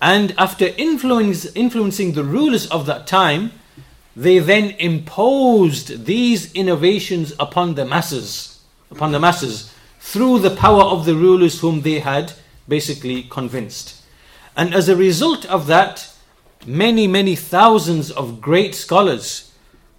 And 0.00 0.34
after 0.38 0.66
influence, 0.76 1.46
influencing 1.56 2.12
the 2.12 2.22
rulers 2.22 2.68
of 2.68 2.86
that 2.86 3.08
time, 3.08 3.50
they 4.14 4.38
then 4.38 4.70
imposed 4.78 6.06
these 6.06 6.52
innovations 6.54 7.32
upon 7.40 7.74
the 7.74 7.84
masses, 7.84 8.62
upon 8.90 9.10
the 9.10 9.18
masses, 9.18 9.74
through 9.98 10.38
the 10.38 10.54
power 10.54 10.82
of 10.82 11.04
the 11.04 11.16
rulers 11.16 11.60
whom 11.60 11.82
they 11.82 11.98
had 11.98 12.32
basically 12.68 13.24
convinced. 13.24 14.00
And 14.56 14.74
as 14.74 14.88
a 14.88 14.96
result 14.96 15.44
of 15.46 15.66
that, 15.66 16.08
many, 16.64 17.08
many 17.08 17.34
thousands 17.34 18.12
of 18.12 18.40
great 18.40 18.76
scholars 18.76 19.52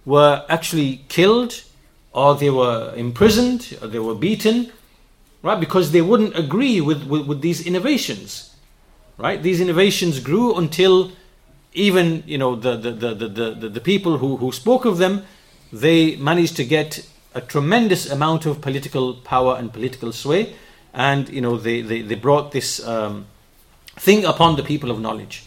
were 0.06 0.44
actually 0.48 1.04
killed 1.08 1.62
or 2.18 2.34
they 2.34 2.50
were 2.50 2.92
imprisoned, 2.96 3.78
or 3.80 3.86
they 3.86 4.00
were 4.00 4.14
beaten, 4.14 4.72
right? 5.42 5.60
Because 5.60 5.92
they 5.92 6.02
wouldn't 6.02 6.36
agree 6.36 6.80
with, 6.80 7.04
with, 7.04 7.26
with 7.26 7.40
these 7.42 7.64
innovations, 7.64 8.56
right? 9.18 9.40
These 9.40 9.60
innovations 9.60 10.18
grew 10.18 10.56
until 10.56 11.12
even 11.74 12.24
you 12.26 12.38
know 12.42 12.56
the 12.56 12.76
the, 12.76 12.90
the, 12.92 13.14
the, 13.14 13.28
the, 13.62 13.68
the 13.68 13.80
people 13.80 14.18
who, 14.18 14.36
who 14.36 14.50
spoke 14.50 14.84
of 14.84 14.98
them, 14.98 15.22
they 15.72 16.16
managed 16.16 16.56
to 16.56 16.64
get 16.64 17.06
a 17.34 17.40
tremendous 17.40 18.10
amount 18.10 18.46
of 18.46 18.60
political 18.60 19.14
power 19.14 19.54
and 19.56 19.72
political 19.72 20.10
sway, 20.10 20.54
and 20.92 21.28
you 21.28 21.40
know 21.40 21.56
they, 21.56 21.82
they, 21.82 22.02
they 22.02 22.16
brought 22.16 22.50
this 22.50 22.84
um, 22.84 23.26
thing 23.96 24.24
upon 24.24 24.56
the 24.56 24.64
people 24.64 24.90
of 24.90 24.98
knowledge. 24.98 25.44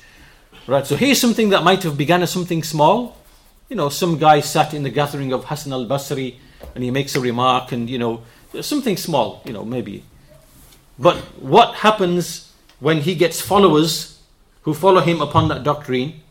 Right, 0.67 0.87
so 0.87 0.95
here's 0.95 1.19
something 1.19 1.49
that 1.49 1.63
might 1.63 1.83
have 1.83 1.97
begun 1.97 2.23
as 2.23 2.31
something 2.31 2.63
small. 2.63 3.17
You 3.67 3.75
know, 3.75 3.89
some 3.89 4.17
guy 4.17 4.39
sat 4.41 4.73
in 4.73 4.83
the 4.83 4.89
gathering 4.89 5.33
of 5.33 5.45
Hassan 5.45 5.73
al 5.73 5.85
Basri 5.85 6.35
and 6.75 6.83
he 6.83 6.91
makes 6.91 7.15
a 7.15 7.19
remark 7.19 7.71
and 7.71 7.89
you 7.89 7.97
know 7.97 8.23
something 8.61 8.97
small 8.97 9.41
you 9.45 9.53
know 9.53 9.63
maybe 9.63 10.03
but 10.99 11.17
what 11.39 11.75
happens 11.75 12.51
when 12.79 13.01
he 13.01 13.15
gets 13.15 13.39
followers 13.39 14.11
who 14.63 14.73
follow 14.73 15.01
him 15.01 15.21
upon 15.21 15.47
that 15.47 15.63
doctrine. 15.63 16.21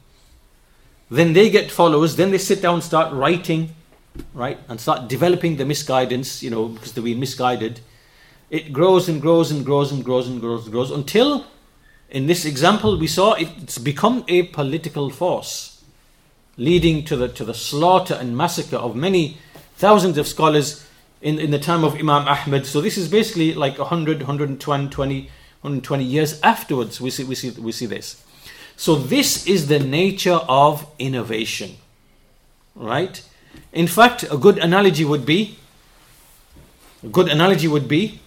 Then 1.10 1.32
they 1.32 1.50
get 1.50 1.70
followers, 1.70 2.16
then 2.16 2.30
they 2.30 2.38
sit 2.38 2.62
down 2.62 2.82
start 2.82 3.12
writing, 3.12 3.74
right, 4.34 4.58
and 4.68 4.80
start 4.80 5.08
developing 5.08 5.56
the 5.56 5.64
misguidance, 5.64 6.42
you 6.42 6.50
know, 6.50 6.68
because 6.68 6.92
they've 6.92 7.04
been 7.04 7.18
misguided. 7.18 7.80
It 8.50 8.72
grows 8.72 9.08
and 9.08 9.20
grows 9.20 9.50
and 9.50 9.64
grows 9.64 9.92
and 9.92 10.04
grows 10.04 10.28
and 10.28 10.40
grows 10.40 10.64
and 10.64 10.72
grows 10.72 10.90
until, 10.90 11.46
in 12.10 12.26
this 12.26 12.44
example 12.44 12.98
we 12.98 13.06
saw, 13.06 13.34
it's 13.34 13.78
become 13.78 14.24
a 14.28 14.44
political 14.44 15.10
force, 15.10 15.82
leading 16.56 17.04
to 17.04 17.16
the, 17.16 17.28
to 17.28 17.44
the 17.44 17.54
slaughter 17.54 18.14
and 18.14 18.36
massacre 18.36 18.76
of 18.76 18.94
many 18.94 19.38
thousands 19.80 20.18
of 20.18 20.28
scholars 20.28 20.86
in, 21.22 21.38
in 21.38 21.50
the 21.50 21.58
time 21.58 21.84
of 21.84 21.94
Imam 21.94 22.28
Ahmed. 22.28 22.66
So 22.66 22.82
this 22.82 22.98
is 22.98 23.08
basically 23.08 23.54
like 23.54 23.78
100, 23.78 24.18
120, 24.18 25.20
120 25.22 26.04
years 26.04 26.40
afterwards 26.42 27.00
we 27.00 27.08
see, 27.10 27.24
we 27.24 27.34
see, 27.34 27.50
we 27.50 27.72
see 27.72 27.86
this. 27.86 28.22
So 28.76 28.94
this 28.94 29.46
is 29.46 29.68
the 29.68 29.78
nature 29.78 30.40
of 30.48 30.86
innovation, 30.98 31.76
right? 32.74 33.22
In 33.72 33.86
fact, 33.86 34.22
a 34.30 34.36
good 34.36 34.58
analogy 34.58 35.04
would 35.04 35.24
be, 35.24 35.56
a 37.02 37.08
good 37.08 37.28
analogy 37.28 37.66
would 37.66 37.88
be 37.88 38.20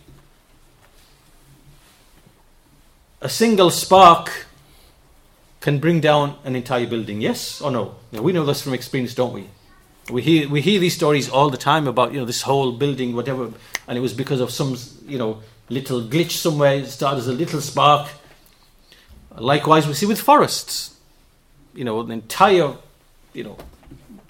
a 3.22 3.30
single 3.30 3.70
spark 3.70 4.48
can 5.62 5.80
bring 5.80 6.02
down 6.02 6.36
an 6.44 6.56
entire 6.56 6.86
building. 6.86 7.22
Yes 7.22 7.62
or 7.62 7.72
no? 7.72 7.96
Now, 8.12 8.22
we 8.22 8.34
know 8.34 8.44
this 8.44 8.62
from 8.62 8.74
experience, 8.74 9.14
don't 9.14 9.34
we? 9.34 9.48
We 10.10 10.22
hear 10.22 10.50
we 10.50 10.62
hear 10.62 10.80
these 10.80 10.96
stories 10.96 11.30
all 11.30 11.50
the 11.50 11.58
time 11.58 11.88
about 11.88 12.14
you 12.14 12.20
know 12.20 12.26
this 12.26 12.42
whole 12.42 12.74
building, 12.74 13.16
whatever, 13.16 13.52
and 13.88 13.98
it 13.98 14.02
was 14.02 14.14
because 14.14 14.42
of 14.42 14.52
some 14.52 14.76
you 15.08 15.18
know 15.18 15.42
little 15.70 16.02
glitch 16.02 16.32
somewhere. 16.32 16.76
It 16.76 16.88
started 16.88 17.20
as 17.20 17.28
a 17.28 17.34
little 17.34 17.62
spark. 17.62 18.10
Likewise, 19.36 19.88
we 19.88 19.94
see 19.94 20.06
with 20.06 20.20
forests. 20.20 20.98
You 21.74 21.86
know, 21.86 22.02
an 22.02 22.12
entire, 22.12 22.76
you 23.34 23.44
know, 23.44 23.58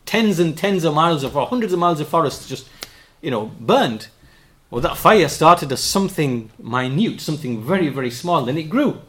tens 0.05 0.39
and 0.39 0.57
tens 0.57 0.84
of 0.86 0.93
miles 0.93 1.24
of 1.24 1.36
or 1.36 1.47
hundreds 1.47 1.74
of 1.74 1.80
miles 1.80 1.99
of 1.99 2.07
forests 2.07 2.47
just, 2.47 2.69
you 3.21 3.32
know, 3.32 3.47
burned. 3.59 4.07
Well, 4.69 4.82
that 4.82 4.97
fire 4.97 5.28
started 5.28 5.71
as 5.71 5.84
something 5.84 6.49
minute, 6.57 7.19
something 7.19 7.61
very, 7.61 7.89
very 7.89 8.09
small. 8.09 8.45
Then 8.45 8.57
it 8.57 8.69
grew, 8.69 9.01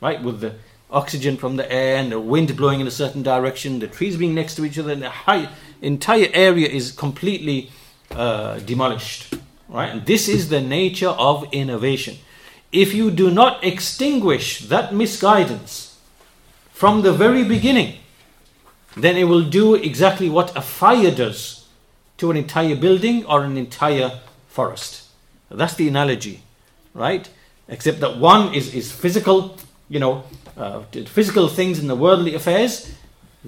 right, 0.00 0.22
with 0.22 0.40
the 0.40 0.54
oxygen 0.90 1.36
from 1.36 1.56
the 1.56 1.70
air 1.70 1.96
and 1.96 2.12
the 2.12 2.20
wind 2.20 2.56
blowing 2.56 2.80
in 2.80 2.86
a 2.86 2.90
certain 2.90 3.22
direction, 3.22 3.80
the 3.80 3.88
trees 3.88 4.16
being 4.16 4.34
next 4.34 4.54
to 4.54 4.64
each 4.64 4.78
other, 4.78 4.92
and 4.92 5.02
the 5.02 5.10
high, 5.10 5.48
entire 5.86 6.28
area 6.32 6.68
is 6.68 6.92
completely 6.92 7.70
uh, 8.10 8.58
demolished. 8.60 9.34
Right? 9.68 9.90
And 9.90 10.06
this 10.06 10.28
is 10.28 10.48
the 10.48 10.60
nature 10.60 11.08
of 11.08 11.46
innovation. 11.52 12.16
If 12.72 12.94
you 12.94 13.10
do 13.10 13.30
not 13.30 13.64
extinguish 13.64 14.60
that 14.68 14.94
misguidance 14.94 15.98
from 16.72 17.02
the 17.02 17.12
very 17.12 17.44
beginning, 17.44 17.98
then 18.96 19.16
it 19.16 19.24
will 19.24 19.44
do 19.44 19.74
exactly 19.74 20.28
what 20.28 20.56
a 20.56 20.60
fire 20.60 21.10
does 21.10 21.66
to 22.18 22.30
an 22.30 22.36
entire 22.36 22.74
building 22.76 23.24
or 23.26 23.44
an 23.44 23.56
entire 23.56 24.20
forest. 24.48 25.04
That's 25.50 25.74
the 25.74 25.88
analogy, 25.88 26.42
right? 26.94 27.28
Except 27.68 28.00
that 28.00 28.18
one 28.18 28.54
is, 28.54 28.74
is 28.74 28.90
physical, 28.90 29.56
you 29.88 30.00
know, 30.00 30.24
uh, 30.56 30.80
physical 31.06 31.48
things 31.48 31.78
in 31.78 31.86
the 31.86 31.94
worldly 31.94 32.34
affairs. 32.34 32.92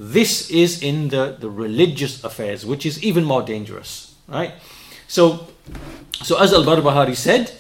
This 0.00 0.48
is 0.50 0.80
in 0.82 1.08
the, 1.08 1.36
the 1.38 1.50
religious 1.50 2.22
affairs, 2.22 2.64
which 2.64 2.86
is 2.86 3.02
even 3.02 3.24
more 3.24 3.42
dangerous, 3.42 4.14
right? 4.28 4.52
So 5.08 5.48
so, 6.22 6.36
as 6.38 6.52
Al 6.52 6.64
Barbahari 6.64 7.14
said, 7.14 7.52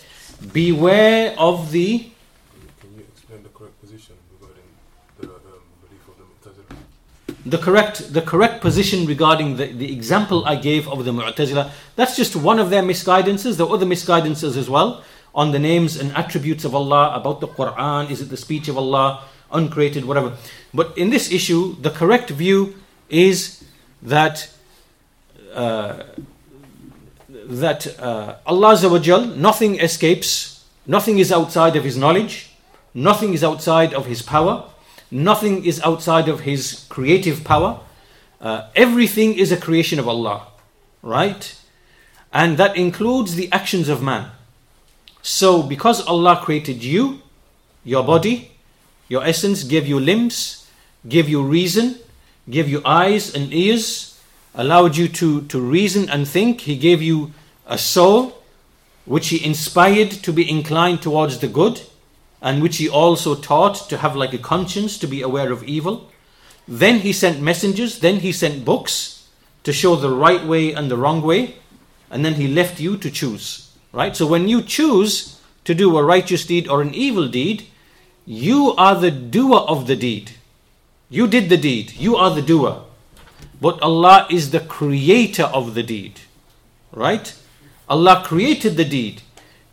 beware 0.52 1.34
of 1.38 1.70
the. 1.70 2.10
Can 2.80 2.94
you 2.96 3.04
explain 3.08 3.42
the 3.44 3.48
correct 3.50 3.80
position 3.80 4.16
regarding 4.32 4.64
the 5.20 5.28
um, 5.28 5.60
belief 5.80 6.08
of 6.08 6.16
the 6.18 6.24
Mu'tazila? 6.24 7.50
The 7.50 7.58
correct, 7.58 8.12
the 8.12 8.22
correct 8.22 8.60
position 8.60 9.06
regarding 9.06 9.56
the, 9.56 9.66
the 9.66 9.92
example 9.92 10.44
I 10.44 10.56
gave 10.56 10.88
of 10.88 11.04
the 11.04 11.12
Mu'tazila, 11.12 11.70
that's 11.94 12.16
just 12.16 12.34
one 12.34 12.58
of 12.58 12.70
their 12.70 12.82
misguidances. 12.82 13.56
There 13.56 13.66
are 13.66 13.72
other 13.72 13.86
misguidances 13.86 14.56
as 14.56 14.68
well 14.68 15.04
on 15.34 15.52
the 15.52 15.58
names 15.60 15.96
and 15.96 16.10
attributes 16.16 16.64
of 16.64 16.74
Allah, 16.74 17.14
about 17.14 17.40
the 17.40 17.48
Quran, 17.48 18.10
is 18.10 18.20
it 18.20 18.28
the 18.28 18.36
speech 18.36 18.66
of 18.66 18.76
Allah, 18.76 19.22
uncreated, 19.52 20.04
whatever. 20.04 20.36
But 20.72 20.96
in 20.96 21.10
this 21.10 21.32
issue, 21.32 21.76
the 21.80 21.90
correct 21.90 22.30
view 22.30 22.74
is 23.08 23.64
that 24.02 24.50
uh, 25.54 26.04
that 27.28 27.98
uh, 27.98 28.36
Allah 28.46 29.34
nothing 29.36 29.80
escapes, 29.80 30.64
nothing 30.86 31.18
is 31.18 31.32
outside 31.32 31.76
of 31.76 31.84
His 31.84 31.96
knowledge, 31.96 32.50
nothing 32.94 33.32
is 33.32 33.42
outside 33.42 33.94
of 33.94 34.06
His 34.06 34.22
power, 34.22 34.64
nothing 35.10 35.64
is 35.64 35.80
outside 35.80 36.28
of 36.28 36.40
His 36.40 36.86
creative 36.88 37.44
power. 37.44 37.80
Uh, 38.40 38.68
everything 38.76 39.34
is 39.34 39.50
a 39.50 39.56
creation 39.56 39.98
of 39.98 40.06
Allah, 40.06 40.46
right? 41.02 41.58
And 42.32 42.58
that 42.58 42.76
includes 42.76 43.34
the 43.34 43.50
actions 43.50 43.88
of 43.88 44.02
man. 44.02 44.30
So, 45.22 45.62
because 45.62 46.06
Allah 46.06 46.40
created 46.44 46.84
you, 46.84 47.20
your 47.82 48.04
body, 48.04 48.52
your 49.08 49.24
essence, 49.24 49.64
gave 49.64 49.86
you 49.86 49.98
limbs, 49.98 50.68
gave 51.08 51.28
you 51.28 51.42
reason, 51.42 51.98
gave 52.48 52.68
you 52.68 52.82
eyes 52.84 53.34
and 53.34 53.52
ears, 53.52 54.20
allowed 54.54 54.96
you 54.96 55.08
to, 55.08 55.42
to 55.42 55.60
reason 55.60 56.08
and 56.08 56.28
think, 56.28 56.62
He 56.62 56.76
gave 56.76 57.02
you 57.02 57.32
a 57.66 57.78
soul 57.78 58.42
which 59.04 59.28
he 59.28 59.44
inspired 59.44 60.10
to 60.10 60.32
be 60.32 60.48
inclined 60.48 61.00
towards 61.00 61.38
the 61.38 61.48
good 61.48 61.80
and 62.42 62.62
which 62.62 62.76
he 62.76 62.88
also 62.88 63.34
taught 63.34 63.88
to 63.88 63.96
have 63.96 64.14
like 64.14 64.34
a 64.34 64.38
conscience 64.38 64.98
to 64.98 65.06
be 65.06 65.22
aware 65.22 65.50
of 65.50 65.64
evil. 65.64 66.10
Then 66.68 67.00
he 67.00 67.12
sent 67.12 67.40
messengers, 67.40 68.00
then 68.00 68.20
he 68.20 68.32
sent 68.32 68.64
books 68.64 69.26
to 69.64 69.72
show 69.72 69.96
the 69.96 70.14
right 70.14 70.44
way 70.44 70.72
and 70.72 70.90
the 70.90 70.96
wrong 70.96 71.22
way, 71.22 71.56
and 72.10 72.24
then 72.24 72.34
he 72.34 72.46
left 72.46 72.80
you 72.80 72.96
to 72.98 73.10
choose. 73.10 73.72
Right? 73.92 74.14
So 74.14 74.26
when 74.26 74.46
you 74.46 74.62
choose 74.62 75.40
to 75.64 75.74
do 75.74 75.96
a 75.96 76.04
righteous 76.04 76.44
deed 76.44 76.68
or 76.68 76.82
an 76.82 76.94
evil 76.94 77.28
deed, 77.28 77.66
you 78.28 78.74
are 78.76 78.94
the 78.94 79.10
doer 79.10 79.60
of 79.60 79.86
the 79.86 79.96
deed. 79.96 80.32
You 81.08 81.26
did 81.26 81.48
the 81.48 81.56
deed, 81.56 81.92
you 81.92 82.16
are 82.16 82.34
the 82.34 82.42
doer. 82.42 82.82
But 83.58 83.80
Allah 83.80 84.26
is 84.30 84.50
the 84.50 84.60
creator 84.60 85.44
of 85.44 85.72
the 85.72 85.82
deed. 85.82 86.20
Right? 86.92 87.34
Allah 87.88 88.22
created 88.26 88.76
the 88.76 88.84
deed. 88.84 89.22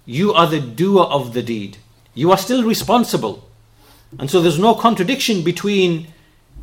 You 0.05 0.31
are 0.33 0.47
the 0.47 0.61
doer 0.61 1.03
of 1.03 1.33
the 1.33 1.43
deed. 1.43 1.79
You 2.13 2.31
are 2.31 2.37
still 2.37 2.63
responsible. 2.63 3.45
And 4.17 4.31
so 4.31 4.41
there's 4.41 4.57
no 4.57 4.73
contradiction 4.73 5.43
between 5.43 6.07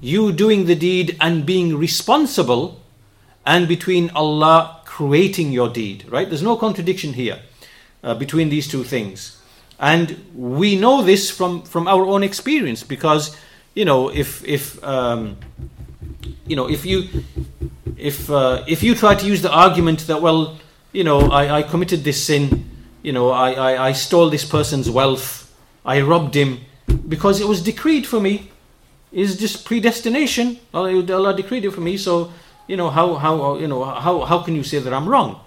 you 0.01 0.33
doing 0.33 0.65
the 0.65 0.75
deed 0.75 1.19
and 1.21 1.45
being 1.45 1.77
responsible 1.77 2.81
and 3.45 3.69
between 3.69 4.09
Allah 4.15 4.81
creating 4.87 5.53
your 5.53 5.69
deed, 5.69 6.07
right? 6.09 6.27
There's 6.27 6.43
no 6.43 6.57
contradiction 6.57 7.13
here 7.13 7.41
uh, 8.03 8.15
between 8.15 8.49
these 8.49 8.67
two 8.67 8.83
things. 8.83 9.42
And 9.83 10.25
we 10.33 10.77
know 10.77 11.03
this 11.03 11.29
from, 11.29 11.63
from 11.63 11.89
our 11.89 12.07
own 12.07 12.23
experience 12.23 12.85
because, 12.85 13.37
you 13.75 13.85
know, 13.85 14.11
if, 14.11 14.47
if, 14.47 14.83
um, 14.85 15.37
you 16.47 16.55
know, 16.55 16.71
if 16.71 16.87
you, 16.87 17.09
if, 17.97 18.31
uh, 18.31 18.63
if 18.69 18.85
you 18.85 18.95
try 18.95 19.17
to 19.17 19.27
use 19.27 19.43
the 19.43 19.51
argument 19.51 20.07
that, 20.07 20.23
well, 20.23 20.57
you 20.93 21.03
know, 21.03 21.23
I, 21.33 21.59
I 21.59 21.63
committed 21.65 22.05
this 22.05 22.23
sin, 22.23 22.71
you 23.03 23.13
know, 23.13 23.31
I, 23.31 23.55
I, 23.55 23.89
I 23.89 23.93
stole 23.93 24.31
this 24.31 24.45
person's 24.45 24.89
wealth, 24.89 25.53
I 25.85 26.01
robbed 26.01 26.37
him, 26.37 26.61
because 27.09 27.41
it 27.41 27.49
was 27.49 27.61
decreed 27.61 28.07
for 28.07 28.21
me. 28.21 28.53
It's 29.11 29.35
just 29.35 29.65
predestination. 29.65 30.61
Allah 30.73 31.35
decreed 31.35 31.65
it 31.65 31.73
for 31.73 31.81
me, 31.81 31.97
so, 31.97 32.33
you 32.69 32.77
know, 32.77 32.89
how, 32.89 33.15
how, 33.15 33.59
you 33.59 33.67
know, 33.67 33.83
how, 33.85 34.21
how 34.21 34.39
can 34.43 34.55
you 34.55 34.63
say 34.63 34.79
that 34.79 34.93
I'm 34.93 35.09
wrong? 35.09 35.41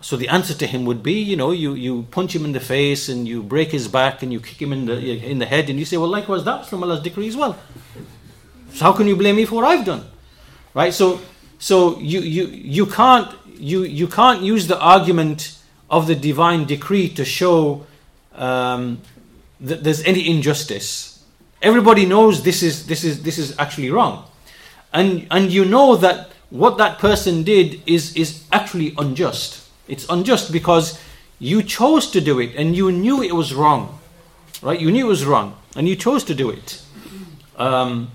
So 0.00 0.16
the 0.16 0.28
answer 0.28 0.54
to 0.54 0.66
him 0.66 0.84
would 0.84 1.02
be, 1.02 1.14
you 1.14 1.36
know, 1.36 1.50
you, 1.50 1.74
you 1.74 2.06
punch 2.10 2.34
him 2.34 2.44
in 2.44 2.52
the 2.52 2.60
face 2.60 3.08
and 3.08 3.26
you 3.26 3.42
break 3.42 3.72
his 3.72 3.88
back 3.88 4.22
and 4.22 4.32
you 4.32 4.40
kick 4.40 4.62
him 4.62 4.72
in 4.72 4.86
the 4.86 4.96
in 4.96 5.38
the 5.38 5.46
head 5.46 5.68
and 5.68 5.78
you 5.78 5.84
say, 5.84 5.96
well, 5.96 6.08
likewise, 6.08 6.44
that's 6.44 6.68
from 6.68 6.82
Allah's 6.82 7.02
decree 7.02 7.26
as 7.28 7.36
well. 7.36 7.58
So 8.74 8.84
how 8.84 8.92
can 8.92 9.08
you 9.08 9.16
blame 9.16 9.36
me 9.36 9.44
for 9.44 9.56
what 9.56 9.64
I've 9.64 9.84
done, 9.84 10.04
right? 10.72 10.94
So 10.94 11.20
so 11.58 11.98
you 11.98 12.20
you 12.20 12.46
you 12.46 12.86
can't 12.86 13.34
you, 13.58 13.82
you 13.82 14.06
can't 14.06 14.42
use 14.42 14.68
the 14.68 14.78
argument 14.78 15.58
of 15.90 16.06
the 16.06 16.14
divine 16.14 16.64
decree 16.64 17.08
to 17.08 17.24
show 17.24 17.86
um, 18.34 19.00
that 19.60 19.82
there's 19.82 20.02
any 20.04 20.28
injustice. 20.30 21.24
Everybody 21.60 22.06
knows 22.06 22.44
this 22.44 22.62
is 22.62 22.86
this 22.86 23.02
is 23.02 23.24
this 23.24 23.38
is 23.38 23.58
actually 23.58 23.90
wrong, 23.90 24.24
and 24.92 25.26
and 25.30 25.50
you 25.50 25.64
know 25.64 25.96
that 25.96 26.30
what 26.50 26.78
that 26.78 26.98
person 26.98 27.42
did 27.42 27.82
is 27.86 28.14
is 28.14 28.44
actually 28.52 28.94
unjust. 28.96 29.67
It's 29.88 30.06
unjust 30.08 30.52
because 30.52 31.00
you 31.38 31.62
chose 31.62 32.10
to 32.10 32.20
do 32.20 32.38
it 32.38 32.54
and 32.56 32.76
you 32.76 32.92
knew 32.92 33.22
it 33.22 33.34
was 33.34 33.54
wrong, 33.54 33.98
right? 34.62 34.80
You 34.80 34.90
knew 34.90 35.06
it 35.06 35.08
was 35.08 35.24
wrong 35.24 35.56
and 35.74 35.88
you 35.88 35.96
chose 35.96 36.24
to 36.24 36.34
do 36.34 36.50
it. 36.50 36.82
Um, 37.56 38.10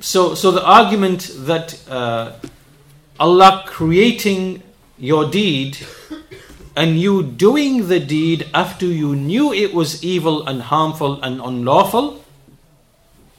so 0.00 0.34
so 0.34 0.50
the 0.50 0.64
argument 0.64 1.30
that 1.34 1.80
uh, 1.88 2.32
Allah 3.18 3.64
creating 3.66 4.62
your 4.98 5.28
deed 5.30 5.78
and 6.76 6.98
you 6.98 7.22
doing 7.22 7.88
the 7.88 8.00
deed 8.00 8.48
after 8.54 8.86
you 8.86 9.14
knew 9.14 9.52
it 9.52 9.74
was 9.74 10.02
evil 10.04 10.46
and 10.46 10.62
harmful 10.62 11.22
and 11.22 11.40
unlawful 11.40 12.24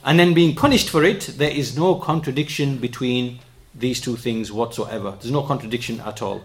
and 0.03 0.19
then 0.19 0.33
being 0.33 0.55
punished 0.55 0.89
for 0.89 1.03
it, 1.03 1.21
there 1.37 1.49
is 1.49 1.75
no 1.75 1.95
contradiction 1.95 2.77
between 2.77 3.39
these 3.73 3.99
two 3.99 4.15
things 4.15 4.51
whatsoever. 4.51 5.11
There's 5.19 5.31
no 5.31 5.41
contradiction 5.41 5.99
at 6.01 6.21
all. 6.21 6.43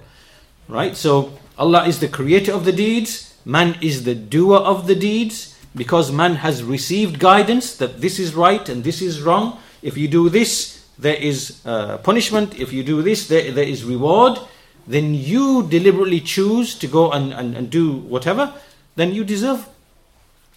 Right? 0.70 0.96
So 0.96 1.36
Allah 1.58 1.86
is 1.86 1.98
the 1.98 2.08
creator 2.08 2.52
of 2.52 2.64
the 2.64 2.72
deeds, 2.72 3.34
man 3.44 3.76
is 3.82 4.04
the 4.04 4.14
doer 4.14 4.58
of 4.58 4.86
the 4.86 4.94
deeds, 4.94 5.58
because 5.74 6.12
man 6.12 6.36
has 6.36 6.62
received 6.62 7.18
guidance 7.18 7.76
that 7.76 8.00
this 8.00 8.18
is 8.18 8.34
right 8.34 8.68
and 8.68 8.84
this 8.84 9.02
is 9.02 9.22
wrong. 9.22 9.58
If 9.82 9.96
you 9.96 10.08
do 10.08 10.28
this, 10.28 10.86
there 10.98 11.14
is 11.14 11.60
uh, 11.64 11.98
punishment. 11.98 12.58
If 12.58 12.72
you 12.72 12.82
do 12.84 13.02
this, 13.02 13.28
there, 13.28 13.50
there 13.52 13.64
is 13.64 13.84
reward. 13.84 14.38
Then 14.86 15.14
you 15.14 15.66
deliberately 15.68 16.20
choose 16.20 16.74
to 16.78 16.86
go 16.86 17.10
and, 17.12 17.32
and, 17.32 17.56
and 17.56 17.70
do 17.70 17.92
whatever, 17.92 18.54
then 18.96 19.14
you 19.14 19.24
deserve 19.24 19.68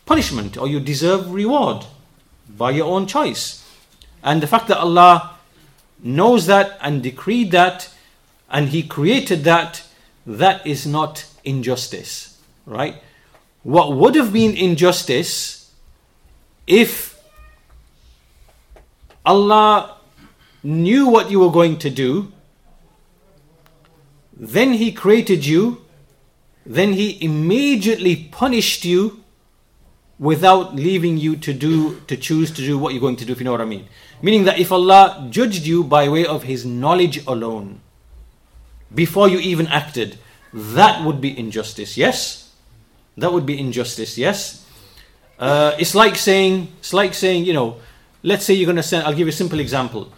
punishment 0.05 0.57
or 0.57 0.67
you 0.67 0.79
deserve 0.79 1.31
reward 1.31 1.85
by 2.57 2.71
your 2.71 2.87
own 2.87 3.07
choice. 3.07 3.63
And 4.23 4.41
the 4.41 4.47
fact 4.47 4.67
that 4.67 4.77
Allah 4.77 5.37
knows 6.01 6.45
that 6.47 6.77
and 6.81 7.01
decreed 7.03 7.51
that 7.51 7.93
and 8.49 8.69
He 8.69 8.83
created 8.83 9.43
that, 9.43 9.82
that 10.25 10.65
is 10.65 10.85
not 10.85 11.25
injustice, 11.43 12.41
right? 12.65 13.01
What 13.63 13.93
would 13.93 14.15
have 14.15 14.33
been 14.33 14.55
injustice 14.55 15.71
if 16.67 17.19
Allah 19.25 19.97
knew 20.63 21.07
what 21.07 21.31
you 21.31 21.39
were 21.39 21.51
going 21.51 21.77
to 21.79 21.89
do, 21.89 22.31
then 24.35 24.73
He 24.73 24.91
created 24.91 25.45
you, 25.45 25.81
then 26.65 26.93
He 26.93 27.23
immediately 27.23 28.15
punished 28.15 28.85
you 28.85 29.23
without 30.19 30.75
leaving 30.75 31.17
you 31.17 31.35
to 31.35 31.53
do 31.53 31.99
to 32.07 32.15
choose 32.15 32.51
to 32.51 32.61
do 32.61 32.77
what 32.77 32.93
you're 32.93 33.01
going 33.01 33.15
to 33.15 33.25
do 33.25 33.33
if 33.33 33.39
you 33.39 33.45
know 33.45 33.51
what 33.51 33.59
i 33.59 33.65
mean 33.65 33.87
meaning 34.21 34.43
that 34.43 34.59
if 34.59 34.71
allah 34.71 35.27
judged 35.29 35.65
you 35.65 35.83
by 35.83 36.07
way 36.07 36.23
of 36.25 36.43
his 36.43 36.63
knowledge 36.65 37.25
alone 37.25 37.81
before 38.93 39.27
you 39.27 39.39
even 39.39 39.67
acted 39.67 40.17
that 40.53 41.03
would 41.03 41.19
be 41.19 41.37
injustice 41.37 41.97
yes? 41.97 42.51
That 43.17 43.33
would 43.33 43.45
be 43.45 43.59
injustice 43.59 44.17
yes? 44.17 44.65
Uh, 45.39 45.75
it's 45.79 45.95
like 45.95 46.15
saying 46.15 46.69
it's 46.79 46.93
like 46.93 47.13
saying 47.13 47.45
you 47.45 47.53
know 47.53 47.77
let's 48.21 48.45
say 48.45 48.53
you're 48.53 48.67
going 48.67 48.77
to 48.77 48.83
send 48.83 49.05
i'll 49.05 49.13
give 49.13 49.27
you 49.27 49.33
a 49.33 49.39
simple 49.43 49.59
example. 49.59 50.11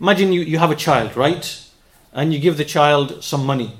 Imagine 0.00 0.32
you, 0.32 0.42
you 0.42 0.58
have 0.58 0.70
a 0.70 0.76
child 0.76 1.16
right? 1.16 1.66
And 2.12 2.32
you 2.32 2.40
give 2.40 2.56
the 2.56 2.64
child 2.64 3.22
some 3.22 3.44
money. 3.44 3.76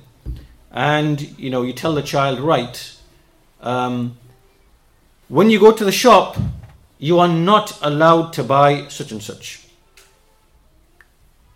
And 0.73 1.21
you 1.39 1.51
know 1.51 1.63
you 1.63 1.73
tell 1.73 1.95
the 1.95 2.03
child 2.03 2.41
right 2.41 2.97
um, 3.61 4.17
when 5.29 5.51
you 5.51 5.61
go 5.61 5.73
to 5.73 5.85
the 5.85 5.93
shop, 5.93 6.37
you 6.99 7.19
are 7.19 7.29
not 7.29 7.79
allowed 7.83 8.33
to 8.35 8.45
buy 8.45 8.89
such 8.89 9.13
and 9.13 9.23
such. 9.23 9.67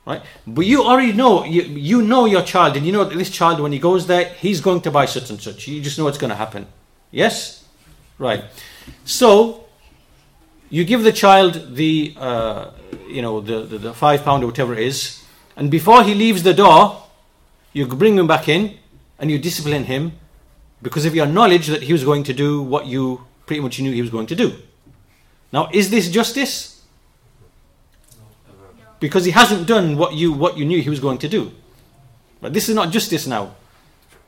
Right? 0.06 0.22
But 0.46 0.66
you 0.66 0.82
already 0.82 1.12
know, 1.12 1.44
you, 1.44 1.62
you 1.62 2.02
know 2.02 2.26
your 2.26 2.42
child, 2.42 2.76
and 2.76 2.84
you 2.84 2.92
know 2.92 3.04
this 3.04 3.30
child, 3.30 3.60
when 3.60 3.72
he 3.72 3.78
goes 3.78 4.06
there, 4.06 4.26
he's 4.26 4.60
going 4.60 4.82
to 4.82 4.90
buy 4.90 5.06
such 5.06 5.30
and 5.30 5.40
such. 5.40 5.66
You 5.66 5.80
just 5.80 5.98
know 5.98 6.06
it's 6.08 6.18
going 6.18 6.30
to 6.30 6.36
happen. 6.36 6.66
Yes? 7.10 7.64
Right. 8.18 8.44
So, 9.04 9.64
you 10.68 10.84
give 10.84 11.04
the 11.04 11.12
child 11.12 11.74
the, 11.74 12.14
uh, 12.18 12.70
you 13.08 13.22
know, 13.22 13.40
the, 13.40 13.62
the, 13.62 13.78
the 13.78 13.94
five 13.94 14.24
pound 14.24 14.42
or 14.42 14.46
whatever 14.48 14.74
it 14.74 14.80
is, 14.80 15.24
and 15.56 15.70
before 15.70 16.02
he 16.02 16.14
leaves 16.14 16.42
the 16.42 16.52
door, 16.52 17.02
you 17.72 17.86
bring 17.86 18.18
him 18.18 18.26
back 18.26 18.48
in 18.48 18.76
and 19.18 19.30
you 19.30 19.38
discipline 19.38 19.84
him 19.84 20.12
because 20.82 21.06
of 21.06 21.14
your 21.14 21.26
knowledge 21.26 21.68
that 21.68 21.82
he 21.82 21.92
was 21.92 22.04
going 22.04 22.24
to 22.24 22.34
do 22.34 22.62
what 22.62 22.86
you 22.86 23.24
pretty 23.46 23.60
much 23.60 23.80
knew 23.80 23.92
he 23.92 24.02
was 24.02 24.10
going 24.10 24.26
to 24.26 24.34
do. 24.34 24.54
Now, 25.52 25.68
is 25.72 25.90
this 25.90 26.10
justice? 26.10 26.73
Because 29.00 29.24
he 29.24 29.32
hasn't 29.32 29.66
done 29.66 29.96
what 29.96 30.14
you 30.14 30.32
what 30.32 30.56
you 30.56 30.64
knew 30.64 30.80
he 30.80 30.90
was 30.90 31.00
going 31.00 31.18
to 31.18 31.28
do. 31.28 31.52
But 32.40 32.52
this 32.52 32.68
is 32.68 32.74
not 32.74 32.90
justice 32.90 33.26
now, 33.26 33.54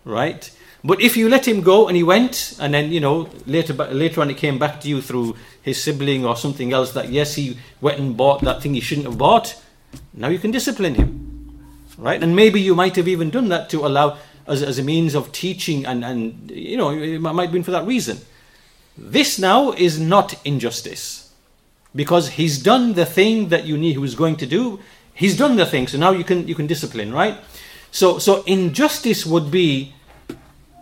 right? 0.04 0.50
But 0.84 1.00
if 1.00 1.16
you 1.16 1.28
let 1.28 1.48
him 1.48 1.62
go 1.62 1.88
and 1.88 1.96
he 1.96 2.02
went, 2.02 2.56
and 2.60 2.72
then 2.72 2.92
you 2.92 3.00
know 3.00 3.28
later 3.46 3.72
later 3.72 4.20
on 4.20 4.30
it 4.30 4.36
came 4.36 4.58
back 4.58 4.80
to 4.82 4.88
you 4.88 5.02
through 5.02 5.36
his 5.62 5.82
sibling 5.82 6.24
or 6.24 6.36
something 6.36 6.72
else 6.72 6.92
that 6.92 7.08
yes 7.08 7.34
he 7.34 7.58
went 7.80 7.98
and 7.98 8.16
bought 8.16 8.42
that 8.42 8.62
thing 8.62 8.74
he 8.74 8.80
shouldn't 8.80 9.06
have 9.06 9.18
bought. 9.18 9.60
Now 10.14 10.28
you 10.28 10.38
can 10.38 10.50
discipline 10.50 10.94
him, 10.94 11.58
right? 11.98 12.22
And 12.22 12.36
maybe 12.36 12.60
you 12.60 12.74
might 12.74 12.96
have 12.96 13.08
even 13.08 13.30
done 13.30 13.48
that 13.48 13.68
to 13.70 13.84
allow 13.84 14.18
as, 14.46 14.62
as 14.62 14.78
a 14.78 14.82
means 14.82 15.14
of 15.14 15.32
teaching 15.32 15.84
and 15.84 16.04
and 16.04 16.50
you 16.50 16.76
know 16.76 16.90
it 16.90 17.18
might 17.18 17.42
have 17.42 17.52
been 17.52 17.64
for 17.64 17.72
that 17.72 17.86
reason. 17.86 18.18
This 18.96 19.38
now 19.38 19.72
is 19.72 19.98
not 19.98 20.40
injustice 20.44 21.25
because 21.96 22.28
he's 22.28 22.62
done 22.62 22.92
the 22.92 23.06
thing 23.06 23.48
that 23.48 23.64
you 23.64 23.76
knew 23.76 23.90
he 23.90 23.98
was 23.98 24.14
going 24.14 24.36
to 24.36 24.46
do. 24.46 24.78
He's 25.14 25.36
done 25.36 25.56
the 25.56 25.66
thing, 25.66 25.88
so 25.88 25.98
now 25.98 26.12
you 26.12 26.22
can 26.22 26.46
you 26.46 26.54
can 26.54 26.68
discipline, 26.68 27.12
right? 27.12 27.38
So 27.90 28.18
so 28.18 28.44
injustice 28.44 29.26
would 29.26 29.50
be 29.50 29.94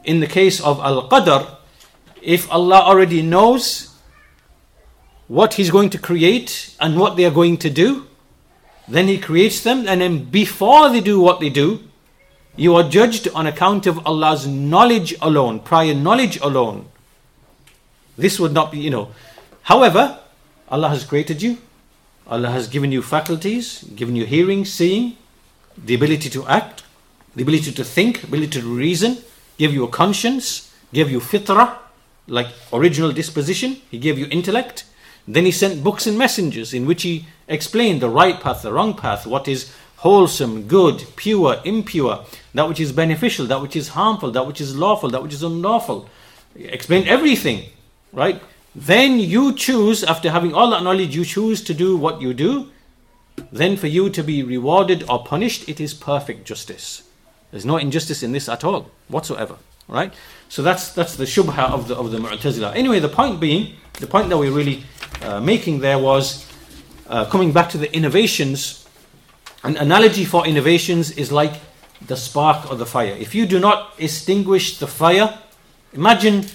in 0.04 0.20
the 0.20 0.26
case 0.26 0.60
of 0.60 0.80
al 0.80 1.08
qadr 1.08 1.56
if 2.20 2.50
Allah 2.50 2.80
already 2.80 3.22
knows 3.22 3.94
what 5.28 5.54
he's 5.54 5.70
going 5.70 5.90
to 5.90 5.98
create 5.98 6.74
and 6.80 6.98
what 6.98 7.16
they 7.16 7.24
are 7.24 7.30
going 7.30 7.58
to 7.58 7.70
do, 7.70 8.06
then 8.88 9.08
he 9.08 9.18
creates 9.18 9.60
them 9.62 9.86
and 9.86 10.00
then 10.00 10.24
before 10.24 10.88
they 10.88 11.00
do 11.00 11.20
what 11.20 11.40
they 11.40 11.50
do, 11.50 11.80
you 12.56 12.74
are 12.76 12.88
judged 12.88 13.28
on 13.34 13.46
account 13.46 13.86
of 13.86 14.06
Allah's 14.06 14.46
knowledge 14.46 15.14
alone, 15.20 15.60
prior 15.60 15.94
knowledge 15.94 16.38
alone. 16.40 16.86
This 18.16 18.38
would 18.38 18.52
not 18.52 18.72
be, 18.72 18.78
you 18.78 18.90
know. 18.90 19.10
However, 19.62 20.18
Allah 20.68 20.88
has 20.88 21.04
created 21.04 21.42
you. 21.42 21.58
Allah 22.26 22.50
has 22.50 22.68
given 22.68 22.90
you 22.90 23.02
faculties, 23.02 23.84
given 23.94 24.16
you 24.16 24.24
hearing, 24.24 24.64
seeing, 24.64 25.16
the 25.76 25.94
ability 25.94 26.30
to 26.30 26.46
act, 26.46 26.82
the 27.36 27.42
ability 27.42 27.72
to 27.72 27.84
think, 27.84 28.24
ability 28.24 28.60
to 28.60 28.66
reason, 28.66 29.18
give 29.58 29.72
you 29.74 29.84
a 29.84 29.88
conscience, 29.88 30.72
give 30.92 31.10
you 31.10 31.20
fitrah, 31.20 31.76
like 32.26 32.48
original 32.72 33.12
disposition. 33.12 33.76
He 33.90 33.98
gave 33.98 34.18
you 34.18 34.26
intellect. 34.30 34.84
Then 35.28 35.44
he 35.44 35.50
sent 35.50 35.84
books 35.84 36.06
and 36.06 36.18
messengers 36.18 36.72
in 36.72 36.86
which 36.86 37.02
he 37.02 37.26
explained 37.48 38.00
the 38.00 38.08
right 38.08 38.40
path, 38.40 38.62
the 38.62 38.72
wrong 38.72 38.94
path, 38.94 39.26
what 39.26 39.48
is 39.48 39.72
wholesome, 39.96 40.66
good, 40.66 41.04
pure, 41.16 41.60
impure, 41.64 42.24
that 42.54 42.68
which 42.68 42.80
is 42.80 42.92
beneficial, 42.92 43.46
that 43.46 43.60
which 43.60 43.76
is 43.76 43.88
harmful, 43.88 44.30
that 44.30 44.46
which 44.46 44.60
is 44.60 44.76
lawful, 44.76 45.10
that 45.10 45.22
which 45.22 45.32
is 45.34 45.42
unlawful. 45.42 46.08
He 46.56 46.64
explained 46.64 47.08
everything 47.08 47.70
right? 48.14 48.40
Then 48.74 49.20
you 49.20 49.54
choose, 49.54 50.02
after 50.02 50.30
having 50.30 50.52
all 50.52 50.70
that 50.70 50.82
knowledge, 50.82 51.14
you 51.14 51.24
choose 51.24 51.62
to 51.64 51.74
do 51.74 51.96
what 51.96 52.20
you 52.20 52.34
do. 52.34 52.70
Then 53.52 53.76
for 53.76 53.86
you 53.86 54.10
to 54.10 54.22
be 54.22 54.42
rewarded 54.42 55.04
or 55.08 55.24
punished, 55.24 55.68
it 55.68 55.80
is 55.80 55.94
perfect 55.94 56.44
justice. 56.44 57.02
There's 57.50 57.64
no 57.64 57.76
injustice 57.76 58.22
in 58.22 58.32
this 58.32 58.48
at 58.48 58.64
all, 58.64 58.90
whatsoever. 59.08 59.56
Right? 59.86 60.12
So 60.48 60.62
that's 60.62 60.92
that's 60.92 61.16
the 61.16 61.24
shubha 61.24 61.70
of 61.70 61.88
the 61.88 61.94
of 61.94 62.10
the 62.10 62.18
Mu'tazila. 62.18 62.74
Anyway, 62.74 63.00
the 63.00 63.08
point 63.08 63.38
being, 63.38 63.74
the 64.00 64.06
point 64.06 64.28
that 64.30 64.38
we're 64.38 64.50
really 64.50 64.84
uh, 65.20 65.40
making 65.40 65.80
there 65.80 65.98
was 65.98 66.50
uh, 67.06 67.26
coming 67.26 67.52
back 67.52 67.68
to 67.70 67.78
the 67.78 67.94
innovations. 67.94 68.88
An 69.62 69.76
analogy 69.76 70.24
for 70.24 70.46
innovations 70.46 71.10
is 71.12 71.30
like 71.30 71.60
the 72.06 72.16
spark 72.16 72.70
or 72.70 72.76
the 72.76 72.86
fire. 72.86 73.12
If 73.18 73.34
you 73.34 73.46
do 73.46 73.58
not 73.60 73.94
extinguish 73.98 74.78
the 74.78 74.86
fire, 74.86 75.38
imagine, 75.92 76.46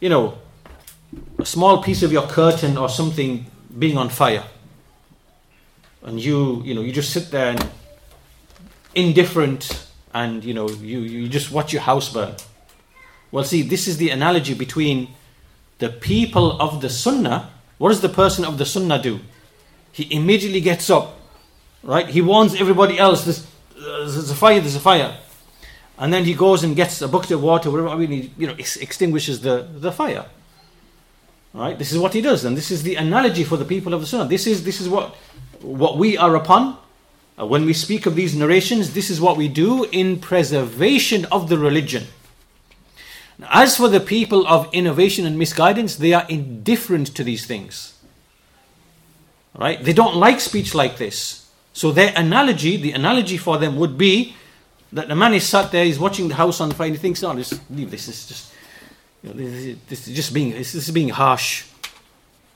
you 0.00 0.08
know, 0.08 0.38
a 1.38 1.46
small 1.46 1.82
piece 1.82 2.02
of 2.02 2.12
your 2.12 2.26
curtain 2.26 2.76
or 2.76 2.88
something 2.88 3.46
being 3.78 3.96
on 3.96 4.08
fire. 4.08 4.44
And 6.02 6.20
you 6.20 6.62
you 6.64 6.74
know 6.74 6.80
you 6.80 6.92
just 6.92 7.12
sit 7.12 7.30
there 7.30 7.50
and 7.50 7.70
indifferent 8.94 9.86
and 10.14 10.44
you 10.44 10.54
know 10.54 10.68
you 10.68 11.00
you 11.00 11.28
just 11.28 11.52
watch 11.52 11.72
your 11.72 11.82
house 11.82 12.12
burn. 12.12 12.34
Well 13.30 13.44
see 13.44 13.62
this 13.62 13.86
is 13.88 13.98
the 13.98 14.10
analogy 14.10 14.54
between 14.54 15.08
the 15.78 15.88
people 15.88 16.60
of 16.60 16.80
the 16.80 16.90
sunnah. 16.90 17.50
What 17.78 17.90
does 17.90 18.00
the 18.00 18.08
person 18.08 18.44
of 18.44 18.58
the 18.58 18.64
sunnah 18.64 19.00
do? 19.00 19.20
He 19.92 20.12
immediately 20.12 20.60
gets 20.60 20.90
up 20.90 21.18
right? 21.82 22.08
He 22.08 22.20
warns 22.20 22.60
everybody 22.60 22.98
else 22.98 23.24
there's, 23.24 23.46
there's 23.76 24.30
a 24.30 24.34
fire 24.34 24.60
there's 24.60 24.76
a 24.76 24.80
fire. 24.80 25.16
And 25.98 26.12
then 26.12 26.24
he 26.24 26.34
goes 26.34 26.62
and 26.62 26.76
gets 26.76 27.02
a 27.02 27.08
bucket 27.08 27.32
of 27.32 27.42
water 27.42 27.70
whatever 27.70 27.88
I 27.88 27.96
mean 27.96 28.10
he, 28.10 28.32
you 28.38 28.46
know 28.46 28.54
extinguishes 28.54 29.40
the 29.40 29.68
the 29.70 29.92
fire 29.92 30.26
Right? 31.58 31.76
This 31.76 31.90
is 31.90 31.98
what 31.98 32.14
he 32.14 32.20
does, 32.20 32.44
and 32.44 32.56
this 32.56 32.70
is 32.70 32.84
the 32.84 32.94
analogy 32.94 33.42
for 33.42 33.56
the 33.56 33.64
people 33.64 33.92
of 33.92 34.00
the 34.00 34.06
Sunnah. 34.06 34.28
This 34.28 34.46
is 34.46 34.62
this 34.62 34.80
is 34.80 34.88
what 34.88 35.16
what 35.60 35.98
we 35.98 36.16
are 36.16 36.36
upon. 36.36 36.78
Uh, 37.36 37.46
when 37.46 37.64
we 37.64 37.72
speak 37.72 38.06
of 38.06 38.14
these 38.14 38.36
narrations, 38.36 38.94
this 38.94 39.10
is 39.10 39.20
what 39.20 39.36
we 39.36 39.48
do 39.48 39.82
in 39.90 40.20
preservation 40.20 41.24
of 41.32 41.48
the 41.48 41.58
religion. 41.58 42.04
As 43.50 43.76
for 43.76 43.88
the 43.88 43.98
people 43.98 44.46
of 44.46 44.72
innovation 44.72 45.26
and 45.26 45.36
misguidance, 45.36 45.96
they 45.96 46.12
are 46.12 46.26
indifferent 46.28 47.08
to 47.16 47.24
these 47.24 47.44
things. 47.44 47.98
Right? 49.52 49.82
They 49.82 49.92
don't 49.92 50.14
like 50.14 50.38
speech 50.38 50.76
like 50.76 50.98
this. 50.98 51.50
So 51.72 51.90
their 51.90 52.12
analogy, 52.14 52.76
the 52.76 52.92
analogy 52.92 53.36
for 53.36 53.58
them 53.58 53.76
would 53.78 53.98
be 53.98 54.36
that 54.92 55.08
the 55.08 55.16
man 55.16 55.34
is 55.34 55.44
sat 55.44 55.72
there, 55.72 55.84
he's 55.84 55.98
watching 55.98 56.28
the 56.28 56.36
house 56.36 56.60
on 56.60 56.70
fire, 56.70 56.86
and 56.86 56.96
he 56.96 57.02
thinks, 57.02 57.20
no, 57.22 57.34
just 57.34 57.60
leave 57.68 57.90
this, 57.90 58.06
it's 58.08 58.28
just 58.28 58.52
you 59.22 59.30
know, 59.30 59.34
this, 59.88 60.08
is 60.08 60.14
just 60.14 60.32
being 60.32 60.50
this 60.52 60.74
is 60.74 60.90
being 60.90 61.08
harsh. 61.08 61.64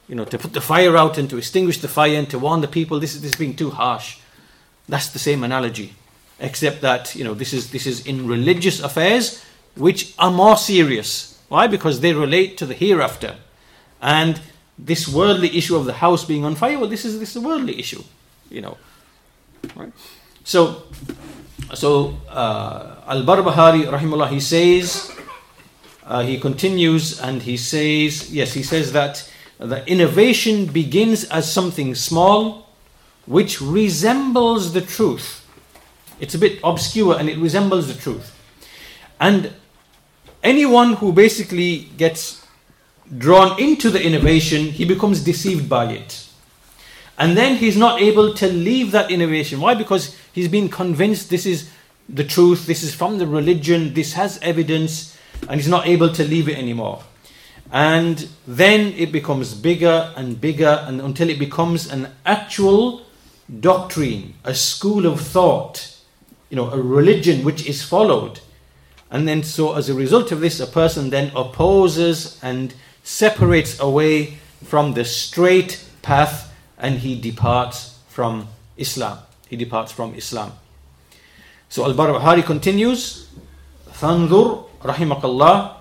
you 0.09 0.15
know, 0.15 0.25
to 0.25 0.39
put 0.39 0.53
the 0.53 0.61
fire 0.61 0.97
out 0.97 1.19
and 1.19 1.31
to 1.31 1.39
extinguish 1.39 1.79
the 1.79 1.89
fire 1.89 2.17
and 2.17 2.29
to 2.31 2.39
warn 2.39 2.61
the 2.61 2.69
people, 2.69 3.01
this 3.01 3.15
is 3.15 3.23
this 3.23 3.33
is 3.33 3.39
being 3.39 3.57
too 3.57 3.71
harsh. 3.71 4.19
That's 4.89 5.09
the 5.09 5.19
same 5.19 5.45
analogy, 5.45 5.95
except 6.39 6.81
that 6.83 7.15
you 7.15 7.25
know 7.25 7.35
this 7.35 7.53
is 7.53 7.71
this 7.71 7.87
is 7.87 8.07
in 8.07 8.27
religious 8.27 8.81
affairs 8.81 9.45
which 9.77 10.15
are 10.19 10.31
more 10.31 10.57
serious. 10.57 11.41
Why? 11.49 11.67
Because 11.67 12.01
they 12.01 12.13
relate 12.13 12.57
to 12.59 12.67
the 12.67 12.75
hereafter, 12.75 13.37
and 14.01 14.41
this 14.79 15.09
worldly 15.09 15.57
issue 15.57 15.77
of 15.77 15.85
the 15.85 15.95
house 15.95 16.25
being 16.25 16.45
on 16.45 16.55
fire. 16.55 16.79
Well, 16.79 16.89
this 16.89 17.05
is 17.05 17.19
this 17.19 17.31
is 17.31 17.37
a 17.37 17.47
worldly 17.47 17.79
issue, 17.79 18.03
you 18.51 18.61
know. 18.61 18.77
Right? 19.77 19.93
So, 20.45 20.83
so 21.75 22.19
uh, 22.29 22.97
Al 23.07 23.23
Barbahari, 23.23 23.85
rahimullah, 23.85 24.29
he 24.29 24.41
says, 24.41 25.13
uh, 26.05 26.23
he 26.23 26.39
continues 26.39 27.21
and 27.21 27.43
he 27.43 27.57
says, 27.57 28.33
yes, 28.33 28.53
he 28.55 28.63
says 28.63 28.93
that 28.93 29.31
the 29.59 29.87
innovation 29.89 30.67
begins 30.67 31.25
as 31.25 31.51
something 31.51 31.95
small 31.95 32.69
which 33.27 33.61
resembles 33.61 34.73
the 34.73 34.81
truth. 34.81 35.47
It's 36.19 36.35
a 36.35 36.39
bit 36.39 36.59
obscure 36.65 37.19
and 37.19 37.29
it 37.29 37.39
resembles 37.39 37.87
the 37.93 38.01
truth. 38.01 38.37
And 39.21 39.53
anyone 40.43 40.95
who 40.95 41.13
basically 41.13 41.91
gets 41.97 42.45
drawn 43.17 43.61
into 43.61 43.91
the 43.91 44.03
innovation, 44.03 44.67
he 44.67 44.85
becomes 44.85 45.23
deceived 45.23 45.69
by 45.69 45.93
it. 45.93 46.29
And 47.19 47.37
then 47.37 47.57
he's 47.57 47.77
not 47.77 48.01
able 48.01 48.35
to 48.35 48.49
leave 48.49 48.91
that 48.93 49.11
innovation. 49.11 49.61
Why? 49.61 49.75
Because 49.75 50.17
he's 50.33 50.49
been 50.49 50.69
convinced 50.69 51.31
this 51.31 51.47
is 51.47 51.71
the 52.09 52.25
truth, 52.25 52.67
this 52.67 52.83
is 52.83 52.95
from 52.95 53.19
the 53.19 53.27
religion, 53.27 53.95
this 53.95 54.15
has 54.15 54.39
evidence, 54.43 55.12
and 55.50 55.60
he's 55.60 55.70
not 55.70 55.88
able 55.88 56.10
to 56.14 56.24
leave 56.24 56.50
it 56.50 56.58
anymore. 56.58 57.04
And 57.72 58.28
then 58.48 58.93
it 58.93 59.12
becomes 59.12 59.54
bigger 59.54 60.14
and 60.16 60.39
bigger 60.39 60.84
and 60.88 61.02
until 61.02 61.30
it 61.30 61.38
becomes 61.38 61.91
an 61.91 62.10
actual 62.26 63.02
doctrine, 63.60 64.36
a 64.43 64.54
school 64.56 65.06
of 65.06 65.20
thought, 65.20 65.95
you 66.50 66.56
know, 66.56 66.70
a 66.72 66.82
religion 66.82 67.43
which 67.43 67.68
is 67.68 67.84
followed. 67.84 68.39
And 69.10 69.28
then, 69.28 69.43
so 69.43 69.76
as 69.76 69.89
a 69.89 69.93
result 69.93 70.32
of 70.32 70.41
this, 70.41 70.60
a 70.60 70.68
person 70.68 71.10
then 71.10 71.32
opposes 71.36 72.39
and 72.41 72.74
separates 73.04 73.80
away 73.80 74.38
from 74.64 74.93
the 74.93 75.06
straight 75.06 75.84
path 76.02 76.54
and 76.78 77.00
he 77.00 77.20
departs 77.20 78.00
from 78.10 78.48
Islam. 78.76 79.20
He 79.50 79.56
departs 79.56 79.91
from 79.91 80.14
Islam. 80.16 80.54
So 81.70 81.84
Al 81.84 81.93
Barbahari 81.93 82.45
continues, 82.45 83.28
فانظر 83.93 84.66
رحمك 84.86 85.26
الله 85.26 85.72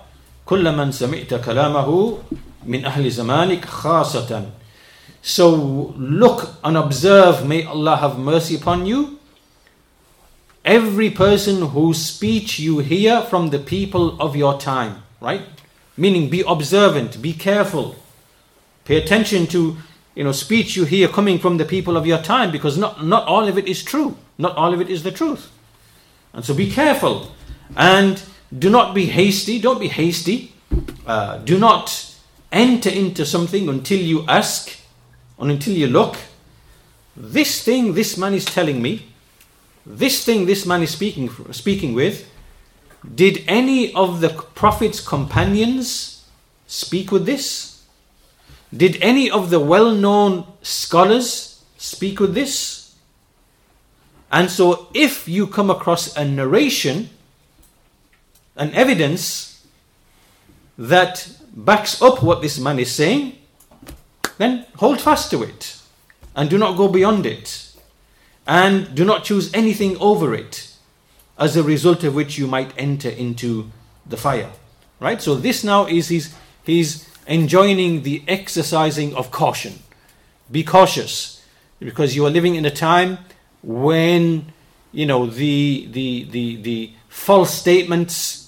كل 0.45 0.75
من 0.75 0.91
سمعت 0.91 1.33
كلامه 1.33 2.17
من 2.65 2.85
أهل 2.85 3.11
زمانك 3.11 3.65
خاصة 3.65 4.45
So 5.21 5.93
look 5.97 6.53
and 6.63 6.77
observe, 6.77 7.45
may 7.45 7.65
Allah 7.65 7.97
have 7.97 8.17
mercy 8.17 8.55
upon 8.55 8.85
you. 8.85 9.19
Every 10.63 11.09
person 11.09 11.69
whose 11.69 12.05
speech 12.05 12.59
you 12.59 12.79
hear 12.79 13.21
from 13.21 13.49
the 13.49 13.59
people 13.59 14.21
of 14.21 14.35
your 14.35 14.57
time, 14.57 15.03
right? 15.19 15.41
Meaning 15.97 16.29
be 16.29 16.43
observant, 16.47 17.21
be 17.21 17.33
careful. 17.33 17.95
Pay 18.85 18.97
attention 18.97 19.47
to 19.47 19.77
you 20.15 20.23
know 20.23 20.31
speech 20.31 20.77
you 20.77 20.85
hear 20.85 21.07
coming 21.07 21.39
from 21.39 21.57
the 21.57 21.65
people 21.65 21.97
of 21.97 22.07
your 22.07 22.19
time 22.21 22.51
because 22.51 22.77
not, 22.77 23.05
not 23.05 23.27
all 23.27 23.47
of 23.47 23.57
it 23.57 23.67
is 23.67 23.83
true. 23.83 24.17
Not 24.37 24.55
all 24.55 24.73
of 24.73 24.79
it 24.79 24.89
is 24.89 25.03
the 25.03 25.11
truth. 25.11 25.51
And 26.33 26.45
so 26.45 26.53
be 26.53 26.69
careful. 26.69 27.31
And 27.75 28.21
do 28.58 28.70
not 28.70 28.94
be 28.94 29.06
hasty. 29.06 29.60
Don't 29.60 29.80
be 29.80 29.88
hasty. 29.88 30.52
Uh, 31.06 31.38
do 31.38 31.58
not 31.58 32.14
enter 32.50 32.90
into 32.90 33.24
something 33.24 33.68
until 33.68 34.00
you 34.00 34.24
ask 34.28 34.76
and 35.38 35.50
until 35.50 35.74
you 35.74 35.86
look. 35.86 36.16
This 37.16 37.62
thing 37.62 37.94
this 37.94 38.16
man 38.16 38.34
is 38.34 38.44
telling 38.44 38.80
me, 38.80 39.06
this 39.84 40.24
thing 40.24 40.46
this 40.46 40.64
man 40.64 40.82
is 40.82 40.90
speaking, 40.90 41.30
speaking 41.52 41.94
with, 41.94 42.30
did 43.14 43.44
any 43.48 43.92
of 43.94 44.20
the 44.20 44.28
Prophet's 44.30 45.00
companions 45.00 46.24
speak 46.66 47.10
with 47.10 47.26
this? 47.26 47.84
Did 48.74 48.96
any 49.02 49.30
of 49.30 49.50
the 49.50 49.60
well 49.60 49.92
known 49.92 50.46
scholars 50.62 51.62
speak 51.76 52.20
with 52.20 52.34
this? 52.34 52.94
And 54.30 54.50
so, 54.50 54.88
if 54.94 55.28
you 55.28 55.46
come 55.46 55.68
across 55.68 56.16
a 56.16 56.24
narration, 56.24 57.10
an 58.62 58.72
evidence 58.74 59.66
that 60.78 61.28
backs 61.52 62.00
up 62.00 62.22
what 62.22 62.40
this 62.42 62.60
man 62.60 62.78
is 62.78 62.92
saying, 62.92 63.36
then 64.38 64.64
hold 64.76 65.00
fast 65.00 65.30
to 65.32 65.42
it 65.42 65.82
and 66.36 66.48
do 66.48 66.56
not 66.56 66.76
go 66.76 66.86
beyond 66.86 67.26
it 67.26 67.74
and 68.46 68.94
do 68.94 69.04
not 69.04 69.24
choose 69.24 69.52
anything 69.52 69.96
over 69.98 70.32
it 70.32 70.76
as 71.38 71.56
a 71.56 71.62
result 71.62 72.04
of 72.04 72.14
which 72.14 72.38
you 72.38 72.46
might 72.46 72.72
enter 72.78 73.08
into 73.08 73.70
the 74.06 74.16
fire. 74.16 74.50
Right? 75.00 75.20
So 75.20 75.34
this 75.34 75.64
now 75.64 75.86
is 75.86 76.08
he's 76.08 76.32
he's 76.62 77.08
enjoining 77.26 78.04
the 78.04 78.22
exercising 78.28 79.12
of 79.16 79.32
caution. 79.32 79.80
Be 80.50 80.62
cautious 80.62 81.44
because 81.80 82.14
you 82.14 82.24
are 82.26 82.30
living 82.30 82.54
in 82.54 82.64
a 82.64 82.70
time 82.70 83.18
when 83.62 84.52
you 84.92 85.06
know 85.06 85.26
the 85.26 85.88
the 85.90 86.24
the 86.30 86.62
the 86.62 86.92
false 87.08 87.52
statements 87.52 88.41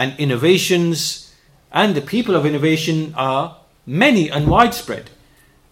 and 0.00 0.18
innovations 0.18 1.32
and 1.70 1.94
the 1.94 2.00
people 2.14 2.34
of 2.34 2.46
innovation 2.46 3.14
are 3.16 3.44
many 3.86 4.30
and 4.30 4.48
widespread 4.48 5.10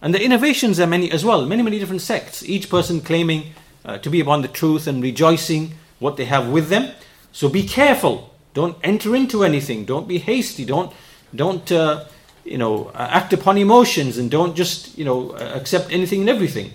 and 0.00 0.14
the 0.14 0.22
innovations 0.22 0.78
are 0.78 0.86
many 0.86 1.10
as 1.10 1.24
well, 1.24 1.44
many, 1.44 1.62
many 1.62 1.78
different 1.78 2.02
sects, 2.02 2.42
each 2.44 2.70
person 2.70 3.00
claiming 3.00 3.52
uh, 3.84 3.98
to 3.98 4.10
be 4.10 4.20
upon 4.20 4.42
the 4.42 4.48
truth 4.48 4.86
and 4.86 5.02
rejoicing 5.02 5.72
what 5.98 6.16
they 6.16 6.26
have 6.26 6.48
with 6.48 6.68
them. 6.68 6.92
So 7.32 7.48
be 7.48 7.66
careful. 7.66 8.32
Don't 8.54 8.76
enter 8.82 9.16
into 9.16 9.44
anything. 9.44 9.84
Don't 9.84 10.06
be 10.06 10.18
hasty. 10.18 10.64
Don't, 10.64 10.92
don't 11.34 11.70
uh, 11.72 12.04
you 12.44 12.58
know, 12.58 12.92
act 12.94 13.32
upon 13.32 13.58
emotions 13.58 14.18
and 14.18 14.30
don't 14.30 14.54
just, 14.54 14.96
you 14.96 15.04
know, 15.04 15.32
accept 15.36 15.92
anything 15.92 16.20
and 16.20 16.30
everything. 16.30 16.74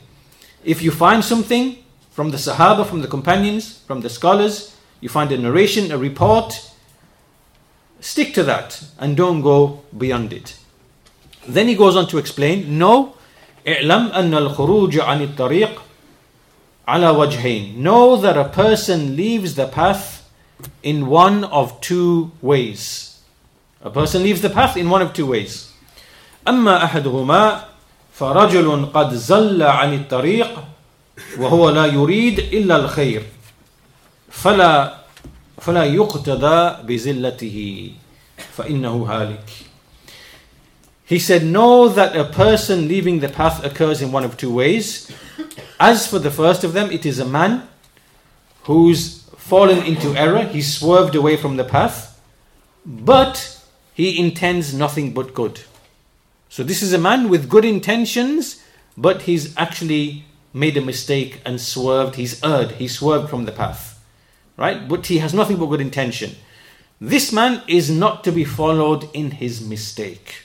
If 0.63 0.81
you 0.81 0.91
find 0.91 1.23
something 1.23 1.77
from 2.11 2.31
the 2.31 2.37
Sahaba, 2.37 2.85
from 2.85 3.01
the 3.01 3.07
companions, 3.07 3.79
from 3.87 4.01
the 4.01 4.09
scholars, 4.09 4.75
you 4.99 5.09
find 5.09 5.31
a 5.31 5.37
narration, 5.37 5.91
a 5.91 5.97
report, 5.97 6.53
stick 8.02 8.34
to 8.34 8.42
that 8.44 8.82
and 8.98 9.16
don't 9.16 9.42
go 9.42 9.82
beyond 9.96 10.32
it. 10.32 10.56
Then 11.46 11.68
he 11.68 11.74
goes 11.74 11.96
on 11.96 12.06
to 12.08 12.18
explain, 12.18 12.78
no, 12.78 13.14
اعلم 13.66 14.12
أن 14.12 14.34
الخروج 14.34 14.98
عن 15.00 15.22
الطريق 15.22 15.82
على 16.88 17.08
وجهين. 17.10 17.76
Know 17.76 18.16
that 18.16 18.36
a 18.36 18.48
person 18.48 19.16
leaves 19.16 19.54
the 19.54 19.66
path 19.66 20.28
in 20.82 21.06
one 21.06 21.44
of 21.44 21.80
two 21.80 22.30
ways. 22.40 23.20
A 23.82 23.90
person 23.90 24.22
leaves 24.22 24.42
the 24.42 24.50
path 24.50 24.76
in 24.76 24.90
one 24.90 25.02
of 25.02 25.12
two 25.12 25.26
ways. 25.26 25.72
أما 26.46 26.84
أحدهما 26.84 27.64
فرجل 28.18 28.86
قد 28.94 29.14
زل 29.14 29.62
عن 29.62 29.94
الطريق 29.94 30.64
وهو 31.38 31.70
لا 31.70 31.86
يريد 31.86 32.38
إلا 32.38 32.76
الخير 32.76 33.22
فلا 34.30 34.94
فلا 35.62 35.84
يقتدى 35.84 36.86
بزلته 36.86 37.90
فإنه 38.56 39.06
هالك 39.08 39.68
he 41.08 41.18
said, 41.18 41.42
Know 41.42 41.88
that 41.88 42.14
a 42.14 42.26
person 42.26 42.86
leaving 42.86 43.20
the 43.20 43.30
path 43.30 43.64
occurs 43.64 44.02
in 44.02 44.12
one 44.12 44.24
of 44.24 44.36
two 44.36 44.52
ways. 44.52 45.10
As 45.80 46.06
for 46.06 46.18
the 46.18 46.30
first 46.30 46.64
of 46.64 46.74
them, 46.74 46.90
it 46.90 47.06
is 47.06 47.18
a 47.18 47.24
man 47.24 47.66
who's 48.64 49.22
fallen 49.38 49.78
into 49.86 50.14
error, 50.14 50.42
he 50.42 50.60
swerved 50.60 51.14
away 51.14 51.38
from 51.38 51.56
the 51.56 51.64
path, 51.64 52.20
but 52.84 53.58
he 53.94 54.20
intends 54.20 54.74
nothing 54.74 55.14
but 55.14 55.32
good. 55.32 55.62
So, 56.50 56.62
this 56.62 56.82
is 56.82 56.92
a 56.92 56.98
man 56.98 57.30
with 57.30 57.48
good 57.48 57.64
intentions, 57.64 58.62
but 58.94 59.22
he's 59.22 59.56
actually 59.56 60.26
made 60.52 60.76
a 60.76 60.82
mistake 60.82 61.40
and 61.46 61.58
swerved, 61.58 62.16
he's 62.16 62.42
erred, 62.44 62.72
he 62.72 62.86
swerved 62.86 63.30
from 63.30 63.46
the 63.46 63.52
path. 63.52 63.91
Right? 64.57 64.87
But 64.87 65.07
he 65.07 65.17
has 65.17 65.33
nothing 65.33 65.57
but 65.57 65.67
good 65.67 65.81
intention. 65.81 66.35
This 67.01 67.33
man 67.33 67.61
is 67.67 67.89
not 67.89 68.23
to 68.23 68.31
be 68.31 68.45
followed 68.45 69.09
in 69.13 69.31
his 69.31 69.67
mistake. 69.67 70.43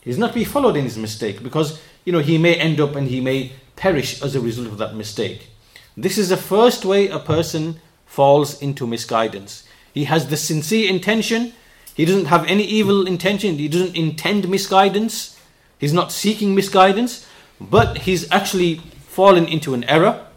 He's 0.00 0.18
not 0.18 0.28
to 0.28 0.38
be 0.38 0.44
followed 0.44 0.76
in 0.76 0.84
his 0.84 0.96
mistake 0.96 1.42
because 1.42 1.80
you 2.04 2.12
know 2.12 2.20
he 2.20 2.38
may 2.38 2.54
end 2.54 2.80
up 2.80 2.96
and 2.96 3.08
he 3.08 3.20
may 3.20 3.52
perish 3.76 4.22
as 4.22 4.34
a 4.34 4.40
result 4.40 4.68
of 4.68 4.78
that 4.78 4.94
mistake. 4.94 5.48
This 5.96 6.16
is 6.16 6.30
the 6.30 6.36
first 6.36 6.84
way 6.84 7.08
a 7.08 7.18
person 7.18 7.80
falls 8.06 8.60
into 8.62 8.86
misguidance. 8.86 9.64
He 9.92 10.04
has 10.04 10.28
the 10.28 10.36
sincere 10.36 10.88
intention, 10.88 11.52
he 11.94 12.04
doesn't 12.04 12.26
have 12.26 12.46
any 12.46 12.62
evil 12.62 13.06
intention, 13.06 13.58
he 13.58 13.68
doesn't 13.68 13.96
intend 13.96 14.48
misguidance, 14.48 15.38
he's 15.78 15.92
not 15.92 16.12
seeking 16.12 16.54
misguidance, 16.54 17.26
but 17.60 17.98
he's 17.98 18.30
actually 18.30 18.76
fallen 19.08 19.46
into 19.46 19.74
an 19.74 19.84
error. 19.84 20.27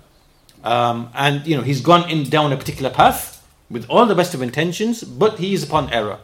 Um, 0.64 1.10
and 1.14 1.46
you 1.46 1.56
know 1.56 1.62
he's 1.62 1.80
gone 1.80 2.08
in 2.10 2.28
down 2.28 2.52
a 2.52 2.56
particular 2.56 2.90
path 2.90 3.46
with 3.70 3.86
all 3.88 4.06
the 4.06 4.14
best 4.14 4.34
of 4.34 4.42
intentions, 4.42 5.04
but 5.04 5.38
he 5.38 5.54
is 5.54 5.62
upon 5.62 5.92
error. 5.92 6.18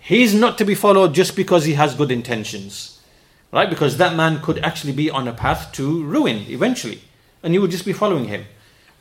He's 0.00 0.34
not 0.34 0.58
to 0.58 0.64
be 0.64 0.74
followed 0.74 1.14
just 1.14 1.34
because 1.34 1.64
he 1.64 1.74
has 1.74 1.94
good 1.94 2.10
intentions. 2.10 2.94
right? 3.54 3.70
Because 3.70 3.98
that 3.98 4.16
man 4.16 4.42
could 4.42 4.58
actually 4.58 4.92
be 4.92 5.08
on 5.08 5.28
a 5.28 5.32
path 5.32 5.70
to 5.78 6.02
ruin 6.02 6.44
eventually, 6.48 7.00
and 7.40 7.54
you 7.54 7.60
would 7.60 7.70
just 7.70 7.84
be 7.86 7.92
following 7.92 8.24
him, 8.24 8.44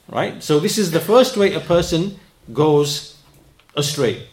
right? 0.07 0.43
So 0.43 0.59
this 0.59 0.77
is 0.77 0.91
the 0.91 0.99
first 0.99 1.35
way 1.35 1.55
a 1.55 1.59
person 1.59 2.19
goes 2.53 3.17
astray. 3.75 4.27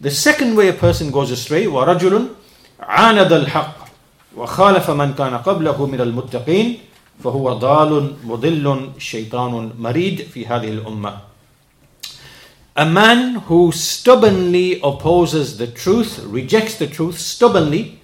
The 0.00 0.10
second 0.10 0.56
way 0.56 0.68
a 0.68 0.72
person 0.72 1.10
goes 1.10 1.30
astray, 1.30 1.66
وَرَجُلٌ 1.66 2.34
عَانَدَ 2.80 3.44
الْحَقِّ 3.44 3.74
وخالف 4.36 4.90
من 4.90 5.14
كان 5.14 5.34
قبله 5.42 5.86
من 5.86 6.00
المتقين 6.00 6.80
فهو 7.24 7.52
ضال 7.52 8.14
مضل 8.24 8.90
شيطان 8.98 9.70
مريد 9.78 10.22
في 10.22 10.46
هذه 10.46 10.68
الأمة 10.68 11.28
A 12.76 12.86
man 12.86 13.34
who 13.48 13.72
stubbornly 13.72 14.80
opposes 14.84 15.58
the 15.58 15.66
truth, 15.66 16.20
rejects 16.24 16.76
the 16.76 16.86
truth 16.86 17.18
stubbornly, 17.18 18.00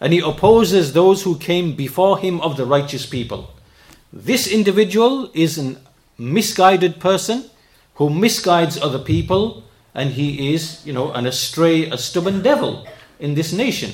and 0.00 0.12
he 0.12 0.18
opposes 0.18 0.92
those 0.92 1.22
who 1.22 1.38
came 1.38 1.76
before 1.76 2.18
him 2.18 2.40
of 2.40 2.56
the 2.56 2.66
righteous 2.66 3.06
people. 3.06 3.50
This 4.12 4.48
individual 4.48 5.30
is 5.34 5.56
a 5.56 5.76
misguided 6.18 6.98
person 6.98 7.44
who 7.94 8.10
misguides 8.10 8.76
other 8.82 8.98
people, 8.98 9.62
and 9.94 10.10
he 10.10 10.52
is, 10.52 10.84
you 10.84 10.92
know, 10.92 11.12
an 11.12 11.24
astray, 11.24 11.88
a 11.88 11.96
stubborn 11.96 12.42
devil 12.42 12.88
in 13.20 13.36
this 13.36 13.52
nation. 13.52 13.92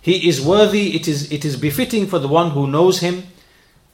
He 0.00 0.26
is 0.26 0.40
worthy, 0.40 0.96
it 0.96 1.06
is, 1.06 1.30
it 1.30 1.44
is 1.44 1.56
befitting 1.56 2.06
for 2.06 2.18
the 2.18 2.28
one 2.28 2.52
who 2.52 2.66
knows 2.66 3.00
him 3.00 3.24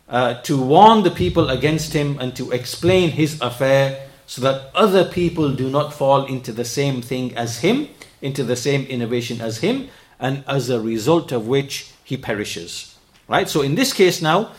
uh, 0.07 0.35
to 0.41 0.61
warn 0.61 1.03
the 1.03 1.11
people 1.11 1.49
against 1.49 1.93
him 1.93 2.19
and 2.19 2.35
to 2.35 2.51
explain 2.51 3.09
his 3.09 3.39
affair 3.41 4.07
so 4.27 4.41
that 4.41 4.71
other 4.73 5.05
people 5.05 5.53
do 5.53 5.69
not 5.69 5.93
fall 5.93 6.25
into 6.25 6.51
the 6.51 6.65
same 6.65 7.01
thing 7.01 7.35
as 7.35 7.59
him, 7.59 7.89
into 8.21 8.43
the 8.43 8.55
same 8.55 8.85
innovation 8.85 9.41
as 9.41 9.59
him, 9.59 9.87
and 10.19 10.43
as 10.47 10.69
a 10.69 10.79
result 10.79 11.31
of 11.31 11.47
which 11.47 11.91
he 12.03 12.17
perishes. 12.17 12.95
Right? 13.27 13.49
So 13.49 13.61
in 13.61 13.75
this 13.75 13.93
case 13.93 14.21
now, 14.21 14.51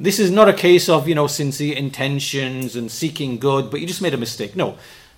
this 0.00 0.18
is 0.18 0.30
not 0.30 0.48
a 0.48 0.52
case 0.52 0.88
of 0.88 1.08
you 1.08 1.14
know 1.14 1.26
sincere 1.26 1.76
intentions 1.76 2.76
and 2.76 2.90
seeking 2.90 3.38
good, 3.38 3.70
but 3.70 3.80
you 3.80 3.86
just 3.86 4.02
made 4.02 4.14
a 4.14 4.18
mistake. 4.18 4.56
No. 4.56 4.76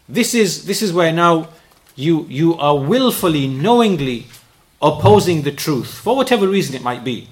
This 0.08 0.34
is 0.34 0.66
this 0.66 0.82
is 0.82 0.92
where 0.92 1.12
now 1.12 1.48
you 1.96 2.26
you 2.28 2.54
are 2.56 2.76
willfully, 2.76 3.46
knowingly 3.46 4.26
opposing 4.82 5.42
the 5.42 5.52
truth 5.52 5.88
for 5.88 6.16
whatever 6.16 6.46
reason 6.48 6.74
it 6.74 6.82
might 6.82 7.04
be. 7.04 7.28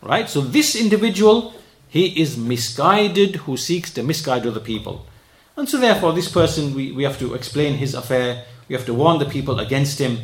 Right? 0.00 0.28
So 0.28 0.40
this 0.40 0.76
individual, 0.76 1.54
he 1.96 2.20
is 2.20 2.36
misguided 2.36 3.36
who 3.44 3.56
seeks 3.56 3.90
to 3.94 4.02
misguide 4.02 4.46
other 4.46 4.60
people. 4.60 5.06
And 5.56 5.66
so, 5.66 5.78
therefore, 5.78 6.12
this 6.12 6.30
person, 6.30 6.74
we, 6.74 6.92
we 6.92 7.04
have 7.04 7.18
to 7.20 7.34
explain 7.34 7.78
his 7.78 7.94
affair, 7.94 8.44
we 8.68 8.74
have 8.74 8.84
to 8.86 8.94
warn 8.94 9.18
the 9.18 9.24
people 9.24 9.58
against 9.60 9.98
him, 9.98 10.18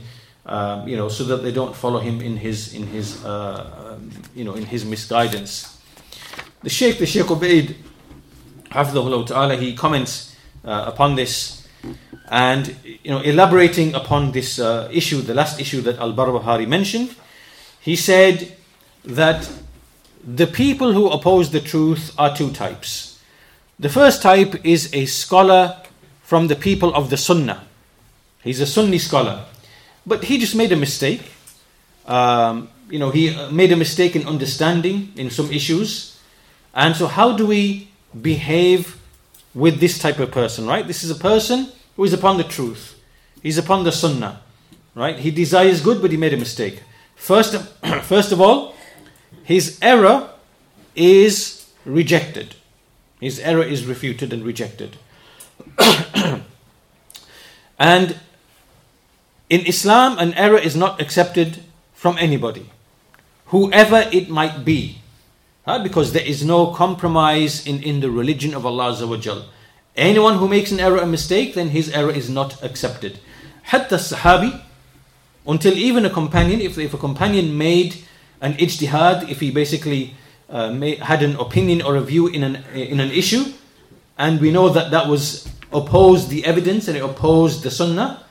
um, 0.44 0.86
you 0.86 0.96
know, 0.96 1.08
so 1.08 1.24
that 1.24 1.38
they 1.42 1.52
don't 1.52 1.74
follow 1.74 1.98
him 1.98 2.20
in 2.20 2.36
his, 2.36 2.74
in 2.74 2.86
his, 2.88 3.24
uh, 3.24 3.94
um, 3.94 4.10
you 4.34 4.44
know, 4.44 4.52
in 4.54 4.66
his 4.66 4.84
misguidance. 4.84 5.80
The 6.62 6.68
Shaykh, 6.68 6.98
the 6.98 7.06
Shaykh 7.06 7.26
Ubaid, 7.26 7.74
Hafidhullah 8.70 9.26
Ta'ala, 9.26 9.56
he 9.56 9.74
comments 9.74 10.36
uh, 10.64 10.84
upon 10.86 11.14
this 11.14 11.66
and, 12.28 12.76
you 12.84 13.10
know, 13.10 13.20
elaborating 13.20 13.94
upon 13.94 14.32
this 14.32 14.58
uh, 14.58 14.88
issue, 14.92 15.22
the 15.22 15.34
last 15.34 15.60
issue 15.60 15.80
that 15.82 15.98
Al-Barbahari 15.98 16.68
mentioned, 16.68 17.14
he 17.80 17.96
said 17.96 18.56
that 19.04 19.50
the 20.24 20.46
people 20.46 20.92
who 20.92 21.08
oppose 21.10 21.50
the 21.50 21.60
truth 21.60 22.12
are 22.18 22.34
two 22.34 22.50
types. 22.50 23.20
The 23.78 23.88
first 23.88 24.22
type 24.22 24.64
is 24.64 24.92
a 24.94 25.06
scholar 25.06 25.82
from 26.22 26.48
the 26.48 26.56
people 26.56 26.94
of 26.94 27.10
the 27.10 27.16
Sunnah. 27.16 27.64
He's 28.42 28.60
a 28.60 28.66
Sunni 28.66 28.98
scholar. 28.98 29.44
But 30.06 30.24
he 30.24 30.38
just 30.38 30.54
made 30.54 30.72
a 30.72 30.76
mistake. 30.76 31.22
Um, 32.06 32.68
you 32.88 32.98
know, 32.98 33.10
he 33.10 33.36
made 33.50 33.72
a 33.72 33.76
mistake 33.76 34.16
in 34.16 34.26
understanding 34.26 35.12
in 35.16 35.30
some 35.30 35.50
issues. 35.50 36.20
And 36.74 36.96
so, 36.96 37.06
how 37.06 37.36
do 37.36 37.46
we 37.46 37.88
behave 38.20 38.98
with 39.54 39.80
this 39.80 39.98
type 39.98 40.18
of 40.18 40.30
person, 40.30 40.66
right? 40.66 40.86
This 40.86 41.04
is 41.04 41.10
a 41.10 41.14
person 41.14 41.68
who 41.96 42.04
is 42.04 42.12
upon 42.12 42.36
the 42.36 42.44
truth. 42.44 42.98
He's 43.42 43.58
upon 43.58 43.84
the 43.84 43.92
Sunnah, 43.92 44.40
right? 44.94 45.18
He 45.18 45.30
desires 45.30 45.80
good, 45.80 46.00
but 46.00 46.10
he 46.10 46.16
made 46.16 46.32
a 46.32 46.36
mistake. 46.36 46.82
First, 47.16 47.56
first 48.02 48.32
of 48.32 48.40
all, 48.40 48.71
his 49.44 49.78
error 49.82 50.30
is 50.94 51.70
rejected. 51.84 52.54
His 53.20 53.38
error 53.40 53.62
is 53.62 53.86
refuted 53.86 54.32
and 54.32 54.44
rejected. 54.44 54.96
and 57.78 58.18
in 59.48 59.60
Islam, 59.66 60.18
an 60.18 60.34
error 60.34 60.58
is 60.58 60.74
not 60.74 61.00
accepted 61.00 61.60
from 61.92 62.16
anybody, 62.18 62.70
whoever 63.46 64.08
it 64.12 64.28
might 64.28 64.64
be. 64.64 64.98
Right? 65.66 65.82
Because 65.82 66.12
there 66.12 66.24
is 66.24 66.44
no 66.44 66.72
compromise 66.72 67.64
in, 67.66 67.82
in 67.82 68.00
the 68.00 68.10
religion 68.10 68.54
of 68.54 68.66
Allah. 68.66 68.92
Azawajal. 68.92 69.44
Anyone 69.94 70.38
who 70.38 70.48
makes 70.48 70.72
an 70.72 70.80
error, 70.80 70.98
a 70.98 71.06
mistake, 71.06 71.54
then 71.54 71.68
his 71.68 71.90
error 71.90 72.10
is 72.10 72.28
not 72.30 72.62
accepted. 72.62 73.20
Hatta 73.64 73.96
Sahabi, 73.96 74.60
until 75.46 75.74
even 75.74 76.04
a 76.04 76.10
companion, 76.10 76.60
if, 76.60 76.78
if 76.78 76.94
a 76.94 76.98
companion 76.98 77.56
made 77.56 77.96
an 78.42 78.54
ijtihad, 78.54 79.30
if 79.30 79.40
he 79.40 79.50
basically 79.50 80.14
uh, 80.50 80.70
may, 80.70 80.96
had 80.96 81.22
an 81.22 81.36
opinion 81.36 81.80
or 81.80 81.96
a 81.96 82.02
view 82.02 82.26
in 82.26 82.42
an, 82.42 82.56
in 82.74 83.00
an 83.00 83.10
issue, 83.10 83.44
and 84.18 84.40
we 84.40 84.50
know 84.50 84.68
that 84.68 84.90
that 84.90 85.08
was 85.08 85.48
opposed 85.72 86.28
the 86.28 86.44
evidence 86.44 86.88
and 86.88 86.96
it 86.96 87.02
opposed 87.02 87.62
the 87.62 87.70
sunnah, 87.70 88.22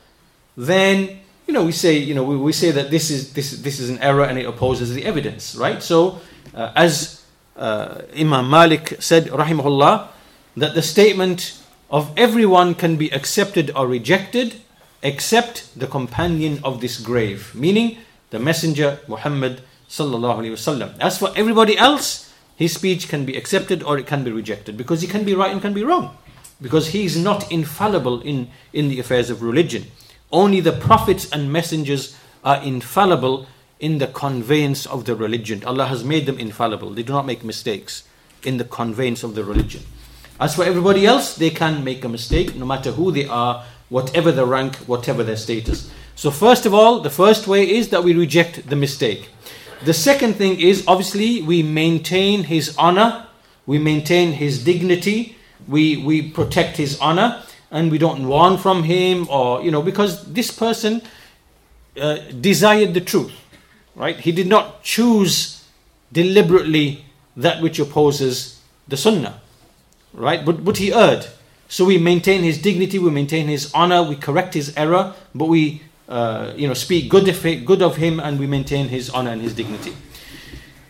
then 0.55 1.17
you 1.47 1.53
know 1.53 1.63
we 1.65 1.71
say 1.71 1.97
you 1.97 2.13
know 2.13 2.23
we, 2.23 2.37
we 2.37 2.51
say 2.51 2.69
that 2.69 2.91
this 2.91 3.09
is 3.09 3.33
this 3.33 3.57
this 3.63 3.79
is 3.79 3.89
an 3.89 3.97
error 3.99 4.25
and 4.25 4.37
it 4.37 4.45
opposes 4.45 4.93
the 4.93 5.03
evidence, 5.05 5.55
right? 5.55 5.81
So 5.81 6.21
uh, 6.53 6.71
as 6.75 7.23
uh, 7.55 8.01
Imam 8.15 8.49
Malik 8.49 8.97
said, 8.99 9.25
rahimahullah, 9.27 10.07
that 10.57 10.75
the 10.75 10.81
statement 10.81 11.57
of 11.89 12.11
everyone 12.17 12.75
can 12.75 12.97
be 12.97 13.09
accepted 13.09 13.71
or 13.75 13.87
rejected 13.87 14.61
except 15.03 15.67
the 15.79 15.87
companion 15.87 16.59
of 16.63 16.81
this 16.81 16.99
grave, 16.99 17.55
meaning 17.55 17.97
the 18.29 18.39
Messenger 18.39 18.99
Muhammad 19.07 19.61
wasallam. 19.91 20.97
As 20.99 21.17
for 21.17 21.31
everybody 21.35 21.77
else, 21.77 22.31
his 22.55 22.73
speech 22.73 23.09
can 23.09 23.25
be 23.25 23.35
accepted 23.35 23.83
or 23.83 23.97
it 23.97 24.07
can 24.07 24.23
be 24.23 24.31
rejected 24.31 24.77
because 24.77 25.01
he 25.01 25.07
can 25.07 25.23
be 25.23 25.35
right 25.35 25.51
and 25.51 25.61
can 25.61 25.73
be 25.73 25.83
wrong. 25.83 26.17
Because 26.61 26.89
he 26.89 27.05
is 27.05 27.17
not 27.17 27.51
infallible 27.51 28.21
in, 28.21 28.49
in 28.71 28.87
the 28.87 28.99
affairs 28.99 29.29
of 29.29 29.41
religion. 29.41 29.87
Only 30.31 30.59
the 30.59 30.71
prophets 30.71 31.29
and 31.31 31.51
messengers 31.51 32.15
are 32.43 32.61
infallible 32.61 33.47
in 33.79 33.97
the 33.97 34.07
conveyance 34.07 34.85
of 34.85 35.05
the 35.05 35.15
religion. 35.15 35.63
Allah 35.65 35.87
has 35.87 36.03
made 36.03 36.27
them 36.27 36.39
infallible. 36.39 36.91
They 36.91 37.03
do 37.03 37.13
not 37.13 37.25
make 37.25 37.43
mistakes 37.43 38.03
in 38.43 38.57
the 38.57 38.63
conveyance 38.63 39.23
of 39.23 39.35
the 39.35 39.43
religion. 39.43 39.81
As 40.39 40.55
for 40.55 40.63
everybody 40.63 41.05
else, 41.05 41.35
they 41.35 41.49
can 41.49 41.83
make 41.83 42.03
a 42.05 42.09
mistake 42.09 42.55
no 42.55 42.65
matter 42.65 42.91
who 42.91 43.11
they 43.11 43.25
are, 43.25 43.65
whatever 43.89 44.31
their 44.31 44.45
rank, 44.45 44.75
whatever 44.87 45.23
their 45.23 45.35
status. 45.35 45.91
So, 46.15 46.31
first 46.31 46.65
of 46.65 46.73
all, 46.73 46.99
the 46.99 47.09
first 47.09 47.47
way 47.47 47.69
is 47.69 47.89
that 47.89 48.03
we 48.03 48.13
reject 48.13 48.69
the 48.69 48.75
mistake. 48.75 49.29
The 49.83 49.93
second 49.93 50.35
thing 50.35 50.59
is 50.59 50.83
obviously 50.87 51.41
we 51.41 51.63
maintain 51.63 52.43
his 52.43 52.75
honor, 52.77 53.25
we 53.65 53.79
maintain 53.79 54.33
his 54.33 54.63
dignity, 54.63 55.37
we, 55.67 55.97
we 55.97 56.21
protect 56.29 56.77
his 56.77 56.99
honor, 56.99 57.41
and 57.71 57.89
we 57.89 57.97
don't 57.97 58.27
warn 58.27 58.57
from 58.57 58.83
him 58.83 59.27
or, 59.27 59.63
you 59.63 59.71
know, 59.71 59.81
because 59.81 60.31
this 60.33 60.51
person 60.51 61.01
uh, 61.99 62.17
desired 62.39 62.93
the 62.93 63.01
truth, 63.01 63.31
right? 63.95 64.19
He 64.19 64.31
did 64.31 64.47
not 64.47 64.83
choose 64.83 65.65
deliberately 66.11 67.05
that 67.35 67.61
which 67.61 67.79
opposes 67.79 68.61
the 68.87 68.97
sunnah, 68.97 69.41
right? 70.13 70.45
But, 70.45 70.63
but 70.63 70.77
he 70.77 70.93
erred. 70.93 71.25
So 71.69 71.85
we 71.85 71.97
maintain 71.97 72.43
his 72.43 72.61
dignity, 72.61 72.99
we 72.99 73.09
maintain 73.09 73.47
his 73.47 73.73
honor, 73.73 74.03
we 74.03 74.15
correct 74.15 74.53
his 74.53 74.75
error, 74.77 75.15
but 75.33 75.45
we 75.45 75.81
uh, 76.11 76.53
you 76.57 76.67
know, 76.67 76.73
speak 76.73 77.09
good 77.09 77.25
of, 77.29 77.41
good 77.65 77.81
of 77.81 77.95
him 77.95 78.19
and 78.19 78.37
we 78.37 78.45
maintain 78.45 78.89
his 78.89 79.09
honor 79.09 79.31
and 79.31 79.41
his 79.41 79.53
dignity. 79.53 79.95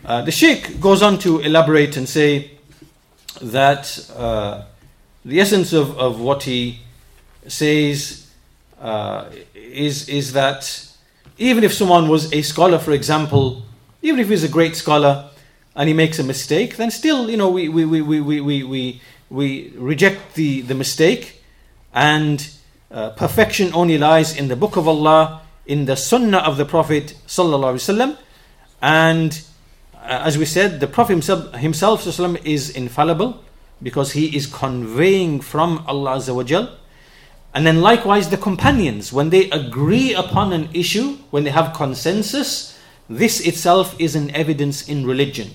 Uh, 0.04 0.22
the 0.22 0.32
Sheikh 0.32 0.80
goes 0.80 1.00
on 1.00 1.16
to 1.18 1.38
elaborate 1.38 1.96
and 1.96 2.08
say 2.08 2.50
that 3.40 4.10
uh, 4.16 4.64
the 5.24 5.40
essence 5.40 5.72
of, 5.72 5.96
of 5.96 6.20
what 6.20 6.42
he 6.42 6.80
says 7.46 8.28
uh, 8.80 9.26
is, 9.54 10.08
is 10.08 10.32
that 10.32 10.88
even 11.38 11.62
if 11.62 11.72
someone 11.72 12.08
was 12.08 12.32
a 12.32 12.42
scholar, 12.42 12.80
for 12.80 12.90
example, 12.90 13.62
even 14.02 14.18
if 14.18 14.28
he's 14.28 14.42
a 14.42 14.48
great 14.48 14.74
scholar 14.74 15.30
and 15.76 15.86
he 15.86 15.94
makes 15.94 16.18
a 16.18 16.24
mistake, 16.24 16.76
then 16.78 16.90
still, 16.90 17.30
you 17.30 17.36
know, 17.36 17.48
we, 17.48 17.68
we, 17.68 17.84
we, 17.84 18.02
we, 18.02 18.40
we, 18.40 18.62
we, 18.64 19.00
we 19.30 19.72
reject 19.76 20.34
the, 20.34 20.62
the 20.62 20.74
mistake 20.74 21.44
and 21.94 22.50
uh, 22.92 23.10
perfection 23.10 23.72
only 23.74 23.98
lies 23.98 24.36
in 24.36 24.48
the 24.48 24.56
book 24.56 24.76
of 24.76 24.86
Allah, 24.86 25.42
in 25.66 25.86
the 25.86 25.96
sunnah 25.96 26.38
of 26.38 26.56
the 26.56 26.64
Prophet 26.64 27.14
sallallahu 27.26 28.16
and 28.82 29.42
uh, 29.94 30.20
as 30.24 30.36
we 30.36 30.44
said, 30.44 30.80
the 30.80 30.86
Prophet 30.88 31.12
himself, 31.12 31.54
himself 31.54 32.06
is 32.44 32.70
infallible 32.70 33.42
because 33.82 34.12
he 34.12 34.36
is 34.36 34.46
conveying 34.46 35.40
from 35.40 35.84
Allah 35.86 36.16
Azza 36.16 36.68
And 37.54 37.66
then 37.66 37.80
likewise 37.80 38.28
the 38.28 38.36
companions, 38.36 39.12
when 39.12 39.30
they 39.30 39.48
agree 39.50 40.12
upon 40.12 40.52
an 40.52 40.68
issue, 40.74 41.18
when 41.30 41.44
they 41.44 41.50
have 41.50 41.72
consensus, 41.74 42.78
this 43.08 43.40
itself 43.46 43.94
is 44.00 44.16
an 44.16 44.34
evidence 44.34 44.88
in 44.88 45.06
religion. 45.06 45.50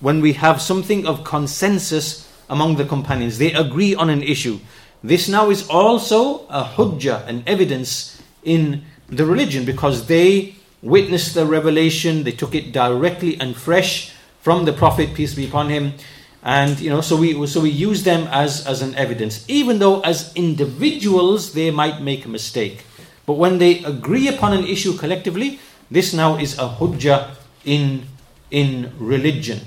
When 0.00 0.20
we 0.20 0.32
have 0.34 0.60
something 0.60 1.06
of 1.06 1.24
consensus 1.24 2.28
among 2.50 2.76
the 2.76 2.84
companions, 2.84 3.38
they 3.38 3.52
agree 3.52 3.94
on 3.94 4.10
an 4.10 4.22
issue. 4.22 4.58
This 5.06 5.28
now 5.28 5.50
is 5.50 5.70
also 5.70 6.48
a 6.50 6.64
hujjah, 6.64 7.28
an 7.28 7.44
evidence 7.46 8.20
in 8.42 8.82
the 9.06 9.24
religion 9.24 9.64
because 9.64 10.08
they 10.08 10.56
witnessed 10.82 11.32
the 11.34 11.46
revelation, 11.46 12.24
they 12.24 12.32
took 12.32 12.56
it 12.56 12.72
directly 12.72 13.38
and 13.38 13.54
fresh 13.54 14.10
from 14.42 14.64
the 14.64 14.72
Prophet, 14.72 15.14
peace 15.14 15.32
be 15.32 15.46
upon 15.46 15.68
him. 15.68 15.94
And 16.42 16.80
you 16.80 16.90
know, 16.90 17.02
so 17.02 17.14
we 17.14 17.46
so 17.46 17.60
we 17.60 17.70
use 17.70 18.02
them 18.02 18.26
as, 18.32 18.66
as 18.66 18.82
an 18.82 18.96
evidence, 18.96 19.44
even 19.46 19.78
though 19.78 20.00
as 20.00 20.34
individuals 20.34 21.52
they 21.52 21.70
might 21.70 22.02
make 22.02 22.24
a 22.24 22.28
mistake. 22.28 22.84
But 23.26 23.34
when 23.34 23.58
they 23.58 23.84
agree 23.84 24.26
upon 24.26 24.54
an 24.54 24.66
issue 24.66 24.98
collectively, 24.98 25.60
this 25.88 26.14
now 26.14 26.34
is 26.34 26.58
a 26.58 26.66
hujjah 26.66 27.30
in 27.64 28.10
in 28.50 28.90
religion. 28.98 29.60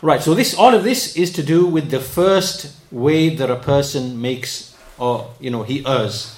Right, 0.00 0.22
so 0.22 0.32
this 0.32 0.54
all 0.54 0.74
of 0.74 0.84
this 0.84 1.16
is 1.16 1.32
to 1.32 1.42
do 1.42 1.66
with 1.66 1.90
the 1.90 1.98
first 1.98 2.72
way 2.92 3.34
that 3.34 3.50
a 3.50 3.56
person 3.56 4.20
makes 4.20 4.76
or 4.96 5.28
you 5.40 5.50
know 5.50 5.64
he 5.64 5.84
errs. 5.84 6.36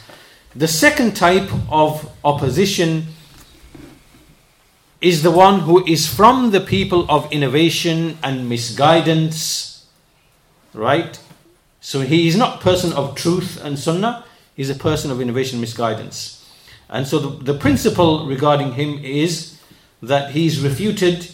The 0.56 0.66
second 0.66 1.14
type 1.14 1.50
of 1.70 2.11
opposition 2.24 3.08
is 5.02 5.22
the 5.22 5.30
one 5.30 5.61
who 5.61 5.84
is 5.86 6.06
from 6.06 6.52
the 6.52 6.61
people 6.61 7.04
of 7.11 7.30
innovation 7.30 8.16
and 8.22 8.48
misguidance, 8.48 9.86
right? 10.72 11.20
So 11.82 12.00
he 12.00 12.28
is 12.28 12.36
not 12.36 12.61
person 12.61 12.94
of 12.94 13.14
truth 13.14 13.62
and 13.62 13.78
sunnah, 13.78 14.24
he's 14.56 14.70
a 14.70 14.74
person 14.74 15.11
of 15.11 15.20
innovation 15.20 15.56
and 15.56 15.61
misguidance. 15.61 16.50
And 16.88 17.06
so 17.06 17.18
the, 17.18 17.52
the 17.52 17.58
principle 17.58 18.26
regarding 18.26 18.72
him 18.72 18.98
is 19.04 19.58
that 20.02 20.32
he's 20.32 20.61
refuted 20.61 21.30